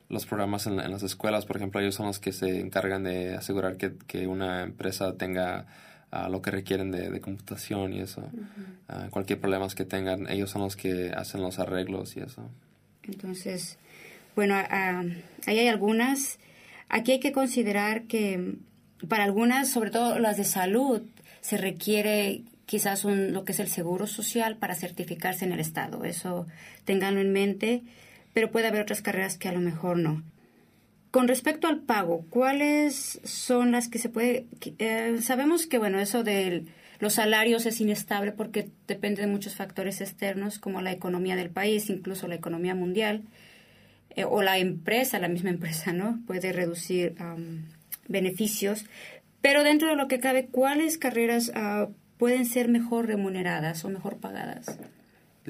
los 0.08 0.26
programas 0.26 0.66
en, 0.66 0.76
las 0.76 1.02
escuelas, 1.02 1.46
por 1.46 1.56
ejemplo, 1.56 1.80
ellos 1.80 1.94
son 1.94 2.06
los 2.06 2.18
que 2.18 2.32
se 2.32 2.60
encargan 2.60 3.04
de 3.04 3.34
asegurar 3.34 3.76
que, 3.76 3.94
que 4.06 4.26
una 4.26 4.62
empresa 4.62 5.16
tenga 5.16 5.66
lo 6.28 6.42
que 6.42 6.50
requieren 6.50 6.90
de, 6.90 7.20
computación 7.20 7.92
y 7.94 8.00
eso. 8.00 8.22
cualquier 9.10 9.40
problema 9.40 9.66
que 9.68 9.84
tengan, 9.84 10.28
ellos 10.28 10.50
son 10.50 10.62
los 10.62 10.76
que 10.76 11.10
hacen 11.10 11.40
los 11.40 11.58
arreglos 11.58 12.16
y 12.16 12.20
eso. 12.20 12.50
Entonces, 13.04 13.78
bueno, 14.36 14.54
ahí 14.54 15.58
hay 15.58 15.68
algunas. 15.68 16.38
Aquí 16.88 17.12
hay 17.12 17.20
que 17.20 17.32
considerar 17.32 18.02
que 18.02 18.56
para 19.08 19.24
algunas, 19.24 19.70
sobre 19.70 19.90
todo 19.90 20.18
las 20.18 20.36
de 20.36 20.44
salud, 20.44 21.02
se 21.40 21.56
requiere 21.56 22.42
quizás 22.72 23.04
un, 23.04 23.34
lo 23.34 23.44
que 23.44 23.52
es 23.52 23.60
el 23.60 23.68
seguro 23.68 24.06
social 24.06 24.56
para 24.56 24.74
certificarse 24.74 25.44
en 25.44 25.52
el 25.52 25.60
Estado. 25.60 26.04
Eso 26.04 26.46
tenganlo 26.86 27.20
en 27.20 27.30
mente, 27.30 27.82
pero 28.32 28.50
puede 28.50 28.66
haber 28.66 28.80
otras 28.80 29.02
carreras 29.02 29.36
que 29.36 29.50
a 29.50 29.52
lo 29.52 29.60
mejor 29.60 29.98
no. 29.98 30.22
Con 31.10 31.28
respecto 31.28 31.68
al 31.68 31.80
pago, 31.80 32.24
¿cuáles 32.30 33.20
son 33.24 33.72
las 33.72 33.88
que 33.88 33.98
se 33.98 34.08
puede... 34.08 34.46
Eh, 34.78 35.18
sabemos 35.20 35.66
que, 35.66 35.76
bueno, 35.76 36.00
eso 36.00 36.24
de 36.24 36.64
los 36.98 37.12
salarios 37.12 37.66
es 37.66 37.78
inestable 37.78 38.32
porque 38.32 38.70
depende 38.88 39.20
de 39.20 39.28
muchos 39.28 39.54
factores 39.54 40.00
externos 40.00 40.58
como 40.58 40.80
la 40.80 40.92
economía 40.92 41.36
del 41.36 41.50
país, 41.50 41.90
incluso 41.90 42.26
la 42.26 42.36
economía 42.36 42.74
mundial, 42.74 43.24
eh, 44.16 44.24
o 44.24 44.40
la 44.40 44.56
empresa, 44.56 45.18
la 45.18 45.28
misma 45.28 45.50
empresa, 45.56 45.92
¿no? 45.92 46.20
Puede 46.26 46.54
reducir 46.54 47.16
beneficios. 48.08 48.86
Pero 49.42 49.62
dentro 49.62 49.88
de 49.88 49.96
lo 49.96 50.08
que 50.08 50.20
cabe, 50.20 50.46
¿cuáles 50.46 50.96
carreras 50.96 51.52
ah, 51.54 51.88
pueden 52.22 52.46
ser 52.46 52.68
mejor 52.68 53.08
remuneradas 53.08 53.84
o 53.84 53.88
mejor 53.88 54.18
pagadas? 54.18 54.78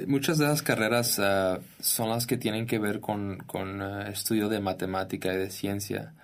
Muchas 0.07 0.39
de 0.39 0.47
esas 0.47 0.63
carreras 0.63 1.19
ah, 1.19 1.61
son 1.81 2.09
las 2.09 2.27
que 2.27 2.39
tienen 2.39 2.67
que 2.67 2.79
ver 2.79 3.01
con, 3.01 3.37
con 3.47 3.83
ah, 3.83 4.09
estudio 4.09 4.49
de 4.49 4.59
matemática 4.59 5.35
y 5.35 5.37
de 5.37 5.51
ciencia. 5.51 6.15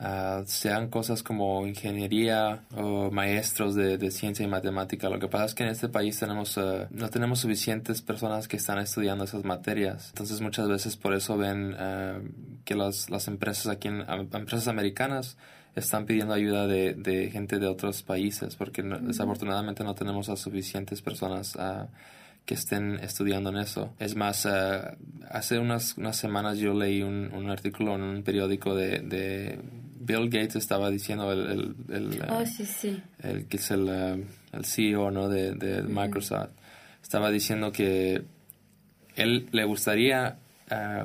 Uh, 0.00 0.42
sean 0.46 0.88
cosas 0.88 1.22
como 1.22 1.66
ingeniería 1.66 2.62
o 2.74 3.10
maestros 3.10 3.74
de, 3.74 3.98
de, 3.98 4.10
ciencia 4.10 4.42
y 4.42 4.48
matemática. 4.48 5.10
Lo 5.10 5.18
que 5.18 5.28
pasa 5.28 5.44
es 5.44 5.54
que 5.54 5.64
en 5.64 5.68
este 5.68 5.90
país 5.90 6.18
tenemos, 6.18 6.56
no 6.56 7.10
tenemos 7.10 7.40
suficientes 7.40 8.00
personas 8.00 8.48
que 8.48 8.56
están 8.56 8.78
estudiando 8.78 9.24
esas 9.24 9.44
materias. 9.44 10.08
Entonces 10.14 10.40
muchas 10.40 10.66
veces 10.66 10.96
por 10.96 11.12
eso 11.12 11.36
ven 11.36 11.76
que 12.64 12.74
las, 12.74 13.10
las 13.10 13.28
empresas 13.28 13.66
aquí, 13.66 13.88
en, 13.88 14.00
empresas 14.08 14.66
americanas, 14.68 15.36
están 15.74 16.06
pidiendo 16.06 16.34
ayuda 16.34 16.66
de, 16.66 16.94
de 16.94 17.30
gente 17.30 17.58
de 17.58 17.66
otros 17.66 18.02
países 18.02 18.56
porque 18.56 18.82
desafortunadamente 18.82 19.84
no 19.84 19.94
tenemos 19.94 20.28
a 20.28 20.36
suficientes 20.36 21.02
personas 21.02 21.56
que 22.44 22.54
estén 22.54 22.98
estudiando 23.00 23.50
en 23.50 23.58
eso. 23.58 23.94
Es 23.98 24.16
más, 24.16 24.46
eh, 24.46 24.80
hace 25.28 25.58
unas, 25.58 25.96
unas 25.96 26.16
semanas 26.16 26.58
yo 26.58 26.74
leí 26.74 27.02
un, 27.02 27.30
un 27.32 27.50
artículo 27.50 27.94
en 27.94 28.02
un 28.02 28.22
periódico 28.22 28.74
de, 28.74 29.00
de, 29.00 29.58
Bill 30.00 30.30
Gates 30.30 30.56
estaba 30.56 30.90
diciendo 30.90 31.30
el, 31.30 31.76
el, 31.90 32.22
oh, 32.30 32.44
sí, 32.46 32.64
sí. 32.64 33.02
el 33.22 33.46
que 33.46 33.58
es 33.58 33.70
el, 33.70 33.88
eh, 33.88 34.24
el 34.52 34.64
CEO 34.64 35.10
¿no? 35.10 35.28
de, 35.28 35.54
de 35.54 35.82
Microsoft 35.82 36.50
estaba 37.02 37.30
diciendo 37.30 37.70
que 37.70 38.22
él 39.16 39.48
le 39.52 39.64
gustaría 39.64 40.38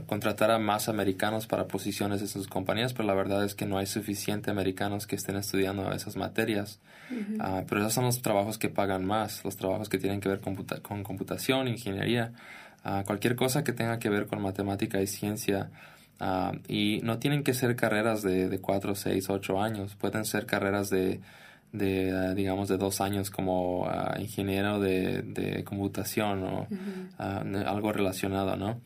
contratar 0.05 0.51
a 0.51 0.59
más 0.59 0.89
americanos 0.89 1.47
para 1.47 1.67
posiciones 1.67 2.21
en 2.21 2.27
sus 2.27 2.47
compañías, 2.47 2.93
pero 2.93 3.07
la 3.07 3.15
verdad 3.15 3.43
es 3.43 3.55
que 3.55 3.65
no 3.65 3.79
hay 3.79 3.87
suficiente 3.87 4.51
americanos 4.51 5.07
que 5.07 5.15
estén 5.15 5.37
estudiando 5.37 5.91
esas 5.91 6.15
materias. 6.17 6.79
Ah, 7.39 7.63
pero 7.67 7.81
esos 7.81 7.93
son 7.93 8.05
los 8.05 8.21
trabajos 8.21 8.57
que 8.57 8.69
pagan 8.69 9.05
más, 9.05 9.43
los 9.43 9.57
trabajos 9.57 9.89
que 9.89 9.97
tienen 9.97 10.21
que 10.21 10.29
ver 10.29 10.39
con 10.39 11.03
computación, 11.03 11.67
ingeniería, 11.67 12.31
ah, 12.83 13.03
cualquier 13.05 13.35
cosa 13.35 13.63
que 13.63 13.73
tenga 13.73 13.97
que 13.97 14.09
ver 14.09 14.27
con 14.27 14.41
matemática 14.41 15.01
y 15.01 15.07
ciencia. 15.07 15.71
Ah, 16.19 16.51
y 16.67 16.99
no 17.03 17.17
tienen 17.17 17.43
que 17.43 17.53
ser 17.53 17.75
carreras 17.75 18.21
de, 18.21 18.49
de 18.49 18.59
4, 18.59 18.95
6, 18.95 19.29
8 19.29 19.61
años, 19.61 19.95
pueden 19.95 20.25
ser 20.25 20.45
carreras 20.45 20.89
de, 20.91 21.19
de 21.73 22.35
digamos, 22.35 22.69
de 22.69 22.77
dos 22.77 23.01
años 23.01 23.31
como 23.31 23.89
ingeniero 24.19 24.79
de, 24.79 25.23
de 25.23 25.63
computación 25.63 26.43
o 26.43 26.67
algo 27.17 27.91
relacionado, 27.91 28.55
¿no? 28.57 28.79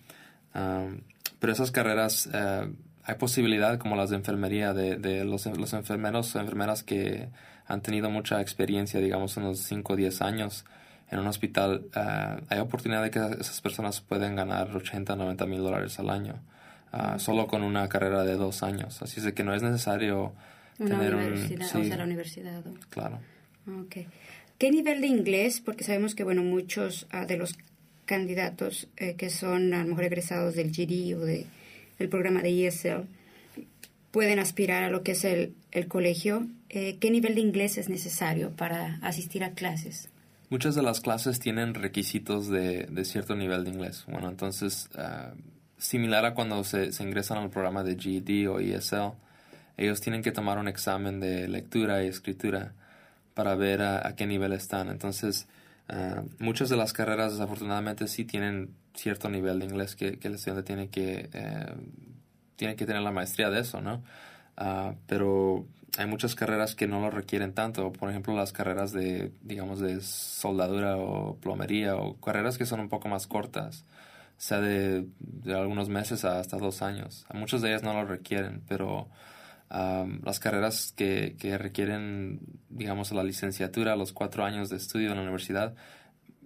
Pero 0.54 1.54
esas 1.54 1.72
carreras, 1.72 2.30
eh, 2.34 2.70
hay 3.04 3.16
posibilidad 3.16 3.78
como 3.78 3.96
las 3.96 4.10
de 4.10 4.18
enfermería, 4.18 4.74
de, 4.74 4.98
de 4.98 5.26
los, 5.26 5.46
los 5.46 5.74
enfermeros 5.74 6.36
o 6.36 6.40
enfermeras 6.40 6.84
que 6.84 7.30
han 7.66 7.82
tenido 7.82 8.10
mucha 8.10 8.42
experiencia, 8.42 9.00
digamos, 9.00 9.38
unos 9.38 9.60
5 9.60 9.94
o 9.94 9.96
10 9.96 10.22
años 10.22 10.66
en 11.12 11.20
un 11.20 11.28
hospital, 11.28 11.86
eh, 11.96 12.42
hay 12.50 12.60
oportunidad 12.60 13.04
de 13.04 13.12
que 13.12 13.20
esas 13.20 13.62
personas 13.62 14.02
pueden 14.02 14.36
ganar 14.36 14.76
80, 14.76 15.16
90 15.16 15.46
mil 15.46 15.60
dólares 15.60 15.98
al 16.00 16.10
año, 16.10 16.36
ah, 16.92 17.18
solo 17.18 17.48
con 17.48 17.64
una 17.64 17.88
carrera 17.90 18.24
de 18.24 18.36
dos 18.36 18.64
años. 18.64 19.02
Así 19.02 19.20
es 19.20 19.34
que 19.34 19.44
no 19.44 19.54
es 19.54 19.64
necesario 19.64 20.34
tener 20.78 21.16
universidad, 21.16 21.66
un... 21.66 21.70
Sí, 21.70 21.78
o 21.78 21.84
sea, 21.86 21.98
la 21.98 22.04
universidad. 22.04 22.64
Claro. 22.90 23.20
Okay. 23.86 24.08
¿Qué 24.58 24.72
nivel 24.72 25.02
de 25.02 25.08
inglés? 25.08 25.62
Porque 25.62 25.84
sabemos 25.84 26.16
que, 26.16 26.24
bueno, 26.24 26.44
muchos 26.44 27.08
ah, 27.12 27.26
de 27.26 27.38
los 27.38 27.56
candidatos 28.10 28.88
eh, 28.98 29.14
que 29.16 29.30
son 29.30 29.72
a 29.76 29.84
lo 29.84 29.90
mejor 29.90 30.06
egresados 30.06 30.56
del 30.56 30.72
GD 30.72 31.16
o 31.16 31.20
de, 31.24 31.46
del 32.00 32.10
programa 32.10 32.42
de 32.42 32.66
ESL 32.66 33.06
pueden 34.10 34.40
aspirar 34.40 34.82
a 34.82 34.90
lo 34.90 35.04
que 35.04 35.12
es 35.12 35.24
el, 35.24 35.54
el 35.72 35.88
colegio. 35.88 36.48
Eh, 36.70 36.98
¿Qué 37.00 37.12
nivel 37.12 37.36
de 37.36 37.42
inglés 37.42 37.78
es 37.78 37.88
necesario 37.88 38.50
para 38.50 38.98
asistir 39.04 39.44
a 39.44 39.52
clases? 39.52 40.10
Muchas 40.50 40.74
de 40.74 40.82
las 40.82 41.02
clases 41.02 41.40
tienen 41.40 41.76
requisitos 41.76 42.50
de, 42.50 42.88
de 42.90 43.06
cierto 43.06 43.36
nivel 43.36 43.64
de 43.64 43.70
inglés. 43.70 44.06
Bueno, 44.08 44.28
entonces, 44.28 44.90
ah, 44.96 45.34
similar 45.78 46.26
a 46.26 46.34
cuando 46.34 46.64
se, 46.64 46.92
se, 46.92 47.04
ingresan 47.04 47.38
al 47.38 47.52
programa 47.52 47.84
de 47.84 47.96
GED 47.96 48.50
o 48.50 48.60
ESL, 48.60 49.14
ellos 49.78 50.02
tienen 50.02 50.24
que 50.24 50.32
tomar 50.32 50.58
un 50.58 50.68
examen 50.68 51.20
de 51.20 51.48
lectura 51.48 52.04
y 52.04 52.08
escritura 52.08 52.74
para 53.36 53.54
ver 53.54 53.84
a, 53.84 54.16
qué 54.16 54.26
nivel 54.26 54.54
están. 54.54 54.90
Entonces, 54.90 55.48
ah, 55.90 56.24
muchas 56.40 56.70
de 56.70 56.78
las 56.78 56.94
carreras 56.94 57.34
desafortunadamente 57.34 58.08
sí 58.08 58.26
tienen 58.26 58.76
cierto 58.94 59.30
nivel 59.30 59.60
de 59.60 59.66
inglés 59.66 59.96
que, 59.96 60.20
el 60.22 60.36
estudiante 60.36 60.64
tiene 60.64 60.90
que, 60.90 61.30
eh, 61.34 61.76
tiene 62.56 62.76
que 62.76 62.86
tener 62.86 63.02
la 63.02 63.12
maestría 63.12 63.50
de 63.50 63.62
eso, 63.62 63.82
¿no? 63.82 64.04
Ah, 64.58 64.96
pero 65.08 65.66
hay 65.98 66.06
muchas 66.06 66.36
carreras 66.36 66.76
que 66.76 66.88
no 66.88 67.02
lo 67.02 67.10
requieren 67.12 67.54
tanto. 67.54 67.92
Por 67.94 68.10
ejemplo, 68.10 68.36
las 68.36 68.52
carreras 68.54 68.92
de, 68.92 69.32
digamos, 69.42 69.80
de 69.80 70.02
soldadura 70.02 70.98
o 70.98 71.38
plomería 71.38 71.96
o 71.96 72.20
carreras 72.20 72.58
que 72.58 72.66
son 72.66 72.80
un 72.82 72.90
poco 72.90 73.08
más 73.10 73.28
cortas, 73.28 73.86
sea 74.38 74.62
de, 74.62 75.08
de 75.20 75.56
algunos 75.56 75.90
meses 75.90 76.26
hasta 76.26 76.58
dos 76.58 76.82
años. 76.82 77.26
Muchas 77.34 77.62
de 77.62 77.70
ellas 77.70 77.84
no 77.84 77.94
lo 77.94 78.06
requieren, 78.06 78.62
pero 78.68 79.10
las 79.70 80.40
carreras 80.40 80.94
que, 80.96 81.36
que 81.40 81.58
requieren, 81.58 82.40
digamos, 82.70 83.12
la 83.12 83.24
licenciatura, 83.24 83.96
los 83.96 84.14
cuatro 84.14 84.44
años 84.44 84.70
de 84.70 84.78
estudio 84.78 85.10
en 85.10 85.16
la 85.16 85.22
universidad, 85.22 85.76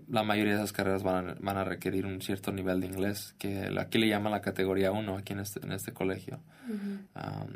la 0.10 0.24
mayoría 0.24 0.54
de 0.54 0.60
esas 0.60 0.74
carreras 0.74 1.04
van 1.04 1.30
a, 1.30 1.36
van 1.40 1.58
a 1.58 1.64
requerir 1.64 2.06
un 2.06 2.22
cierto 2.22 2.52
nivel 2.52 2.82
de 2.82 2.88
inglés, 2.88 3.36
que 3.38 3.70
aquí 3.80 3.98
le 3.98 4.08
llaman 4.08 4.32
la 4.32 4.42
categoría 4.42 4.92
1 4.92 5.18
aquí 5.18 5.34
en 5.34 5.40
este, 5.40 5.66
en 5.66 5.72
este 5.72 5.94
colegio. 5.94 6.40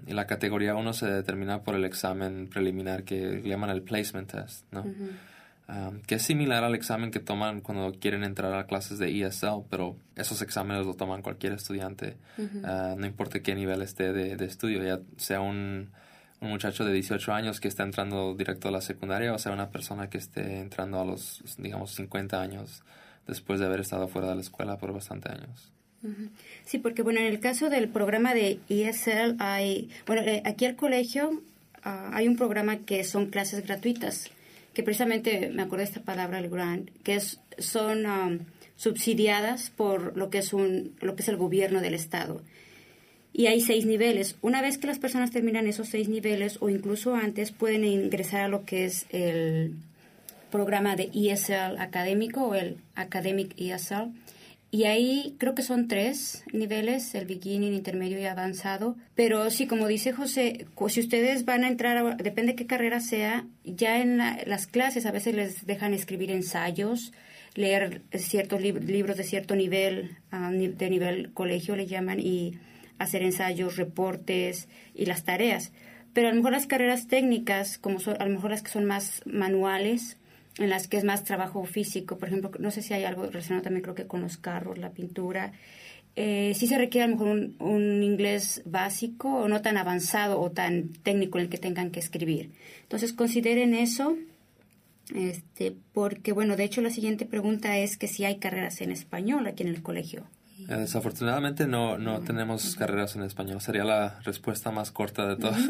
y 0.05 0.13
la 0.13 0.27
categoría 0.27 0.75
1 0.75 0.93
se 0.93 1.07
determina 1.07 1.61
por 1.63 1.75
el 1.75 1.85
examen 1.85 2.47
preliminar 2.49 3.03
que 3.03 3.41
le 3.41 3.49
llaman 3.49 3.69
el 3.69 3.81
placement 3.81 4.31
test, 4.31 4.65
¿no? 4.71 4.85
Que 6.05 6.15
es 6.15 6.21
similar 6.21 6.63
al 6.63 6.75
examen 6.75 7.11
que 7.11 7.19
toman 7.19 7.61
cuando 7.61 7.91
quieren 7.99 8.23
entrar 8.23 8.53
a 8.53 8.67
clases 8.67 8.99
de 8.99 9.21
ESL, 9.21 9.65
pero 9.69 9.97
esos 10.15 10.41
exámenes 10.41 10.85
lo 10.85 10.93
toman 10.93 11.21
cualquier 11.21 11.53
estudiante, 11.53 12.17
ah, 12.63 12.95
no 12.97 13.05
importa 13.05 13.41
qué 13.41 13.53
nivel 13.53 13.81
esté 13.81 14.13
de, 14.13 14.37
de 14.37 14.45
estudio, 14.45 14.83
ya 14.83 14.99
sea 15.17 15.41
un 15.41 15.89
un 16.39 16.49
muchacho 16.49 16.85
de 16.85 16.93
18 16.93 17.33
años 17.33 17.59
que 17.59 17.67
está 17.67 17.83
entrando 17.83 18.35
directo 18.35 18.67
a 18.67 18.71
la 18.71 18.81
secundaria 18.81 19.33
o 19.33 19.39
sea 19.39 19.51
una 19.51 19.71
persona 19.71 20.09
que 20.09 20.17
esté 20.17 20.59
entrando 20.59 20.99
a 20.99 21.05
los, 21.05 21.41
digamos, 21.57 21.95
50 21.95 22.39
años 22.39 22.83
después 23.25 23.59
de 23.59 23.65
haber 23.65 23.81
estado 23.81 24.07
fuera 24.07 24.29
de 24.29 24.35
la 24.35 24.41
escuela 24.41 24.77
por 24.77 24.93
bastante 24.93 25.29
años. 25.29 25.71
Sí, 26.63 26.77
porque 26.77 27.01
bueno, 27.01 27.19
en 27.19 27.25
el 27.25 27.39
caso 27.39 27.69
del 27.69 27.89
programa 27.89 28.33
de 28.33 28.59
ESL 28.69 29.35
hay, 29.39 29.89
bueno, 30.05 30.21
eh, 30.21 30.41
aquí 30.45 30.65
al 30.65 30.75
colegio 30.75 31.41
ah, 31.83 32.11
hay 32.13 32.27
un 32.27 32.37
programa 32.37 32.77
que 32.77 33.03
son 33.03 33.25
clases 33.25 33.65
gratuitas, 33.65 34.29
que 34.77 34.83
precisamente 34.83 35.49
me 35.49 35.63
acuerdo 35.63 35.85
de 35.85 35.89
esta 35.89 36.01
palabra, 36.03 36.37
el 36.37 36.49
grant, 36.51 36.91
que 37.01 37.19
son 37.57 38.05
ah, 38.05 38.29
subsidiadas 38.75 39.71
por 39.71 40.15
lo 40.15 40.29
que 40.29 40.37
es 40.37 40.53
un, 40.53 40.95
lo 41.01 41.15
que 41.15 41.23
es 41.23 41.29
el 41.29 41.35
gobierno 41.35 41.81
del 41.81 41.95
estado 41.95 42.43
y 43.33 43.47
hay 43.47 43.59
seis 43.59 43.87
niveles. 43.87 44.35
Una 44.43 44.61
vez 44.61 44.77
que 44.77 44.85
las 44.85 44.99
personas 44.99 45.31
terminan 45.31 45.65
esos 45.65 45.89
seis 45.89 46.09
niveles 46.09 46.59
o 46.61 46.69
incluso 46.69 47.15
antes, 47.15 47.51
pueden 47.51 47.85
ingresar 47.85 48.41
a 48.41 48.47
lo 48.47 48.65
que 48.65 48.85
es 48.85 49.07
el 49.09 49.73
programa 50.51 50.95
de 50.95 51.09
ESL 51.11 51.79
académico 51.79 52.43
o 52.49 52.53
el 52.53 52.77
Academic 52.93 53.55
ESL. 53.57 54.11
Y 54.69 54.83
ahí 54.83 55.35
creo 55.37 55.55
que 55.55 55.61
son 55.61 55.87
tres 55.87 56.43
niveles, 56.51 57.15
el 57.15 57.25
beginning, 57.25 57.73
intermedio 57.73 58.19
y 58.19 58.25
avanzado. 58.25 58.97
Pero 59.15 59.49
sí, 59.49 59.65
como 59.65 59.87
dice 59.87 60.11
José, 60.11 60.67
si 60.89 60.99
ustedes 60.99 61.45
van 61.45 61.63
a 61.63 61.69
entrar, 61.69 62.17
depende 62.17 62.55
qué 62.55 62.67
carrera 62.67 62.99
sea, 62.99 63.47
ya 63.63 64.01
en 64.01 64.17
las 64.17 64.67
clases 64.67 65.05
a 65.05 65.11
veces 65.11 65.35
les 65.35 65.65
dejan 65.65 65.93
escribir 65.93 66.31
ensayos, 66.31 67.13
leer 67.55 68.01
ciertos 68.13 68.61
libros 68.61 69.15
de 69.15 69.23
cierto 69.23 69.55
nivel, 69.55 70.17
ah, 70.31 70.51
de 70.51 70.89
nivel 70.89 71.31
colegio 71.33 71.77
le 71.77 71.87
llaman, 71.87 72.19
y 72.19 72.59
hacer 72.99 73.23
ensayos, 73.23 73.77
reportes 73.77 74.67
y 74.93 75.05
las 75.05 75.23
tareas. 75.23 75.71
Pero 76.13 76.27
a 76.27 76.31
lo 76.31 76.37
mejor 76.37 76.51
las 76.51 76.67
carreras 76.67 77.07
técnicas, 77.07 77.77
como 77.77 77.99
son, 77.99 78.21
a 78.21 78.25
lo 78.25 78.33
mejor 78.33 78.51
las 78.51 78.63
que 78.63 78.71
son 78.71 78.85
más 78.85 79.21
manuales, 79.25 80.17
en 80.59 80.69
las 80.69 80.87
que 80.87 80.97
es 80.97 81.03
más 81.03 81.23
trabajo 81.23 81.63
físico, 81.65 82.17
por 82.17 82.29
ejemplo, 82.29 82.51
no 82.59 82.71
sé 82.71 82.81
si 82.81 82.93
hay 82.93 83.03
algo 83.03 83.25
relacionado 83.25 83.63
también 83.63 83.83
creo 83.83 83.95
que 83.95 84.07
con 84.07 84.21
los 84.21 84.37
carros, 84.37 84.77
la 84.77 84.91
pintura, 84.91 85.53
eh, 86.15 86.53
sí 86.55 86.65
se 86.65 86.77
requiere 86.77 87.05
a 87.05 87.07
lo 87.07 87.15
mejor 87.15 87.29
un, 87.29 87.55
un, 87.59 88.03
inglés 88.03 88.63
básico 88.65 89.29
o 89.29 89.47
no 89.47 89.61
tan 89.61 89.77
avanzado 89.77 90.41
o 90.41 90.49
tan 90.49 90.89
técnico 90.89 91.37
en 91.37 91.43
el 91.43 91.49
que 91.49 91.59
tengan 91.59 91.91
que 91.91 91.99
escribir. 91.99 92.53
Entonces 92.81 93.13
consideren 93.13 93.75
eso, 93.75 94.17
este, 95.13 95.75
porque 95.93 96.31
bueno, 96.31 96.55
de 96.55 96.63
hecho 96.63 96.81
la 96.81 96.89
siguiente 96.89 97.25
pregunta 97.25 97.77
es 97.77 97.97
que 97.97 98.07
si 98.07 98.25
hay 98.25 98.37
carreras 98.37 98.81
en 98.81 98.91
español 98.91 99.45
aquí 99.45 99.61
en 99.61 99.69
el 99.69 99.83
colegio. 99.83 100.27
Eh, 100.67 100.75
desafortunadamente 100.75 101.67
no, 101.67 101.99
no 101.99 102.19
tenemos 102.21 102.75
carreras 102.75 103.15
en 103.15 103.21
español. 103.21 103.61
Sería 103.61 103.83
la 103.83 104.19
respuesta 104.21 104.71
más 104.71 104.91
corta 104.91 105.27
de 105.27 105.37
todas. 105.37 105.69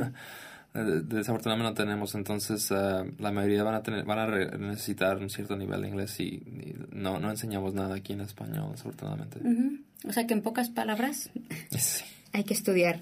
Desafortunadamente 0.73 1.69
no 1.71 1.73
tenemos, 1.73 2.13
entonces 2.13 2.69
eh, 2.69 3.12
la 3.17 3.32
mayoría 3.32 3.63
van 3.63 3.75
a 3.75 3.82
tener, 3.82 4.06
van 4.06 4.19
a 4.19 4.58
necesitar 4.58 5.17
un 5.17 5.30
cierto 5.30 5.56
nivel 5.56 5.82
de 5.82 5.88
inglés 5.88 6.19
y, 6.19 6.43
no, 6.91 7.19
no 7.19 7.32
enseñamos 7.32 7.73
nada 7.73 7.95
aquí 7.95 8.13
en 8.13 8.21
español, 8.21 8.71
desafortunadamente. 8.71 9.39
O 10.08 10.13
sea 10.13 10.27
que 10.27 10.36
en 10.36 10.41
pocas 10.41 10.69
palabras 10.69 11.32
hay 12.34 12.43
que 12.43 12.53
estudiar. 12.53 13.01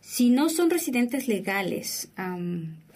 si 0.00 0.30
no 0.30 0.48
son 0.48 0.70
residentes 0.70 1.28
legales, 1.28 2.10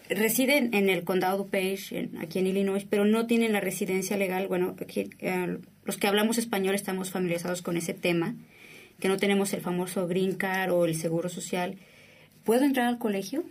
residen 0.08 0.74
en 0.74 0.88
el 0.88 1.04
condado 1.04 1.44
de 1.44 1.50
Page, 1.50 2.10
aquí 2.20 2.38
en 2.38 2.46
Illinois, 2.46 2.84
pero 2.88 3.04
no 3.04 3.26
tienen 3.26 3.52
la 3.52 3.60
residencia 3.60 4.16
legal, 4.16 4.48
bueno, 4.48 4.74
aquí, 4.80 5.10
eh, 5.20 5.58
los 5.84 5.96
que 5.96 6.06
hablamos 6.06 6.38
español 6.38 6.74
estamos 6.74 7.10
familiarizados 7.10 7.62
con 7.62 7.76
ese 7.76 7.94
tema, 7.94 8.34
que 9.00 9.08
no 9.08 9.16
tenemos 9.16 9.52
el 9.52 9.60
famoso 9.60 10.08
green 10.08 10.34
card 10.34 10.72
o 10.72 10.84
el 10.84 10.94
seguro 10.94 11.28
social. 11.28 11.76
¿Puedo 12.46 12.64
entrar 12.64 12.86
al 12.86 12.98
colegio? 12.98 13.42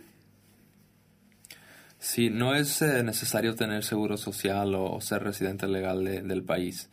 Sí, 1.98 2.30
no 2.30 2.54
es 2.54 2.80
eh, 2.80 3.02
necesario 3.02 3.54
tener 3.54 3.84
seguro 3.84 4.16
social 4.16 4.74
o, 4.74 4.98
ser 5.02 5.22
residente 5.22 5.68
legal 5.68 6.02
del 6.04 6.42
país. 6.42 6.88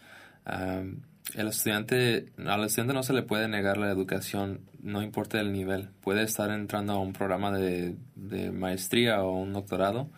el 0.46 1.48
estudiante, 1.48 2.34
al 2.46 2.66
estudiante 2.66 2.94
no 2.94 3.04
se 3.04 3.13
le 3.13 3.24
puede 3.24 3.48
negar 3.48 3.78
la 3.78 3.89
educación, 3.89 4.60
no 4.82 5.02
importa 5.02 5.39
el 5.39 5.54
nivel. 5.54 5.92
Puede 6.02 6.24
estar 6.24 6.52
entrando 6.52 6.92
a 6.92 7.00
un 7.00 7.13
programa 7.13 7.58
de, 7.58 7.96
de 8.16 8.52
maestría 8.52 9.24
o 9.24 9.39
un 9.39 9.54
doctorado, 9.54 10.10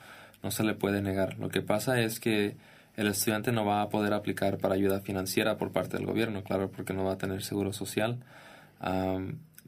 no 0.42 0.50
se 0.50 0.64
le 0.64 0.74
puede 0.74 1.04
negar. 1.04 1.38
Lo 1.38 1.50
que 1.50 1.62
pasa 1.62 2.02
es 2.02 2.20
que 2.20 2.58
el 2.96 3.06
estudiante 3.06 3.52
no 3.52 3.64
va 3.64 3.84
a 3.84 3.90
poder 3.90 4.14
aplicar 4.14 4.58
para 4.58 4.74
ayuda 4.74 5.02
financiera 5.02 5.58
por 5.58 5.72
parte 5.72 5.98
del 5.98 6.08
gobierno, 6.08 6.44
claro, 6.44 6.72
porque 6.72 6.94
no 6.94 7.04
va 7.04 7.14
a 7.14 7.18
tener 7.20 7.44
seguro 7.44 7.74
social. 7.74 8.24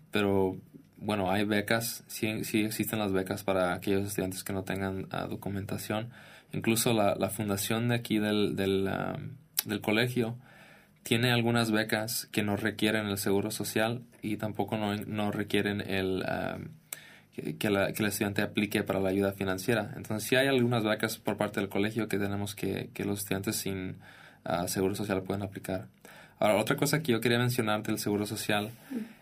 pero 0.09 0.57
bueno, 0.99 1.31
hay 1.31 1.45
becas, 1.45 2.03
sí, 2.07 2.43
sí, 2.43 2.65
existen 2.65 2.99
las 2.99 3.11
becas 3.11 3.43
para 3.43 3.73
aquellos 3.73 4.07
estudiantes 4.07 4.43
que 4.43 4.53
no 4.53 4.63
tengan 4.63 5.07
ah, 5.11 5.27
documentación. 5.27 6.09
Incluso 6.53 6.93
la, 6.93 7.15
la, 7.15 7.29
fundación 7.29 7.89
de 7.89 7.95
aquí 7.95 8.19
del, 8.19 8.55
del, 8.55 8.89
del, 9.65 9.81
colegio 9.81 10.37
tiene 11.03 11.31
algunas 11.31 11.71
becas 11.71 12.27
que 12.31 12.41
no 12.41 12.55
requieren 12.55 13.07
el 13.07 13.17
seguro 13.17 13.51
social 13.51 14.01
y 14.21 14.37
tampoco 14.37 14.77
no, 14.77 14.95
no 14.95 15.31
requieren 15.31 15.81
el 15.81 16.23
que, 17.59 17.69
la, 17.69 17.91
que 17.91 18.03
el 18.03 18.09
estudiante 18.09 18.41
aplique 18.41 18.83
para 18.83 18.99
la 18.99 19.09
ayuda 19.09 19.33
financiera. 19.33 19.93
Entonces, 19.95 20.27
sí 20.27 20.35
hay 20.35 20.47
algunas 20.47 20.83
becas 20.83 21.17
por 21.17 21.37
parte 21.37 21.59
del 21.59 21.69
colegio 21.69 22.07
que 22.07 22.17
tenemos 22.17 22.55
que, 22.55 22.89
que 22.93 23.05
los 23.05 23.19
estudiantes 23.19 23.57
sin 23.57 23.97
uh, 24.45 24.67
seguro 24.67 24.95
social 24.95 25.21
pueden 25.21 25.43
aplicar. 25.43 25.87
Ahora, 26.39 26.55
otra 26.57 26.75
cosa 26.75 27.01
que 27.01 27.11
yo 27.11 27.21
quería 27.21 27.39
mencionar 27.39 27.83
del 27.83 27.99
seguro 27.99 28.25
social 28.25 28.71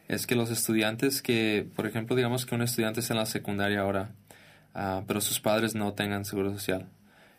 es 0.08 0.28
que 0.28 0.36
los 0.36 0.52
estudiantes 0.52 1.22
que, 1.22 1.68
por 1.76 1.88
ejemplo, 1.88 2.16
digamos 2.16 2.46
que 2.46 2.56
un 2.56 2.62
estudiante 2.62 3.00
es 3.00 3.10
en 3.10 3.18
la 3.18 3.26
secundaria 3.26 3.82
ahora, 3.82 4.12
uh, 4.76 5.04
pero 5.08 5.22
sus 5.22 5.40
padres 5.40 5.76
no 5.76 5.94
tengan 5.94 6.26
seguro 6.26 6.52
social. 6.52 6.88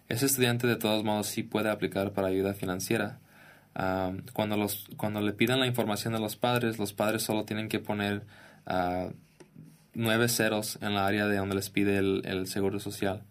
Ese 0.08 0.26
estudiante 0.26 0.66
de 0.66 0.76
todos 0.76 1.04
modos 1.04 1.26
sí 1.26 1.42
puede 1.42 1.70
aplicar 1.70 2.12
para 2.12 2.28
ayuda 2.28 2.54
financiera. 2.54 3.18
Uh, 3.74 4.22
cuando, 4.32 4.56
los, 4.56 4.88
cuando 4.96 5.20
le 5.20 5.32
pidan 5.32 5.60
la 5.60 5.66
información 5.66 6.14
de 6.14 6.20
los 6.20 6.36
padres, 6.36 6.78
los 6.78 6.92
padres 6.92 7.22
solo 7.22 7.44
tienen 7.44 7.68
que 7.68 7.78
poner 7.78 8.22
nueve 9.96 10.28
ceros 10.28 10.78
en 10.82 10.94
la 10.94 11.06
área 11.06 11.26
de 11.26 11.36
donde 11.36 11.54
les 11.54 11.70
pide 11.70 11.98
el, 11.98 12.46
seguro 12.46 12.78
social. 12.78 13.22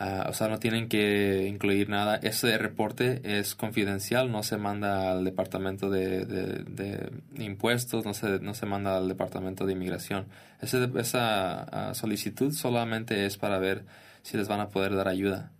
Ah, 0.00 0.26
o 0.28 0.32
sea, 0.32 0.46
no 0.46 0.60
tienen 0.60 0.88
que 0.88 1.48
incluir 1.48 1.88
nada. 1.88 2.16
Ese 2.16 2.56
reporte 2.56 3.20
es 3.24 3.56
confidencial, 3.56 4.30
no 4.30 4.44
se 4.44 4.56
manda 4.56 5.10
al 5.10 5.24
departamento 5.24 5.90
de, 5.90 7.10
impuestos, 7.36 8.04
no 8.04 8.14
se, 8.14 8.38
no 8.38 8.54
se 8.54 8.66
manda 8.66 8.96
al 8.96 9.08
departamento 9.08 9.66
de 9.66 9.72
inmigración. 9.72 10.26
Ese, 10.62 10.88
esa 10.98 11.62
ah, 11.62 11.94
solicitud 11.94 12.52
solamente 12.52 13.26
es 13.26 13.36
para 13.36 13.58
ver 13.58 13.84
si 14.22 14.36
les 14.36 14.46
van 14.46 14.60
a 14.60 14.68
poder 14.68 14.94
dar 14.94 15.08
ayuda. 15.08 15.50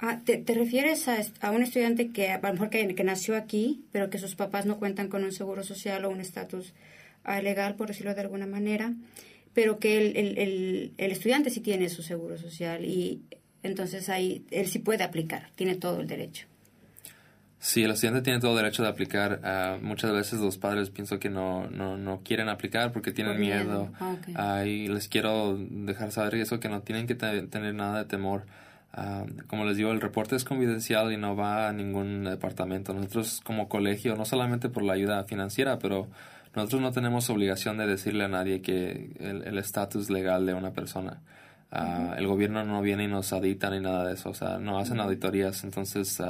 Ah, 0.00 0.20
¿te, 0.24 0.42
refieres 0.54 1.08
a, 1.08 1.50
un 1.50 1.62
estudiante 1.62 2.12
que 2.12 2.30
a 2.30 2.40
lo 2.40 2.52
mejor 2.52 2.70
que, 2.70 3.04
nació 3.04 3.36
aquí, 3.36 3.84
pero 3.90 4.10
que 4.10 4.18
sus 4.18 4.36
papás 4.36 4.64
no 4.64 4.78
cuentan 4.78 5.08
con 5.08 5.24
un 5.24 5.32
seguro 5.32 5.64
social 5.64 6.04
o 6.04 6.10
un 6.10 6.20
estatus 6.20 6.72
ah, 7.24 7.42
legal, 7.42 7.74
por 7.74 7.88
decirlo 7.88 8.14
de 8.14 8.20
alguna 8.20 8.46
manera, 8.46 8.94
pero 9.58 9.80
que 9.80 9.98
el, 9.98 10.16
el, 10.16 10.92
el, 10.96 11.10
estudiante 11.10 11.50
sí 11.50 11.58
tiene 11.58 11.88
su 11.88 12.04
seguro 12.04 12.38
social 12.38 12.84
y 12.84 13.22
entonces 13.64 14.08
ahí 14.08 14.44
él 14.52 14.68
sí 14.68 14.78
puede 14.78 15.02
aplicar, 15.02 15.50
tiene 15.56 15.74
todo 15.74 15.98
el 16.00 16.06
derecho. 16.06 16.46
Sí, 17.58 17.82
el 17.82 17.90
estudiante 17.90 18.22
tiene 18.22 18.38
todo 18.38 18.52
el 18.52 18.58
derecho 18.58 18.84
de 18.84 18.88
aplicar. 18.88 19.40
Uh, 19.42 19.84
muchas 19.84 20.12
veces 20.12 20.38
los 20.38 20.58
padres 20.58 20.90
pienso 20.90 21.18
que 21.18 21.28
no, 21.28 21.68
no, 21.70 21.96
no 21.96 22.20
quieren 22.22 22.48
aplicar 22.48 22.92
porque 22.92 23.10
tienen 23.10 23.40
miedo. 23.40 23.90
Ah, 24.36 24.64
y 24.64 24.86
les 24.86 25.08
quiero 25.08 25.58
dejar 25.58 26.12
saber 26.12 26.36
eso, 26.36 26.60
que 26.60 26.68
no 26.68 26.82
tienen 26.82 27.08
que 27.08 27.16
tener 27.16 27.74
nada 27.74 27.98
de 27.98 28.04
temor. 28.04 28.44
Uh, 28.96 29.26
como 29.48 29.64
les 29.64 29.76
digo, 29.76 29.90
el 29.90 30.00
reporte 30.00 30.36
es 30.36 30.44
confidencial 30.44 31.12
y 31.12 31.16
no 31.16 31.34
va 31.34 31.68
a 31.68 31.72
ningún 31.72 32.22
departamento. 32.22 32.94
Nosotros 32.94 33.40
como 33.42 33.68
colegio, 33.68 34.14
no 34.14 34.24
solamente 34.24 34.68
por 34.68 34.84
la 34.84 34.92
ayuda 34.92 35.24
financiera, 35.24 35.80
pero 35.80 36.06
nosotros 36.58 36.82
no 36.82 36.92
tenemos 36.92 37.30
obligación 37.30 37.78
de 37.78 37.86
decirle 37.86 38.24
a 38.24 38.28
nadie 38.28 38.60
que 38.60 39.12
el 39.20 39.58
estatus 39.58 40.10
legal 40.10 40.46
de 40.46 40.54
una 40.54 40.72
persona. 40.72 41.22
Uh, 41.70 42.14
el 42.16 42.26
gobierno 42.26 42.64
no 42.64 42.80
viene 42.80 43.04
y 43.04 43.08
nos 43.08 43.32
audita 43.32 43.70
ni 43.70 43.80
nada 43.80 44.06
de 44.06 44.14
eso. 44.14 44.30
O 44.30 44.34
sea, 44.34 44.58
no 44.58 44.78
hacen 44.78 45.00
auditorías. 45.00 45.64
Entonces 45.64 46.20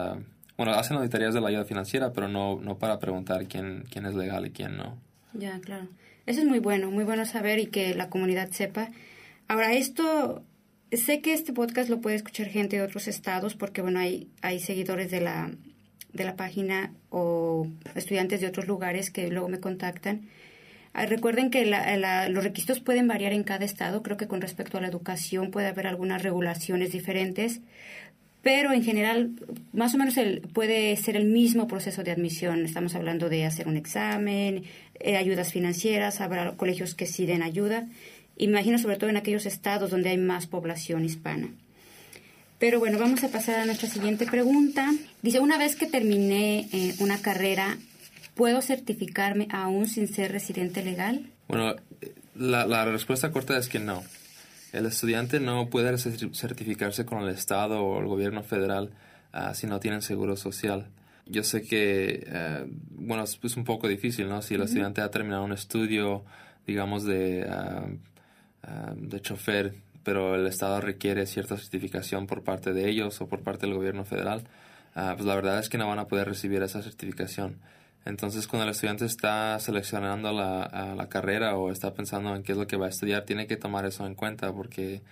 bueno, 0.59 0.73
hacen 0.73 0.97
auditorías 0.97 1.35
de 1.35 1.41
la 1.41 1.51
ayuda 1.51 1.65
financiera, 1.65 2.13
pero 2.13 2.27
no, 2.27 2.61
no 2.61 2.79
para 2.79 2.99
preguntar 2.99 3.47
quién, 3.47 3.85
quién 3.89 4.07
es 4.07 4.17
legal 4.17 4.45
y 4.45 4.51
quién 4.51 4.77
no. 4.77 4.99
Ya, 5.33 5.61
claro. 5.61 5.87
Eso 6.27 6.41
es 6.41 6.47
muy 6.47 6.59
bueno, 6.59 6.91
muy 6.91 7.05
bueno 7.05 7.25
saber 7.27 7.61
y 7.61 7.67
que 7.67 7.95
la 7.95 8.11
comunidad 8.11 8.51
sepa. 8.51 8.89
Ahora, 9.47 9.73
esto, 9.73 10.43
sé 10.91 11.21
que 11.21 11.33
este 11.33 11.53
podcast 11.53 11.89
lo 11.89 12.01
puede 12.01 12.17
escuchar 12.17 12.49
gente 12.49 12.77
de 12.77 12.83
otros 12.83 13.07
estados 13.07 13.55
porque, 13.55 13.83
bueno, 13.83 14.01
hay, 14.01 14.33
hay 14.43 14.59
seguidores 14.59 15.13
de 15.13 15.21
la, 15.21 15.53
de 16.13 16.25
la 16.25 16.37
página 16.37 16.93
o 17.11 17.69
estudiantes 17.95 18.41
de 18.41 18.47
otros 18.47 18.67
lugares 18.67 19.11
que 19.11 19.29
luego 19.31 19.49
me 19.49 19.61
contactan. 19.61 20.29
Ah, 20.95 21.07
recuerden 21.07 21.51
que 21.51 21.67
los 21.67 22.43
requisitos 22.43 22.81
pueden 22.81 23.07
variar 23.07 23.33
en 23.33 23.45
cada 23.45 23.65
estado. 23.65 24.03
Creo 24.03 24.17
que 24.17 24.27
con 24.27 24.41
respecto 24.41 24.79
a 24.79 24.81
la 24.81 24.89
educación 24.89 25.51
puede 25.51 25.69
haber 25.69 25.87
algunas 25.87 26.23
regulaciones 26.23 26.93
diferentes 26.93 27.61
pero 28.43 28.73
en 28.73 28.83
general 28.83 29.33
más 29.73 29.95
o 29.95 29.99
menos 29.99 30.15
puede 30.53 30.97
ser 30.97 31.17
el 31.17 31.27
mismo 31.27 31.67
proceso 31.67 32.03
de 32.03 32.13
admisión. 32.13 32.65
Estamos 32.65 32.95
hablando 32.95 33.29
de 33.29 33.45
hacer 33.45 33.69
un 33.69 33.77
examen, 33.77 34.65
eh, 35.01 35.17
ayudas 35.17 35.53
financieras, 35.53 36.21
habrá 36.21 36.53
colegios 36.53 36.95
que 36.95 37.07
sí 37.07 37.27
den 37.27 37.43
ayuda. 37.43 37.87
Imagino 38.37 38.79
sobre 38.79 38.97
todo 38.97 39.11
en 39.11 39.17
aquellos 39.17 39.47
estados 39.47 39.91
donde 39.91 40.11
hay 40.11 40.19
más 40.19 40.47
población 40.47 41.05
hispana. 41.05 41.51
Pero 42.59 42.81
bueno, 42.81 42.99
vamos 42.99 43.23
a 43.25 43.29
pasar 43.29 43.61
a 43.61 43.67
nuestra 43.67 43.89
siguiente 43.89 44.27
pregunta. 44.27 44.93
Dice, 45.23 45.41
una 45.41 45.59
vez 45.59 45.77
que 45.77 45.87
terminé 45.87 46.69
eh, 46.73 46.95
una 46.99 47.19
carrera, 47.19 47.79
¿puedo 48.35 48.63
certificarme 48.63 49.47
aún 49.51 49.87
sin 49.87 50.09
ser 50.09 50.33
residente 50.33 50.83
legal? 50.83 51.31
Bueno, 51.47 51.77
la, 52.35 52.67
la 52.67 52.85
respuesta 52.85 53.31
corta 53.31 53.57
es 53.57 53.69
que 53.69 53.79
no. 53.79 54.03
El 54.73 54.87
estudiante 54.87 55.41
no 55.41 55.71
puede 55.71 55.97
certificarse 55.97 57.07
con 57.07 57.23
el 57.23 57.31
Estado 57.31 57.83
o 57.83 58.01
el 58.01 58.07
gobierno 58.07 58.43
federal 58.43 58.91
ah, 59.33 59.55
si 59.55 59.67
no 59.67 59.81
tienen 59.81 60.03
seguro 60.03 60.37
social. 60.37 60.89
Yo 61.27 61.43
sé 61.43 61.63
que, 61.63 62.27
eh, 62.27 62.67
bueno, 62.91 63.25
es, 63.25 63.57
un 63.57 63.65
poco 63.65 63.89
difícil, 63.89 64.29
¿no? 64.29 64.43
Si 64.43 64.55
el 64.55 64.63
estudiante 64.63 65.01
ha 65.01 65.11
terminado 65.11 65.45
un 65.45 65.53
estudio, 65.53 66.25
digamos, 66.67 67.05
de, 67.05 67.47
ah, 67.49 67.87
ah, 68.63 68.95
de 68.97 69.21
chofer, 69.21 69.75
pero 70.09 70.37
el 70.37 70.47
Estado 70.47 70.81
requiere 70.81 71.27
cierta 71.27 71.59
certificación 71.59 72.27
por 72.27 72.43
parte 72.43 72.73
de 72.73 72.89
ellos 72.89 73.21
o 73.21 73.29
por 73.29 73.43
parte 73.43 73.67
del 73.67 73.75
gobierno 73.75 74.07
federal, 74.07 74.43
pues 74.95 75.27
la 75.27 75.35
verdad 75.35 75.59
es 75.59 75.69
que 75.69 75.77
no 75.77 75.87
van 75.87 75.99
a 75.99 76.09
poder 76.09 76.27
recibir 76.27 76.63
esa 76.63 76.81
certificación. 76.81 77.61
Entonces, 78.07 78.49
cuando 78.49 78.65
el 78.65 78.71
estudiante 78.71 79.05
está 79.05 79.59
seleccionando 79.59 80.33
la, 80.33 80.95
la, 80.97 81.09
carrera 81.11 81.59
o 81.59 81.71
está 81.71 81.93
pensando 81.93 82.35
en 82.35 82.43
qué 82.43 82.53
es 82.53 82.59
lo 82.59 82.67
que 82.67 82.79
va 82.79 82.87
a 82.87 82.89
estudiar, 82.89 83.27
tiene 83.27 83.47
que 83.47 83.59
tomar 83.59 83.85
eso 83.85 84.07
en 84.07 84.15
cuenta 84.15 84.51
porque 84.51 85.03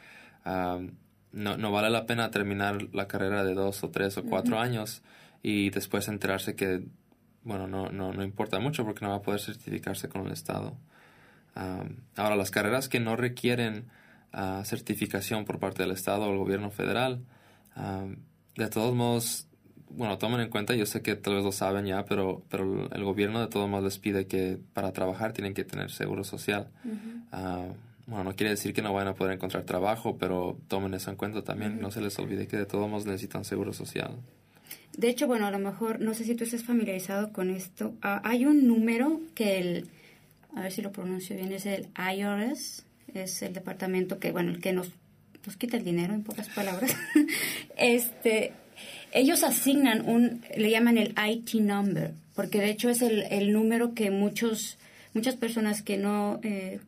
no, 0.46 1.58
no, 1.58 1.72
vale 1.72 1.90
la 1.90 2.06
pena 2.06 2.30
terminar 2.30 2.88
la 2.94 3.06
carrera 3.06 3.44
de 3.44 3.52
dos 3.52 3.84
o 3.84 3.90
tres 3.90 4.16
o 4.16 4.24
cuatro 4.24 4.58
años 4.58 5.02
y 5.42 5.68
después 5.68 6.08
enterarse 6.08 6.56
que, 6.56 6.86
bueno, 7.42 7.66
no, 7.66 7.90
no, 7.90 8.14
no, 8.14 8.24
importa 8.24 8.60
mucho 8.60 8.86
porque 8.86 9.04
no 9.04 9.10
va 9.10 9.16
a 9.16 9.22
poder 9.22 9.42
certificarse 9.42 10.08
con 10.08 10.24
el 10.24 10.32
Estado. 10.32 10.74
ahora, 11.54 12.34
las 12.34 12.50
carreras 12.50 12.88
que 12.88 12.98
no 12.98 13.14
requieren 13.14 13.90
ah, 14.32 14.62
certificación 14.64 15.44
por 15.44 15.58
parte 15.58 15.82
del 15.82 15.92
Estado 15.92 16.26
o 16.26 16.32
el 16.32 16.38
gobierno 16.38 16.70
federal, 16.70 17.24
de 18.56 18.68
todos 18.68 18.94
modos 18.94 19.46
bueno, 19.88 20.18
tomen 20.18 20.40
en 20.40 20.50
cuenta, 20.50 20.74
yo 20.74 20.84
sé 20.84 21.00
que 21.00 21.14
tal 21.14 21.34
vez 21.34 21.44
lo 21.44 21.52
saben 21.52 21.86
ya, 21.86 22.04
pero, 22.04 22.42
pero 22.50 22.90
el 22.92 23.04
gobierno 23.04 23.40
de 23.40 23.46
todos 23.46 23.68
modos 23.68 23.84
les 23.84 23.98
pide 23.98 24.26
que 24.26 24.58
para 24.72 24.92
trabajar 24.92 25.32
tienen 25.32 25.54
que 25.54 25.64
tener 25.64 25.90
seguro 25.90 26.24
social. 26.24 26.68
Bueno, 28.06 28.22
no 28.22 28.36
quiere 28.36 28.50
decir 28.50 28.72
que 28.72 28.82
no 28.82 28.92
vayan 28.92 29.08
a 29.08 29.14
poder 29.14 29.34
encontrar 29.34 29.64
trabajo, 29.64 30.16
pero 30.16 30.56
tomen 30.68 30.94
eso 30.94 31.10
en 31.10 31.16
cuenta 31.16 31.42
también. 31.42 31.80
No 31.80 31.90
se 31.90 32.00
les 32.00 32.16
olvide 32.20 32.46
que 32.46 32.56
de 32.56 32.66
todos 32.66 32.88
modos 32.88 33.04
necesitan 33.04 33.44
seguro 33.44 33.72
social. 33.72 34.12
De 34.96 35.08
hecho, 35.08 35.26
bueno, 35.26 35.46
a 35.46 35.50
lo 35.50 35.58
mejor, 35.58 36.00
no 36.00 36.14
sé 36.14 36.24
si 36.24 36.36
tú 36.36 36.44
estás 36.44 36.62
familiarizado 36.62 37.32
con 37.32 37.50
esto. 37.50 37.94
Ah, 38.02 38.20
hay 38.24 38.46
un 38.46 38.68
número 38.68 39.20
que 39.34 39.58
el, 39.58 39.88
a 40.54 40.62
ver 40.62 40.72
si 40.72 40.82
lo 40.82 40.92
pronuncio 40.92 41.36
bien, 41.36 41.52
es 41.52 41.66
el 41.66 41.88
IRS, 41.96 42.85
es 43.14 43.42
el 43.42 43.52
departamento 43.52 44.18
que, 44.18 44.32
bueno, 44.32 44.50
el 44.50 44.60
que 44.60 44.72
nos, 44.72 44.88
nos 45.44 45.56
quita 45.56 45.76
el 45.76 45.84
dinero, 45.84 46.14
en 46.14 46.22
pocas 46.22 46.48
palabras. 46.48 46.94
este 47.76 48.52
ellos 49.12 49.42
asignan 49.44 50.06
un, 50.08 50.42
le 50.56 50.70
llaman 50.70 50.98
el 50.98 51.14
IT 51.26 51.54
number, 51.54 52.12
porque 52.34 52.60
de 52.60 52.70
hecho 52.70 52.90
es 52.90 53.02
el, 53.02 53.22
el 53.30 53.52
número 53.52 53.94
que 53.94 54.10
muchos, 54.10 54.78
muchas 55.14 55.36
personas 55.36 55.82
que 55.82 55.96
no, 55.96 56.40
eh, 56.42 56.80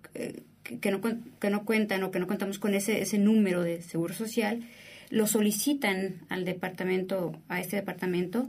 que, 0.62 0.90
no, 0.90 1.00
que 1.40 1.50
no 1.50 1.64
cuentan 1.64 2.02
o 2.02 2.10
que 2.10 2.18
no 2.18 2.26
contamos 2.26 2.58
con 2.58 2.74
ese, 2.74 3.00
ese 3.00 3.18
número 3.18 3.62
de 3.62 3.82
seguro 3.82 4.14
social, 4.14 4.62
lo 5.10 5.26
solicitan 5.26 6.20
al 6.28 6.44
departamento, 6.44 7.34
a 7.48 7.60
este 7.60 7.76
departamento, 7.76 8.48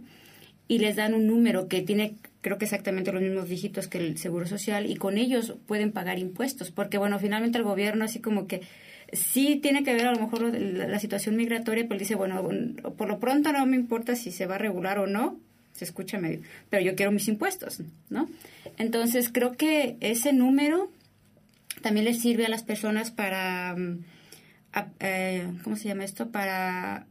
y 0.67 0.79
les 0.79 0.97
dan 0.97 1.13
un 1.13 1.25
número 1.25 1.67
que 1.67 1.82
tiene 1.82 2.15
creo 2.41 2.58
que 2.58 2.65
exactamente 2.65 3.12
los 3.12 3.21
mismos 3.21 3.49
dígitos 3.49 3.88
que 3.88 3.97
el 3.97 4.17
seguro 4.17 4.47
social 4.47 4.89
y 4.89 4.95
con 4.95 5.17
ellos 5.17 5.56
pueden 5.67 5.91
pagar 5.91 6.19
impuestos 6.19 6.71
porque 6.71 6.97
bueno 6.97 7.19
finalmente 7.19 7.58
el 7.58 7.63
gobierno 7.63 8.06
así 8.06 8.19
como 8.19 8.47
que 8.47 8.62
sí 9.13 9.60
tiene 9.62 9.84
que 9.84 9.93
ver 9.93 10.08
a 10.08 10.13
lo 10.13 10.19
mejor 10.19 10.54
la, 10.54 10.99
situación 10.99 11.36
migratoria, 11.36 11.86
pero 11.88 11.99
dice, 11.99 12.15
bueno, 12.15 12.47
por 12.97 13.08
lo 13.08 13.19
pronto 13.19 13.52
no 13.52 13.65
me 13.65 13.75
importa 13.75 14.15
si 14.15 14.32
se 14.32 14.45
va 14.45 14.56
a 14.56 14.60
regular 14.60 14.99
o 14.99 15.08
no, 15.08 15.39
se 15.73 15.86
escucha 15.86 16.19
medio, 16.19 16.41
pero 16.69 16.84
yo 16.84 16.95
quiero 16.95 17.12
mis 17.12 17.28
impuestos, 17.28 17.82
¿no? 18.10 18.30
Entonces 18.78 19.30
creo 19.32 19.54
que 19.54 19.97
ese 20.02 20.34
número 20.34 20.91
también 21.82 22.06
les 22.06 22.19
sirve 22.21 22.45
a 22.45 22.49
las 22.49 22.63
personas 22.63 23.12
para, 23.12 23.75
mm, 23.75 24.04
eh, 24.99 25.47
¿cómo 25.63 25.75
se 25.75 25.88
llama 25.88 26.04
esto? 26.04 26.30
Para 26.30 27.08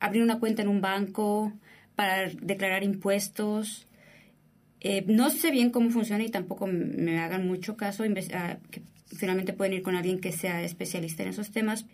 abrir 0.00 0.22
una 0.22 0.38
cuenta 0.38 0.62
en 0.62 0.68
un 0.68 0.80
banco, 0.80 1.52
para 1.96 2.28
declarar 2.28 2.84
impuestos. 2.84 3.87
Eh, 4.80 5.04
no 5.06 5.30
sé 5.30 5.50
bien 5.50 5.70
cómo 5.70 5.90
funciona 5.90 6.22
y 6.22 6.28
tampoco 6.28 6.66
me 6.66 7.18
hagan 7.18 7.46
mucho 7.46 7.76
caso, 7.76 8.04
ah, 8.34 8.58
finalmente 9.06 9.52
pueden 9.52 9.74
ir 9.74 9.82
con 9.82 9.96
alguien 9.96 10.20
que 10.20 10.32
sea 10.32 10.62
especialista 10.62 11.22
en 11.22 11.30
esos 11.30 11.50
temas. 11.50 11.86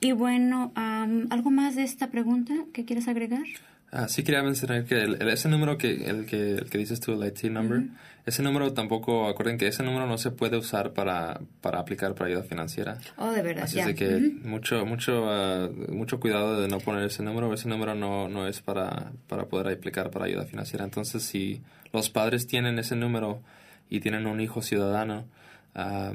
Y 0.00 0.12
bueno, 0.12 0.72
¿algo 0.74 1.50
más 1.50 1.76
de 1.76 1.82
esta 1.82 2.10
pregunta 2.10 2.52
que 2.74 2.84
quieres 2.84 3.08
agregar? 3.08 3.44
Ah, 3.92 4.08
sí 4.08 4.24
quería 4.24 4.42
mencionar 4.42 4.84
que 4.84 5.16
ese 5.32 5.48
número 5.48 5.78
que 5.78 6.08
el, 6.08 6.26
que 6.26 6.52
el 6.52 6.68
que 6.68 6.76
dices 6.76 7.00
tú, 7.00 7.12
el 7.12 7.26
IT 7.26 7.44
number, 7.44 7.84
ese 8.26 8.42
número 8.42 8.72
tampoco, 8.74 9.28
acuerden 9.28 9.56
que 9.56 9.68
ese 9.68 9.84
número 9.84 10.06
no 10.06 10.18
se 10.18 10.32
puede 10.32 10.56
usar 10.56 10.92
para, 10.92 11.40
para 11.60 11.78
aplicar 11.78 12.14
para 12.14 12.28
ayuda 12.28 12.42
financiera. 12.42 12.98
Oh, 13.16 13.30
de 13.30 13.42
verdad. 13.42 13.64
Así 13.64 13.94
que 13.94 14.18
mucho 14.42 14.84
mucho 14.84 15.30
ah, 15.30 15.70
mucho 15.88 16.18
cuidado 16.18 16.60
de 16.60 16.68
no 16.68 16.80
poner 16.80 17.04
ese 17.04 17.22
número, 17.22 17.54
ese 17.54 17.68
número 17.68 17.94
no, 17.94 18.28
no 18.28 18.48
es 18.48 18.60
para, 18.60 19.12
para 19.28 19.46
poder 19.46 19.68
aplicar 19.68 20.10
para 20.10 20.26
ayuda 20.26 20.44
financiera. 20.44 20.84
Entonces, 20.84 21.22
si 21.22 21.62
los 21.96 22.10
padres 22.10 22.46
tienen 22.46 22.78
ese 22.78 22.94
número 22.94 23.40
y 23.88 24.00
tienen 24.00 24.26
un 24.26 24.40
hijo 24.40 24.60
ciudadano, 24.60 25.24
uh, 25.74 26.14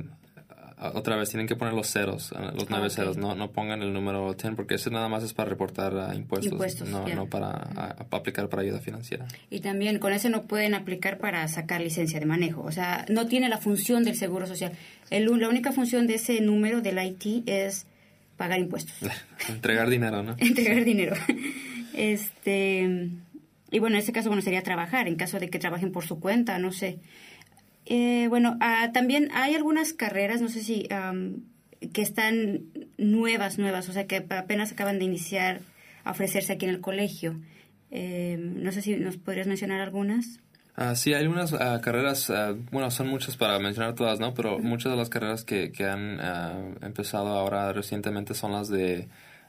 otra 0.94 1.16
vez 1.16 1.30
tienen 1.30 1.48
que 1.48 1.56
poner 1.56 1.74
los 1.74 1.92
ceros, 1.92 2.32
eh, 2.32 2.52
los 2.56 2.70
nueve 2.70 2.90
ceros, 2.90 3.18
no, 3.18 3.36
no 3.36 3.52
pongan 3.52 3.82
el 3.82 3.94
número 3.94 4.34
10 4.34 4.56
porque 4.56 4.76
ese 4.76 4.90
nada 4.90 5.10
más 5.10 5.24
es 5.24 5.34
para 5.34 5.50
reportar 5.50 5.94
uh, 5.94 6.14
impuestos, 6.14 6.88
no, 6.88 7.08
no 7.08 7.26
para 7.28 7.96
aplicar 8.12 8.48
para 8.48 8.62
ayuda 8.62 8.80
financiera. 8.80 9.28
Y 9.50 9.62
también 9.62 9.98
con 9.98 10.14
ese 10.14 10.30
no 10.30 10.44
pueden 10.44 10.76
aplicar 10.76 11.18
para 11.18 11.48
sacar 11.48 11.82
licencia 11.82 12.20
de 12.20 12.28
manejo, 12.28 12.62
o 12.62 12.72
sea, 12.72 13.06
no 13.10 13.26
tiene 13.26 13.50
la 13.50 13.58
función 13.58 14.04
del 14.04 14.16
seguro 14.16 14.46
social. 14.46 14.74
El, 15.10 15.26
la 15.40 15.50
única 15.50 15.72
función 15.72 16.06
de 16.06 16.16
ese 16.16 16.42
número 16.42 16.82
del 16.82 17.04
IT 17.04 17.48
es 17.48 17.88
pagar 18.38 18.60
impuestos. 18.60 18.96
Entregar 19.50 19.90
dinero, 19.90 20.22
¿no? 20.22 20.36
Entregar 20.38 20.84
dinero. 20.84 21.16
Este 21.94 23.10
y 23.72 23.80
bueno, 23.80 23.96
en 23.96 24.02
este 24.02 24.12
caso 24.12 24.30
bueno 24.30 24.42
sería 24.42 24.62
trabajar, 24.62 25.08
en 25.08 25.16
caso 25.16 25.40
de 25.40 25.50
que 25.50 25.58
trabajen 25.58 25.92
por 25.92 26.06
su 26.06 26.20
cuenta, 26.20 26.60
no 26.60 26.74
sé. 26.74 27.00
Eh, 27.86 28.28
bueno, 28.28 28.58
ah, 28.60 28.92
también 28.94 29.30
hay 29.34 29.56
algunas 29.56 29.94
carreras, 29.94 30.42
no 30.42 30.50
sé 30.50 30.62
si, 30.62 30.88
que 31.94 32.02
están 32.02 32.66
nuevas, 32.98 33.58
nuevas, 33.58 33.88
o 33.90 33.94
sea, 33.94 34.06
que 34.06 34.26
apenas 34.30 34.74
acaban 34.74 35.00
de 35.00 35.06
iniciar 35.06 35.62
ofrecerse 36.06 36.54
aquí 36.54 36.66
en 36.66 36.72
el 36.72 36.82
colegio. 36.82 37.40
Eh, 37.90 38.38
no 38.40 38.72
sé 38.72 38.82
si 38.82 38.96
nos 38.98 39.18
podrías 39.18 39.48
mencionar 39.48 39.80
algunas. 39.80 40.40
Uh, 40.78 40.96
sí, 40.96 41.14
hay 41.14 41.28
unas 41.28 41.52
carreras, 41.82 42.32
bueno, 42.72 42.92
son 42.92 43.08
muchas 43.08 43.38
para 43.38 43.58
mencionar 43.60 43.96
todas, 43.96 44.20
¿no? 44.20 44.34
Pero 44.34 44.60
muchas 44.60 44.92
de 44.92 44.98
las 44.98 45.10
carreras 45.10 45.44
que, 45.44 45.72
que 45.72 45.86
han 45.86 46.20
empezado 46.82 47.30
ahora 47.30 47.72
recientemente 47.74 48.34
son 48.34 48.52
las 48.52 48.70
de, 48.70 49.08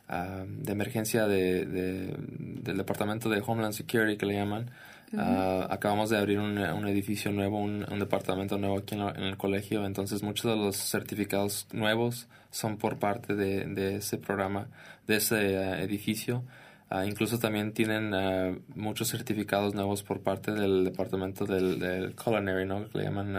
de 0.08 0.72
emergencia 0.72 1.26
de, 1.26 1.64
del 1.64 2.76
Departamento 2.76 3.28
de 3.30 3.42
Homeland 3.46 3.72
Security, 3.72 4.16
que 4.16 4.26
le 4.26 4.34
llaman. 4.34 4.70
Ah, 5.16 5.66
acabamos 5.70 6.08
de 6.08 6.16
abrir 6.16 6.38
un, 6.38 6.56
un 6.58 6.88
edificio 6.88 7.30
nuevo, 7.32 7.58
un, 7.58 7.84
un, 7.90 7.98
departamento 7.98 8.56
nuevo 8.56 8.78
aquí 8.78 8.94
en, 8.94 9.02
el 9.02 9.36
colegio, 9.36 9.84
entonces 9.84 10.22
muchos 10.22 10.50
de 10.50 10.56
los 10.56 10.76
certificados 10.76 11.66
nuevos 11.72 12.28
son 12.50 12.78
por 12.78 12.98
parte 12.98 13.34
de, 13.34 13.66
de 13.66 13.96
ese 13.96 14.16
programa, 14.16 14.68
de 15.06 15.16
ese 15.16 15.54
eh, 15.54 15.82
edificio. 15.82 16.44
Uh, 16.90 17.04
incluso 17.06 17.38
también 17.38 17.72
tienen 17.72 18.12
uh, 18.12 18.58
muchos 18.74 19.08
certificados 19.08 19.74
nuevos 19.74 20.02
por 20.02 20.20
parte 20.20 20.52
del 20.52 20.84
departamento 20.84 21.46
del, 21.46 21.78
del 21.78 22.14
culinary, 22.14 22.66
¿no? 22.66 22.88
Que 22.88 22.98
le 22.98 23.04
llaman 23.04 23.36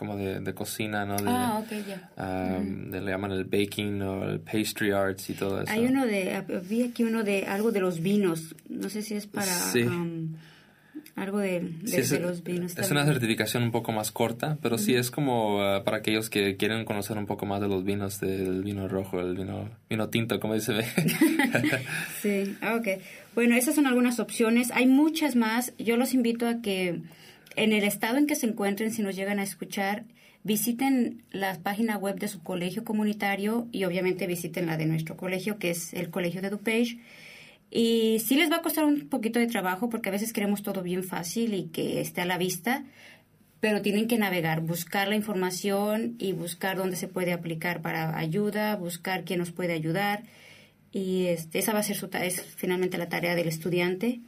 como 0.00 0.16
de, 0.16 0.40
de, 0.40 0.54
cocina, 0.54 1.04
¿no? 1.04 1.18
De, 1.18 1.28
ah, 1.28 1.62
ok, 1.62 1.72
ya. 1.86 2.58
Le 2.98 3.10
llaman 3.10 3.32
el 3.32 3.44
baking 3.44 4.00
o 4.00 4.24
el 4.24 4.40
pastry 4.40 4.92
arts 4.92 5.28
y 5.28 5.34
todo 5.34 5.60
eso. 5.60 5.70
Hay 5.70 5.84
uno 5.84 6.06
de, 6.06 6.42
vi 6.66 6.84
aquí 6.84 7.04
uno 7.04 7.22
de 7.22 7.44
algo 7.44 7.70
de 7.70 7.80
los 7.80 8.00
vinos, 8.00 8.56
no 8.70 8.88
sé 8.88 9.02
si 9.02 9.14
es 9.14 9.26
para... 9.26 9.52
Sí. 9.52 9.86
Algo 11.16 11.38
de, 11.40 11.60
los 12.22 12.42
vinos. 12.42 12.78
Es 12.78 12.90
una 12.90 13.04
certificación 13.04 13.62
un 13.62 13.72
poco 13.72 13.92
más 13.92 14.10
corta, 14.10 14.56
pero 14.62 14.78
sí 14.78 14.94
es 14.94 15.10
como 15.10 15.60
ah, 15.60 15.84
para 15.84 15.98
aquellos 15.98 16.30
que 16.30 16.56
quieren 16.56 16.86
conocer 16.86 17.18
un 17.18 17.26
poco 17.26 17.44
más 17.44 17.60
de 17.60 17.68
los 17.68 17.84
vinos, 17.84 18.20
del 18.20 18.62
vino 18.62 18.88
rojo, 18.88 19.20
el 19.20 19.36
vino, 19.36 19.68
vino 19.90 20.08
tinto, 20.08 20.40
como 20.40 20.54
dice. 20.54 20.80
sí, 22.22 22.56
ah, 22.62 22.76
ok. 22.76 23.02
Bueno, 23.34 23.54
esas 23.54 23.74
son 23.74 23.86
algunas 23.86 24.18
opciones. 24.18 24.70
Hay 24.72 24.86
muchas 24.86 25.36
más. 25.36 25.74
Yo 25.76 25.98
los 25.98 26.14
invito 26.14 26.48
a 26.48 26.62
que 26.62 27.02
en 27.56 27.72
el 27.72 27.84
estado 27.84 28.18
en 28.18 28.26
que 28.26 28.36
se 28.36 28.46
encuentren, 28.46 28.92
si 28.92 29.02
nos 29.02 29.16
llegan 29.16 29.38
a 29.38 29.42
escuchar, 29.42 30.04
visiten 30.42 31.22
la 31.30 31.58
página 31.62 31.96
web 31.96 32.18
de 32.18 32.28
su 32.28 32.42
colegio 32.42 32.84
comunitario 32.84 33.68
y 33.72 33.84
obviamente 33.84 34.26
visiten 34.26 34.66
la 34.66 34.76
de 34.76 34.86
nuestro 34.86 35.16
colegio, 35.16 35.58
que 35.58 35.70
es 35.70 35.92
el 35.92 36.10
Colegio 36.10 36.40
de 36.42 36.50
DuPage 36.50 36.98
y 37.70 38.18
sí 38.26 38.34
les 38.34 38.50
va 38.50 38.56
a 38.56 38.62
costar 38.62 38.84
un 38.84 39.08
poquito 39.08 39.38
de 39.38 39.46
trabajo 39.46 39.88
porque 39.88 40.08
a 40.08 40.12
veces 40.12 40.32
queremos 40.32 40.62
todo 40.62 40.82
bien 40.82 41.04
fácil 41.04 41.54
y 41.54 41.64
que 41.68 42.00
esté 42.00 42.20
a 42.20 42.26
la 42.26 42.36
vista, 42.36 42.84
pero 43.60 43.80
tienen 43.80 44.08
que 44.08 44.18
navegar, 44.18 44.60
buscar 44.60 45.08
la 45.08 45.14
información 45.14 46.16
y 46.18 46.32
buscar 46.32 46.76
dónde 46.76 46.96
se 46.96 47.06
puede 47.06 47.32
aplicar 47.32 47.80
para 47.80 48.18
ayuda, 48.18 48.74
buscar 48.74 49.24
quién 49.24 49.38
nos 49.38 49.52
puede 49.52 49.72
ayudar. 49.72 50.24
Y 50.92 51.26
este, 51.26 51.60
esa 51.60 51.72
va 51.72 51.78
a 51.80 51.84
ser 51.84 51.96
su 51.96 52.08
es 52.12 52.42
finalmente 52.42 52.98
la 52.98 53.08
tarea 53.08 53.36
del 53.36 53.46
estudiante. 53.46 54.20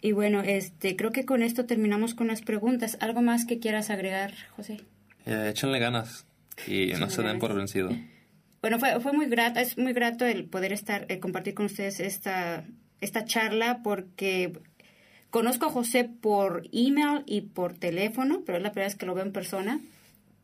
Y 0.00 0.12
bueno, 0.12 0.42
este, 0.42 0.96
creo 0.96 1.10
que 1.10 1.24
con 1.24 1.42
esto 1.42 1.66
terminamos 1.66 2.14
con 2.14 2.28
las 2.28 2.42
preguntas. 2.42 2.96
¿Algo 3.00 3.22
más 3.22 3.44
que 3.44 3.58
quieras 3.58 3.90
agregar, 3.90 4.32
José? 4.56 4.80
Eh, 5.26 5.48
échenle 5.50 5.78
ganas 5.78 6.26
y 6.66 6.92
no 6.98 7.10
se 7.10 7.22
den 7.22 7.38
por 7.38 7.54
vencido. 7.54 7.90
bueno, 8.62 8.78
fue, 8.78 9.00
fue 9.00 9.12
muy 9.12 9.26
grato, 9.26 9.60
es 9.60 9.76
muy 9.76 9.92
grato 9.92 10.24
el 10.24 10.44
poder 10.44 10.72
estar, 10.72 11.06
eh, 11.08 11.18
compartir 11.18 11.54
con 11.54 11.66
ustedes 11.66 12.00
esta, 12.00 12.64
esta 13.00 13.24
charla 13.24 13.82
porque 13.82 14.52
conozco 15.30 15.66
a 15.66 15.70
José 15.70 16.04
por 16.04 16.68
email 16.72 17.22
y 17.26 17.42
por 17.42 17.74
teléfono, 17.74 18.42
pero 18.46 18.58
es 18.58 18.64
la 18.64 18.72
primera 18.72 18.88
vez 18.88 18.96
que 18.96 19.06
lo 19.06 19.14
veo 19.14 19.24
en 19.24 19.32
persona. 19.32 19.80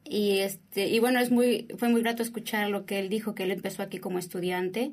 Y 0.05 0.41
este, 0.41 0.89
y 0.89 0.99
bueno, 0.99 1.19
es 1.19 1.31
muy, 1.31 1.67
fue 1.79 1.89
muy 1.89 2.03
grato 2.03 2.23
escuchar 2.23 2.69
lo 2.69 2.85
que 2.85 2.99
él 2.99 3.09
dijo, 3.09 3.35
que 3.35 3.45
él 3.45 3.53
empezó 3.53 3.83
aquí 3.83 3.99
como 3.99 4.19
estudiante. 4.19 4.93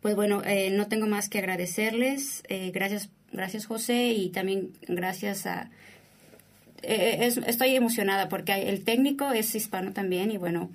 Pues 0.00 0.16
bueno, 0.16 0.42
eh, 0.44 0.70
no 0.70 0.88
tengo 0.88 1.06
más 1.06 1.28
que 1.28 1.38
agradecerles. 1.38 2.42
Eh, 2.48 2.70
gracias, 2.72 3.10
gracias 3.36 3.66
José 3.66 4.08
y 4.08 4.30
también 4.30 4.72
gracias 4.88 5.46
a... 5.46 5.70
estoy 6.82 7.76
emocionada 7.76 8.28
porque 8.28 8.68
el 8.68 8.84
técnico 8.84 9.32
es 9.32 9.54
hispano 9.54 9.92
también 9.92 10.30
y 10.30 10.38
bueno, 10.38 10.70